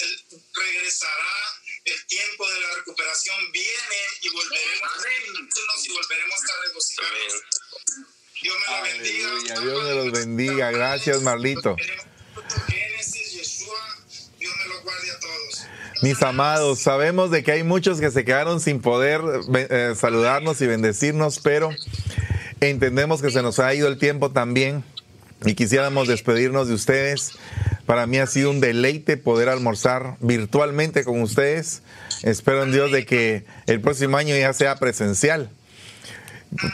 regresará 0.55 1.33
el 1.85 2.05
tiempo 2.07 2.49
de 2.49 2.59
la 2.61 2.75
recuperación, 2.75 3.51
viene 3.51 3.99
y 4.21 4.29
volveremos 4.29 4.91
Amén. 4.97 5.49
y 5.83 5.93
volveremos 5.93 6.39
a 6.41 6.67
regocijarnos. 6.67 7.33
Dios 8.41 8.55
me 8.59 8.73
los 8.73 8.83
bendiga. 8.83 9.59
Dios 9.59 9.83
me 9.83 9.93
los 9.95 10.11
bendiga. 10.11 10.71
Gracias, 10.71 11.21
Marlito. 11.21 11.71
A. 11.71 12.07
Mis 16.01 16.21
amados, 16.21 16.79
sabemos 16.79 17.31
de 17.31 17.43
que 17.43 17.51
hay 17.51 17.63
muchos 17.63 17.99
que 17.99 18.11
se 18.11 18.23
quedaron 18.23 18.61
sin 18.61 18.81
poder 18.81 19.21
eh, 19.53 19.95
saludarnos 19.99 20.61
y 20.61 20.67
bendecirnos, 20.67 21.39
pero 21.39 21.71
entendemos 22.61 23.21
que 23.21 23.31
se 23.31 23.41
nos 23.41 23.59
ha 23.59 23.73
ido 23.73 23.87
el 23.87 23.97
tiempo 23.97 24.31
también 24.31 24.83
y 25.45 25.55
quisiéramos 25.55 26.07
despedirnos 26.07 26.67
de 26.67 26.73
ustedes. 26.73 27.33
Para 27.85 28.07
mí 28.07 28.17
ha 28.17 28.27
sido 28.27 28.49
un 28.49 28.59
deleite 28.59 29.17
poder 29.17 29.49
almorzar 29.49 30.17
virtualmente 30.19 31.03
con 31.03 31.21
ustedes. 31.21 31.83
Espero 32.23 32.63
en 32.63 32.71
Dios 32.71 32.91
de 32.91 33.05
que 33.05 33.45
el 33.67 33.79
próximo 33.79 34.17
año 34.17 34.35
ya 34.35 34.53
sea 34.53 34.75
presencial. 34.77 35.49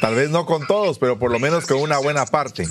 Tal 0.01 0.15
vez 0.15 0.29
no 0.29 0.45
con 0.45 0.65
todos, 0.65 0.99
pero 0.99 1.19
por 1.19 1.31
lo 1.31 1.39
menos 1.39 1.65
con 1.65 1.77
una 1.77 1.97
buena 1.97 2.25
parte. 2.25 2.67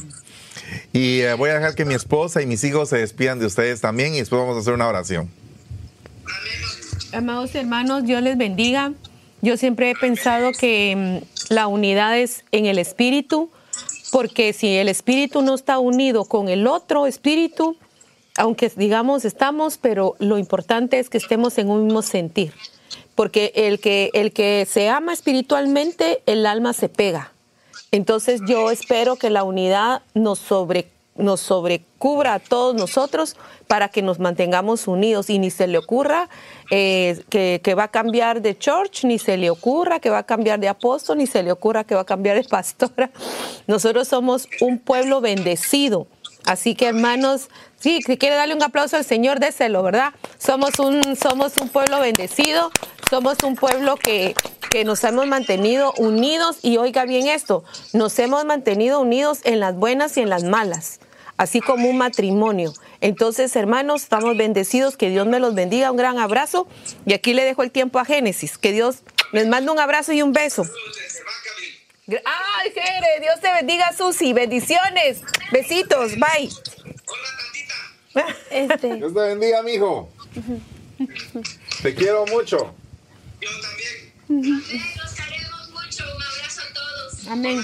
Y 0.92 1.20
eh, 1.20 1.34
voy 1.34 1.50
a 1.50 1.54
dejar 1.54 1.74
que 1.74 1.84
mi 1.84 1.94
esposa 1.94 2.42
y 2.42 2.46
mis 2.46 2.64
hijos 2.64 2.88
se 2.88 2.98
despidan 2.98 3.38
de 3.38 3.46
ustedes 3.46 3.80
también 3.80 4.14
y 4.14 4.18
después 4.18 4.40
vamos 4.40 4.56
a 4.56 4.60
hacer 4.60 4.74
una 4.74 4.88
oración. 4.88 5.30
Amados 7.12 7.54
hermanos, 7.54 8.04
Dios 8.04 8.22
les 8.22 8.38
bendiga. 8.38 8.92
Yo 9.42 9.56
siempre 9.56 9.90
he 9.90 9.94
pensado 9.94 10.52
que 10.52 11.20
mm, 11.20 11.52
la 11.52 11.66
unidad 11.66 12.18
es 12.18 12.44
en 12.52 12.66
el 12.66 12.78
espíritu 12.78 13.50
porque 14.12 14.52
si 14.52 14.76
el 14.76 14.90
espíritu 14.90 15.40
no 15.40 15.54
está 15.54 15.78
unido 15.78 16.26
con 16.26 16.50
el 16.50 16.66
otro 16.66 17.06
espíritu, 17.06 17.76
aunque 18.36 18.70
digamos 18.76 19.24
estamos, 19.24 19.78
pero 19.78 20.16
lo 20.18 20.36
importante 20.36 20.98
es 20.98 21.08
que 21.08 21.16
estemos 21.16 21.56
en 21.56 21.70
un 21.70 21.86
mismo 21.86 22.02
sentir. 22.02 22.52
Porque 23.14 23.52
el 23.54 23.80
que, 23.80 24.10
el 24.12 24.32
que 24.32 24.66
se 24.68 24.90
ama 24.90 25.14
espiritualmente, 25.14 26.22
el 26.26 26.44
alma 26.44 26.74
se 26.74 26.90
pega. 26.90 27.32
Entonces 27.90 28.42
yo 28.46 28.70
espero 28.70 29.16
que 29.16 29.30
la 29.30 29.44
unidad 29.44 30.02
nos 30.12 30.38
sobre 30.38 30.90
nos 31.22 31.40
sobrecubra 31.40 32.34
a 32.34 32.38
todos 32.38 32.74
nosotros 32.74 33.36
para 33.66 33.88
que 33.88 34.02
nos 34.02 34.18
mantengamos 34.18 34.86
unidos 34.86 35.30
y 35.30 35.38
ni 35.38 35.50
se 35.50 35.66
le 35.66 35.78
ocurra 35.78 36.28
eh, 36.70 37.22
que, 37.30 37.60
que, 37.62 37.74
va 37.74 37.84
a 37.84 37.88
cambiar 37.88 38.42
de 38.42 38.58
church, 38.58 39.04
ni 39.04 39.18
se 39.18 39.36
le 39.36 39.50
ocurra 39.50 40.00
que 40.00 40.10
va 40.10 40.18
a 40.18 40.26
cambiar 40.26 40.60
de 40.60 40.68
apóstol, 40.68 41.18
ni 41.18 41.26
se 41.26 41.42
le 41.42 41.52
ocurra 41.52 41.84
que 41.84 41.94
va 41.94 42.02
a 42.02 42.06
cambiar 42.06 42.36
de 42.36 42.44
pastora. 42.44 43.10
Nosotros 43.66 44.08
somos 44.08 44.48
un 44.60 44.78
pueblo 44.78 45.20
bendecido. 45.20 46.06
Así 46.44 46.74
que 46.74 46.86
hermanos, 46.88 47.48
sí, 47.78 48.00
si 48.04 48.16
quiere 48.18 48.34
darle 48.34 48.54
un 48.54 48.62
aplauso 48.62 48.96
al 48.96 49.04
Señor, 49.04 49.38
déselo, 49.38 49.82
¿verdad? 49.82 50.12
Somos 50.38 50.78
un, 50.80 51.16
somos 51.16 51.56
un 51.56 51.68
pueblo 51.68 52.00
bendecido, 52.00 52.72
somos 53.08 53.36
un 53.44 53.54
pueblo 53.54 53.94
que, 53.96 54.34
que 54.72 54.84
nos 54.84 55.04
hemos 55.04 55.26
mantenido 55.26 55.92
unidos 55.98 56.58
y 56.62 56.78
oiga 56.78 57.04
bien 57.04 57.28
esto, 57.28 57.62
nos 57.92 58.18
hemos 58.18 58.46
mantenido 58.46 59.00
unidos 59.00 59.40
en 59.44 59.60
las 59.60 59.76
buenas 59.76 60.16
y 60.16 60.22
en 60.22 60.30
las 60.30 60.44
malas, 60.44 60.98
así 61.42 61.60
como 61.60 61.88
un 61.88 61.98
matrimonio. 61.98 62.72
Entonces, 63.00 63.54
hermanos, 63.56 64.02
estamos 64.02 64.36
bendecidos, 64.36 64.96
que 64.96 65.10
Dios 65.10 65.26
me 65.26 65.40
los 65.40 65.54
bendiga, 65.54 65.90
un 65.90 65.96
gran 65.96 66.18
abrazo 66.18 66.68
y 67.04 67.14
aquí 67.14 67.34
le 67.34 67.44
dejo 67.44 67.62
el 67.62 67.72
tiempo 67.72 67.98
a 67.98 68.04
Génesis, 68.04 68.58
que 68.58 68.72
Dios 68.72 69.02
les 69.32 69.48
manda 69.48 69.72
un 69.72 69.80
abrazo 69.80 70.12
y 70.12 70.22
un 70.22 70.32
beso. 70.32 70.64
Ay, 72.08 72.70
Jere, 72.72 73.20
Dios 73.20 73.40
te 73.40 73.52
bendiga, 73.52 73.92
Susi. 73.92 74.32
Bendiciones. 74.32 75.22
Besitos. 75.50 76.12
Bye. 76.16 76.50
Este. 78.50 78.96
Dios 78.96 79.14
te 79.14 79.20
bendiga, 79.20 79.62
mijo. 79.62 80.10
Te 81.82 81.94
quiero 81.94 82.26
mucho. 82.26 82.74
Yo 83.40 83.48
también. 84.28 84.72
Los 84.96 85.14
queremos 85.14 85.70
mucho. 85.70 86.04
Un 86.04 86.22
abrazo 86.22 86.60
a 86.60 86.74
todos. 86.74 87.28
Amén. 87.28 87.62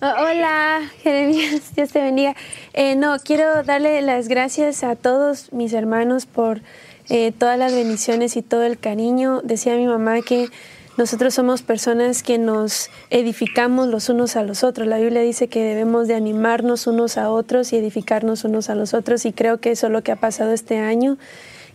Hola, 0.00 0.90
Jeremías. 1.02 1.74
Dios 1.74 1.90
te 1.90 2.00
bendiga. 2.00 2.36
Eh, 2.80 2.94
no, 2.94 3.16
quiero 3.18 3.64
darle 3.64 4.00
las 4.02 4.28
gracias 4.28 4.84
a 4.84 4.94
todos 4.94 5.52
mis 5.52 5.72
hermanos 5.72 6.26
por 6.26 6.60
eh, 7.08 7.32
todas 7.36 7.58
las 7.58 7.74
bendiciones 7.74 8.36
y 8.36 8.42
todo 8.42 8.62
el 8.62 8.78
cariño. 8.78 9.40
Decía 9.42 9.74
mi 9.74 9.88
mamá 9.88 10.22
que 10.22 10.48
nosotros 10.96 11.34
somos 11.34 11.62
personas 11.62 12.22
que 12.22 12.38
nos 12.38 12.88
edificamos 13.10 13.88
los 13.88 14.08
unos 14.10 14.36
a 14.36 14.44
los 14.44 14.62
otros. 14.62 14.86
La 14.86 14.98
Biblia 14.98 15.22
dice 15.22 15.48
que 15.48 15.64
debemos 15.64 16.06
de 16.06 16.14
animarnos 16.14 16.86
unos 16.86 17.18
a 17.18 17.32
otros 17.32 17.72
y 17.72 17.78
edificarnos 17.78 18.44
unos 18.44 18.70
a 18.70 18.76
los 18.76 18.94
otros 18.94 19.26
y 19.26 19.32
creo 19.32 19.58
que 19.58 19.72
eso 19.72 19.88
es 19.88 19.92
lo 19.92 20.04
que 20.04 20.12
ha 20.12 20.20
pasado 20.20 20.52
este 20.52 20.78
año 20.78 21.18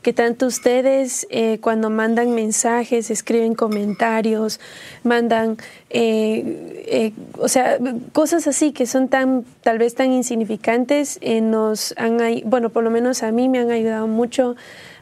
que 0.03 0.13
tanto 0.13 0.45
ustedes 0.45 1.25
eh, 1.31 1.57
cuando 1.61 1.89
mandan 1.89 2.35
mensajes, 2.35 3.09
escriben 3.09 3.55
comentarios, 3.55 4.59
mandan, 5.03 5.57
eh, 5.89 6.83
eh, 6.85 7.13
o 7.39 7.47
sea, 7.47 7.79
cosas 8.11 8.45
así 8.45 8.73
que 8.73 8.85
son 8.85 9.07
tan, 9.07 9.45
tal 9.61 9.79
vez 9.79 9.95
tan 9.95 10.11
insignificantes, 10.11 11.19
nos 11.41 11.95
han, 11.97 12.19
bueno, 12.45 12.69
por 12.69 12.83
lo 12.83 12.91
menos 12.91 13.23
a 13.23 13.31
mí 13.31 13.49
me 13.49 13.59
han 13.59 13.71
ayudado 13.71 14.07
mucho 14.07 14.55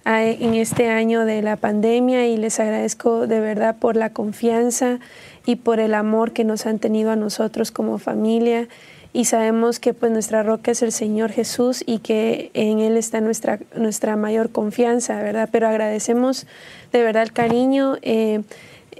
en 0.05 0.55
este 0.55 0.89
año 0.89 1.25
de 1.25 1.41
la 1.41 1.57
pandemia 1.57 2.27
y 2.27 2.37
les 2.37 2.59
agradezco 2.59 3.27
de 3.27 3.39
verdad 3.39 3.75
por 3.77 3.95
la 3.95 4.11
confianza 4.11 4.99
y 5.45 5.57
por 5.57 5.79
el 5.79 5.93
amor 5.93 6.31
que 6.31 6.43
nos 6.43 6.65
han 6.65 6.79
tenido 6.79 7.11
a 7.11 7.15
nosotros 7.15 7.71
como 7.71 7.97
familia 7.99 8.67
y 9.13 9.25
sabemos 9.25 9.79
que 9.79 9.93
pues 9.93 10.11
nuestra 10.11 10.43
roca 10.43 10.71
es 10.71 10.81
el 10.81 10.91
Señor 10.91 11.31
Jesús 11.31 11.83
y 11.85 11.99
que 11.99 12.51
en 12.53 12.79
Él 12.79 12.95
está 12.95 13.19
nuestra, 13.19 13.59
nuestra 13.75 14.15
mayor 14.15 14.51
confianza, 14.51 15.21
¿verdad? 15.21 15.49
Pero 15.51 15.67
agradecemos 15.67 16.47
de 16.93 17.03
verdad 17.03 17.23
el 17.23 17.33
cariño. 17.33 17.97
Eh, 18.01 18.41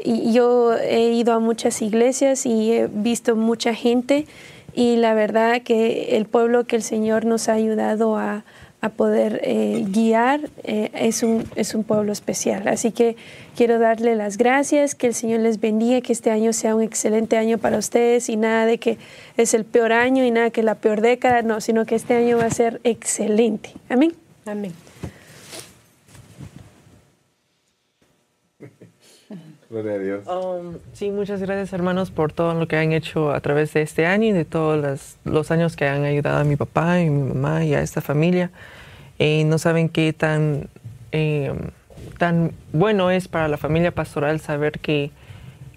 y 0.04 0.34
yo 0.34 0.76
he 0.76 1.12
ido 1.12 1.34
a 1.34 1.40
muchas 1.40 1.82
iglesias 1.82 2.46
y 2.46 2.74
he 2.74 2.88
visto 2.88 3.36
mucha 3.36 3.74
gente 3.74 4.26
y 4.74 4.96
la 4.96 5.14
verdad 5.14 5.62
que 5.62 6.18
el 6.18 6.26
pueblo 6.26 6.66
que 6.66 6.76
el 6.76 6.84
Señor 6.84 7.26
nos 7.26 7.50
ha 7.50 7.54
ayudado 7.54 8.18
a, 8.18 8.44
a 8.82 8.90
poder 8.90 9.42
eh, 9.44 9.86
guiar, 9.88 10.50
eh, 10.64 10.90
es, 10.94 11.22
un, 11.22 11.44
es 11.56 11.76
un 11.76 11.84
pueblo 11.84 12.12
especial. 12.12 12.68
Así 12.68 12.92
que 12.92 13.16
quiero 13.56 13.78
darle 13.78 14.16
las 14.16 14.38
gracias, 14.38 14.96
que 14.96 15.08
el 15.08 15.14
Señor 15.14 15.42
les 15.42 15.60
bendiga, 15.60 16.02
que 16.02 16.12
este 16.12 16.32
año 16.32 16.52
sea 16.52 16.76
un 16.76 16.82
excelente 16.82 17.38
año 17.38 17.60
para 17.60 17.78
ustedes 17.78 18.28
y 18.28 18.38
nada 18.38 18.66
de 18.66 18.80
que 18.80 18.98
es 19.38 19.54
el 19.54 19.66
peor 19.66 19.94
año 19.94 20.26
y 20.26 20.32
nada 20.32 20.50
que 20.50 20.64
la 20.64 20.76
peor 20.76 21.02
década, 21.02 21.44
no, 21.44 21.62
sino 21.62 21.86
que 21.86 21.96
este 21.96 22.16
año 22.16 22.38
va 22.38 22.46
a 22.46 22.50
ser 22.50 22.82
excelente. 22.84 23.72
Amén. 23.88 24.14
Amén. 24.46 24.74
Gloria 29.72 29.94
a 29.94 30.00
Dios. 30.00 30.28
Um, 30.28 30.80
sí, 30.92 31.12
muchas 31.12 31.40
gracias 31.40 31.72
hermanos 31.72 32.12
por 32.12 32.34
todo 32.34 32.54
lo 32.54 32.68
que 32.68 32.76
han 32.76 32.92
hecho 32.92 33.32
a 33.32 33.40
través 33.40 33.72
de 33.72 33.82
este 33.82 34.06
año 34.06 34.26
y 34.26 34.32
de 34.34 34.44
todos 34.44 35.18
los, 35.24 35.52
años 35.52 35.78
que 35.78 35.88
han 35.88 36.04
ayudado 36.04 36.40
a 36.40 36.44
mi 36.44 36.58
papá 36.58 37.00
y 37.00 37.10
mi 37.10 37.30
mamá 37.30 37.64
y 37.64 37.74
a 37.74 37.82
esta 37.82 38.02
familia. 38.02 38.52
Eh, 39.18 39.46
no 39.46 39.58
saben 39.60 39.88
qué 39.88 40.12
tan, 40.12 40.68
eh, 41.14 41.54
tan 42.18 42.52
bueno 42.74 43.12
es 43.12 43.30
para 43.30 43.48
la 43.48 43.56
familia 43.56 43.92
pastoral 43.92 44.42
saber 44.42 44.78
que 44.80 45.12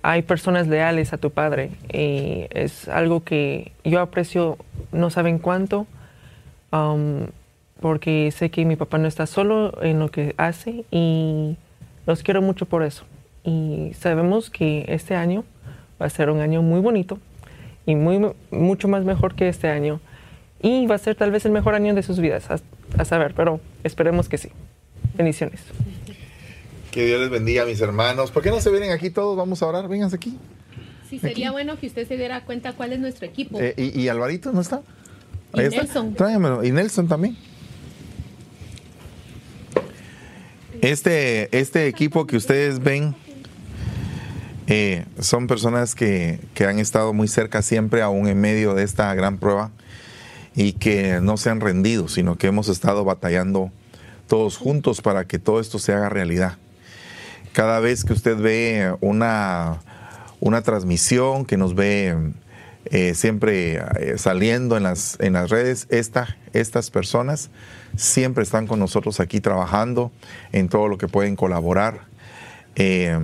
hay 0.02 0.22
personas 0.22 0.66
leales 0.66 1.12
a 1.12 1.18
tu 1.18 1.30
padre. 1.30 1.70
Y 1.92 2.48
es 2.50 2.88
algo 2.88 3.22
que 3.22 3.70
yo 3.84 4.00
aprecio, 4.00 4.58
no 4.90 5.10
saben 5.10 5.38
cuánto, 5.38 5.86
um, 6.72 7.28
porque 7.80 8.32
sé 8.32 8.50
que 8.50 8.64
mi 8.64 8.74
papá 8.74 8.98
no 8.98 9.06
está 9.06 9.26
solo 9.26 9.80
en 9.84 10.00
lo 10.00 10.10
que 10.10 10.34
hace 10.36 10.84
y 10.90 11.56
los 12.06 12.24
quiero 12.24 12.42
mucho 12.42 12.66
por 12.66 12.82
eso 12.82 13.04
y 13.44 13.92
sabemos 13.98 14.50
que 14.50 14.86
este 14.88 15.14
año 15.14 15.44
va 16.00 16.06
a 16.06 16.10
ser 16.10 16.30
un 16.30 16.40
año 16.40 16.62
muy 16.62 16.80
bonito 16.80 17.18
y 17.86 17.94
muy, 17.94 18.20
mucho 18.50 18.88
más 18.88 19.04
mejor 19.04 19.34
que 19.34 19.48
este 19.48 19.68
año 19.68 20.00
y 20.62 20.86
va 20.86 20.94
a 20.94 20.98
ser 20.98 21.14
tal 21.14 21.30
vez 21.30 21.44
el 21.44 21.52
mejor 21.52 21.74
año 21.74 21.94
de 21.94 22.02
sus 22.02 22.18
vidas, 22.18 22.46
a, 22.50 23.04
saber, 23.04 23.34
pero 23.34 23.60
esperemos 23.84 24.30
que 24.30 24.38
sí. 24.38 24.48
Bendiciones. 25.14 25.60
Que 26.90 27.04
Dios 27.04 27.20
les 27.20 27.28
bendiga, 27.28 27.66
mis 27.66 27.80
hermanos. 27.82 28.30
¿Por 28.30 28.42
qué 28.42 28.50
no 28.50 28.60
se 28.60 28.70
vienen 28.70 28.90
aquí 28.90 29.10
todos? 29.10 29.36
Vamos 29.36 29.62
a 29.62 29.66
orar, 29.66 29.88
vénganse 29.88 30.16
aquí. 30.16 30.38
Sí, 31.10 31.18
sería 31.18 31.52
bueno 31.52 31.78
que 31.78 31.86
usted 31.86 32.08
se 32.08 32.16
diera 32.16 32.44
cuenta 32.44 32.72
cuál 32.72 32.94
es 32.94 32.98
nuestro 32.98 33.26
equipo. 33.26 33.60
Eh, 33.60 33.74
y, 33.76 34.08
Alvarito 34.08 34.52
no 34.52 34.62
está? 34.62 34.80
y 35.52 35.58
Nelson. 35.58 36.14
Tráemelo. 36.14 36.64
Y 36.64 36.72
Nelson 36.72 37.08
también. 37.08 37.36
Este, 40.80 41.56
este 41.56 41.88
equipo 41.88 42.26
que 42.26 42.36
ustedes 42.36 42.82
ven 42.82 43.14
eh, 44.66 45.04
son 45.18 45.46
personas 45.46 45.94
que, 45.94 46.40
que 46.54 46.66
han 46.66 46.78
estado 46.78 47.12
muy 47.12 47.28
cerca 47.28 47.62
siempre, 47.62 48.02
aún 48.02 48.28
en 48.28 48.40
medio 48.40 48.74
de 48.74 48.82
esta 48.82 49.14
gran 49.14 49.38
prueba, 49.38 49.70
y 50.56 50.72
que 50.72 51.20
no 51.20 51.36
se 51.36 51.50
han 51.50 51.60
rendido, 51.60 52.08
sino 52.08 52.36
que 52.36 52.46
hemos 52.46 52.68
estado 52.68 53.04
batallando 53.04 53.70
todos 54.26 54.56
juntos 54.56 55.00
para 55.00 55.26
que 55.26 55.38
todo 55.38 55.60
esto 55.60 55.78
se 55.78 55.92
haga 55.92 56.08
realidad. 56.08 56.56
Cada 57.52 57.80
vez 57.80 58.04
que 58.04 58.12
usted 58.12 58.36
ve 58.36 58.94
una, 59.00 59.80
una 60.40 60.62
transmisión, 60.62 61.44
que 61.44 61.56
nos 61.56 61.74
ve 61.74 62.16
eh, 62.86 63.14
siempre 63.14 63.76
eh, 63.98 64.14
saliendo 64.16 64.76
en 64.76 64.82
las, 64.82 65.16
en 65.20 65.34
las 65.34 65.50
redes, 65.50 65.86
esta, 65.90 66.36
estas 66.52 66.90
personas 66.90 67.50
siempre 67.96 68.42
están 68.42 68.66
con 68.66 68.78
nosotros 68.78 69.20
aquí 69.20 69.40
trabajando 69.40 70.10
en 70.52 70.68
todo 70.68 70.88
lo 70.88 70.98
que 70.98 71.08
pueden 71.08 71.36
colaborar. 71.36 72.02
Eh, 72.76 73.18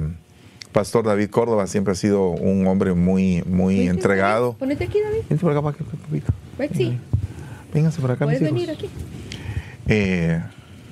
Pastor 0.72 1.04
David 1.04 1.30
Córdoba 1.30 1.66
siempre 1.66 1.92
ha 1.92 1.96
sido 1.96 2.28
un 2.30 2.66
hombre 2.66 2.94
muy, 2.94 3.42
muy 3.46 3.88
entregado. 3.88 4.54
Ponete 4.58 4.84
aquí, 4.84 4.98
David. 5.00 5.18
Véngase 5.28 5.40
por 5.42 5.52
acá, 5.52 5.62
para 5.62 5.76
que- 5.76 5.84
papito. 5.84 6.32
Betsy, 6.58 6.98
Vénganse 7.74 8.00
por 8.00 8.10
acá, 8.10 8.26
mis 8.26 8.38
puedes 8.38 8.42
hijos. 8.52 8.54
venir 8.66 8.70
aquí. 8.76 8.88
Eh, 9.86 10.40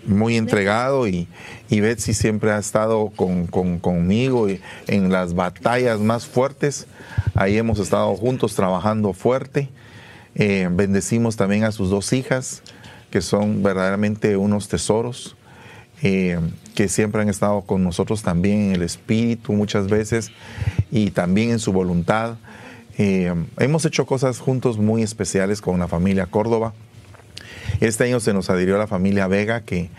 muy 0.06 0.36
entregado 0.36 1.06
y, 1.06 1.28
y 1.68 1.80
Betsy 1.80 2.14
siempre 2.14 2.50
ha 2.52 2.58
estado 2.58 3.10
con, 3.14 3.46
con- 3.46 3.78
conmigo 3.78 4.48
y 4.48 4.60
en 4.86 5.12
las 5.12 5.34
batallas 5.34 6.00
más 6.00 6.26
fuertes. 6.26 6.86
Ahí 7.34 7.56
hemos 7.58 7.78
estado 7.78 8.14
juntos 8.16 8.54
trabajando 8.54 9.12
fuerte. 9.12 9.68
Eh, 10.34 10.68
bendecimos 10.70 11.36
también 11.36 11.64
a 11.64 11.72
sus 11.72 11.90
dos 11.90 12.12
hijas, 12.12 12.62
que 13.10 13.20
son 13.20 13.62
verdaderamente 13.62 14.36
unos 14.36 14.68
tesoros, 14.68 15.36
eh, 16.02 16.38
que 16.78 16.88
siempre 16.88 17.20
han 17.20 17.28
estado 17.28 17.62
con 17.62 17.82
nosotros 17.82 18.22
también 18.22 18.66
en 18.66 18.72
el 18.76 18.82
espíritu 18.82 19.52
muchas 19.52 19.88
veces 19.88 20.30
y 20.92 21.10
también 21.10 21.50
en 21.50 21.58
su 21.58 21.72
voluntad. 21.72 22.36
Eh, 22.98 23.34
hemos 23.58 23.84
hecho 23.84 24.06
cosas 24.06 24.38
juntos 24.38 24.78
muy 24.78 25.02
especiales 25.02 25.60
con 25.60 25.80
la 25.80 25.88
familia 25.88 26.26
Córdoba. 26.26 26.74
Este 27.80 28.04
año 28.04 28.20
se 28.20 28.32
nos 28.32 28.48
adhirió 28.48 28.78
la 28.78 28.86
familia 28.86 29.26
Vega, 29.26 29.62
que, 29.62 29.90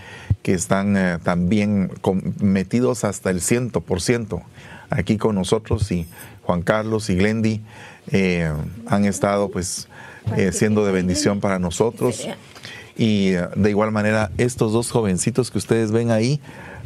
que 0.42 0.54
están 0.54 0.96
eh, 0.96 1.18
también 1.22 1.92
metidos 2.40 3.04
hasta 3.04 3.30
el 3.30 3.42
100% 3.42 4.42
aquí 4.90 5.18
con 5.18 5.36
nosotros 5.36 5.92
y 5.92 6.08
Juan 6.44 6.62
Carlos 6.62 7.10
y 7.10 7.16
Glendy 7.18 7.60
eh, 8.10 8.50
han 8.88 9.04
estado 9.04 9.52
pues 9.52 9.90
eh, 10.38 10.54
siendo 10.54 10.86
de 10.86 10.94
bendición 10.94 11.42
para 11.42 11.60
nosotros. 11.60 12.26
Y 13.00 13.30
eh, 13.34 13.48
de 13.56 13.70
igual 13.70 13.92
manera, 13.92 14.30
estos 14.38 14.74
dos 14.74 14.92
jovencitos 14.92 15.50
que 15.52 15.58
ustedes 15.58 15.92
ven 15.92 16.12
ahí, 16.12 16.40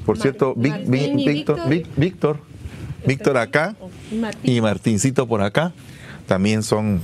por 0.05 0.17
cierto, 0.19 0.53
Vic- 0.55 0.85
Vic- 0.87 1.15
Víctor, 1.15 1.25
Víctor. 1.33 1.69
Vic- 1.69 1.87
Víctor, 1.97 2.39
Víctor 3.05 3.37
acá 3.37 3.75
Martín. 4.11 4.53
y 4.55 4.61
Martincito 4.61 5.27
por 5.27 5.41
acá 5.41 5.73
también 6.27 6.61
son 6.63 7.01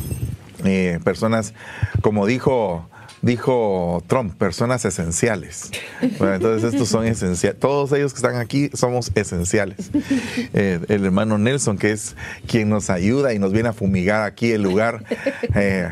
eh, 0.63 0.99
personas, 1.03 1.53
como 2.01 2.25
dijo, 2.25 2.87
dijo 3.21 4.03
Trump, 4.07 4.35
personas 4.35 4.85
esenciales. 4.85 5.71
Bueno, 6.19 6.35
entonces 6.35 6.73
estos 6.73 6.87
son 6.87 7.05
esenciales. 7.05 7.59
Todos 7.59 7.91
ellos 7.93 8.13
que 8.13 8.17
están 8.17 8.35
aquí 8.35 8.69
somos 8.73 9.11
esenciales. 9.15 9.89
Eh, 10.53 10.79
el 10.87 11.05
hermano 11.05 11.37
Nelson, 11.37 11.77
que 11.77 11.91
es 11.91 12.15
quien 12.47 12.69
nos 12.69 12.89
ayuda 12.89 13.33
y 13.33 13.39
nos 13.39 13.51
viene 13.53 13.69
a 13.69 13.73
fumigar 13.73 14.23
aquí 14.23 14.51
el 14.51 14.61
lugar. 14.63 15.03
eh, 15.55 15.89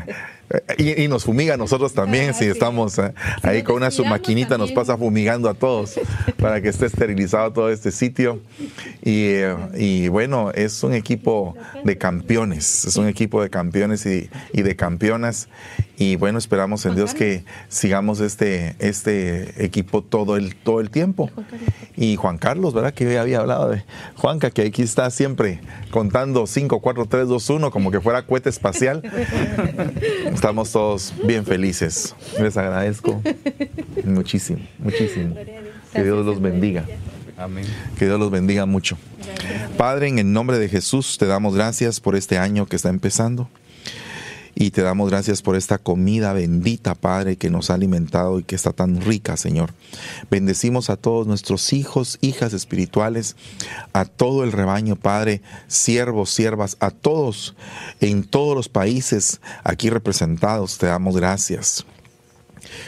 y, 0.78 1.02
y 1.02 1.08
nos 1.08 1.24
fumiga 1.24 1.54
a 1.54 1.56
nosotros 1.56 1.92
también, 1.92 2.34
si 2.34 2.46
estamos 2.46 2.98
eh, 2.98 3.12
ahí 3.42 3.62
con 3.62 3.76
una 3.76 3.90
submaquinita, 3.90 4.56
nos 4.56 4.72
pasa 4.72 4.96
fumigando 4.96 5.48
a 5.48 5.54
todos 5.54 6.00
para 6.38 6.62
que 6.62 6.68
esté 6.68 6.86
esterilizado 6.86 7.52
todo 7.52 7.70
este 7.70 7.90
sitio. 7.90 8.40
Y, 9.02 9.24
eh, 9.26 9.56
y 9.76 10.08
bueno, 10.08 10.50
es 10.52 10.82
un 10.82 10.94
equipo 10.94 11.54
de 11.84 11.98
campeones, 11.98 12.86
es 12.86 12.96
un 12.96 13.08
equipo 13.08 13.42
de 13.42 13.50
campeones 13.50 14.06
y, 14.06 14.30
y 14.52 14.62
de 14.62 14.76
campeonas. 14.76 15.48
Y 16.00 16.14
bueno, 16.14 16.38
esperamos 16.38 16.86
en 16.86 16.94
Dios 16.94 17.12
que 17.12 17.44
sigamos 17.68 18.20
este, 18.20 18.76
este 18.78 19.64
equipo 19.64 20.02
todo 20.02 20.36
el, 20.36 20.54
todo 20.54 20.80
el 20.80 20.90
tiempo. 20.90 21.28
Y 21.96 22.14
Juan 22.14 22.38
Carlos, 22.38 22.72
¿verdad? 22.72 22.94
Que 22.94 23.12
yo 23.12 23.20
había 23.20 23.40
hablado 23.40 23.70
de 23.70 23.82
Juanca, 24.16 24.50
que 24.50 24.62
aquí 24.62 24.82
está 24.82 25.10
siempre 25.10 25.60
contando 25.90 26.46
5, 26.46 26.78
4, 26.80 27.06
3, 27.06 27.26
2, 27.26 27.50
1, 27.50 27.70
como 27.72 27.90
que 27.90 28.00
fuera 28.00 28.22
cohete 28.24 28.48
espacial. 28.48 29.02
Estamos 30.38 30.70
todos 30.70 31.12
bien 31.24 31.44
felices. 31.44 32.14
Les 32.40 32.56
agradezco 32.56 33.20
muchísimo, 34.04 34.60
muchísimo. 34.78 35.34
Que 35.92 36.04
Dios 36.04 36.24
los 36.24 36.40
bendiga. 36.40 36.84
Amén. 37.36 37.64
Que 37.98 38.04
Dios 38.04 38.20
los 38.20 38.30
bendiga 38.30 38.64
mucho. 38.64 38.96
Padre, 39.76 40.06
en 40.06 40.20
el 40.20 40.32
nombre 40.32 40.60
de 40.60 40.68
Jesús, 40.68 41.18
te 41.18 41.26
damos 41.26 41.56
gracias 41.56 41.98
por 41.98 42.14
este 42.14 42.38
año 42.38 42.66
que 42.66 42.76
está 42.76 42.88
empezando. 42.88 43.48
Y 44.60 44.72
te 44.72 44.82
damos 44.82 45.08
gracias 45.08 45.40
por 45.40 45.54
esta 45.54 45.78
comida 45.78 46.32
bendita, 46.32 46.96
Padre, 46.96 47.36
que 47.36 47.48
nos 47.48 47.70
ha 47.70 47.74
alimentado 47.74 48.40
y 48.40 48.42
que 48.42 48.56
está 48.56 48.72
tan 48.72 49.00
rica, 49.00 49.36
Señor. 49.36 49.72
Bendecimos 50.32 50.90
a 50.90 50.96
todos 50.96 51.28
nuestros 51.28 51.72
hijos, 51.72 52.18
hijas 52.22 52.52
espirituales, 52.52 53.36
a 53.92 54.04
todo 54.04 54.42
el 54.42 54.50
rebaño, 54.50 54.96
Padre, 54.96 55.42
siervos, 55.68 56.30
siervas, 56.30 56.76
a 56.80 56.90
todos 56.90 57.54
en 58.00 58.24
todos 58.24 58.56
los 58.56 58.68
países 58.68 59.40
aquí 59.62 59.90
representados. 59.90 60.76
Te 60.76 60.86
damos 60.86 61.16
gracias. 61.16 61.86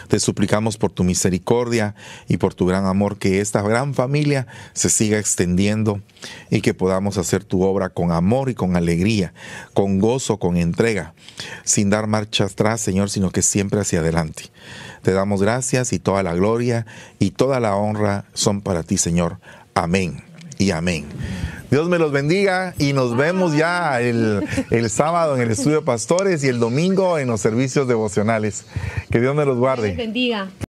Te 0.09 0.21
suplicamos 0.21 0.77
por 0.77 0.93
tu 0.93 1.05
misericordia 1.05 1.95
y 2.29 2.37
por 2.37 2.55
tu 2.55 2.67
gran 2.67 2.87
amor 2.87 3.19
que 3.19 3.41
esta 3.41 3.63
gran 3.63 3.95
familia 3.95 4.47
se 4.73 4.91
siga 4.91 5.19
extendiendo 5.19 6.01
y 6.51 6.61
que 6.61 6.75
podamos 6.75 7.19
hacer 7.19 7.45
tu 7.45 7.63
obra 7.63 7.89
con 7.89 8.13
amor 8.13 8.51
y 8.51 8.55
con 8.55 8.77
alegría, 8.77 9.33
con 9.75 9.99
gozo, 9.99 10.39
con 10.39 10.57
entrega, 10.57 11.15
sin 11.65 11.91
dar 11.91 12.07
marcha 12.07 12.45
atrás, 12.45 12.81
Señor, 12.81 13.11
sino 13.11 13.31
que 13.31 13.43
siempre 13.43 13.81
hacia 13.81 14.01
adelante. 14.01 14.45
Te 15.03 15.13
damos 15.13 15.43
gracias 15.43 15.93
y 15.93 15.99
toda 15.99 16.23
la 16.23 16.35
gloria 16.35 16.87
y 17.19 17.31
toda 17.31 17.61
la 17.61 17.77
honra 17.77 18.27
son 18.35 18.61
para 18.61 18.83
ti, 18.83 18.99
Señor. 18.99 19.41
Amén 19.75 20.30
y 20.61 20.71
amén. 20.71 21.07
Dios 21.71 21.89
me 21.89 21.99
los 21.99 22.13
bendiga 22.13 22.75
y 22.79 22.93
nos 22.93 23.17
vemos 23.17 23.57
ya 23.57 24.01
el, 24.01 24.45
el 24.71 24.91
sábado 24.91 25.37
en 25.37 25.43
el 25.43 25.51
estudio 25.53 25.85
pastores 25.85 26.45
y 26.45 26.49
el 26.49 26.59
domingo 26.59 27.19
en 27.19 27.29
los 27.29 27.41
servicios 27.41 27.89
devocionales. 27.89 28.65
Que 29.11 29.21
Dios 29.21 29.35
me 29.35 29.45
los 29.45 29.57
guarde. 29.57 29.95
bendiga. 29.95 30.51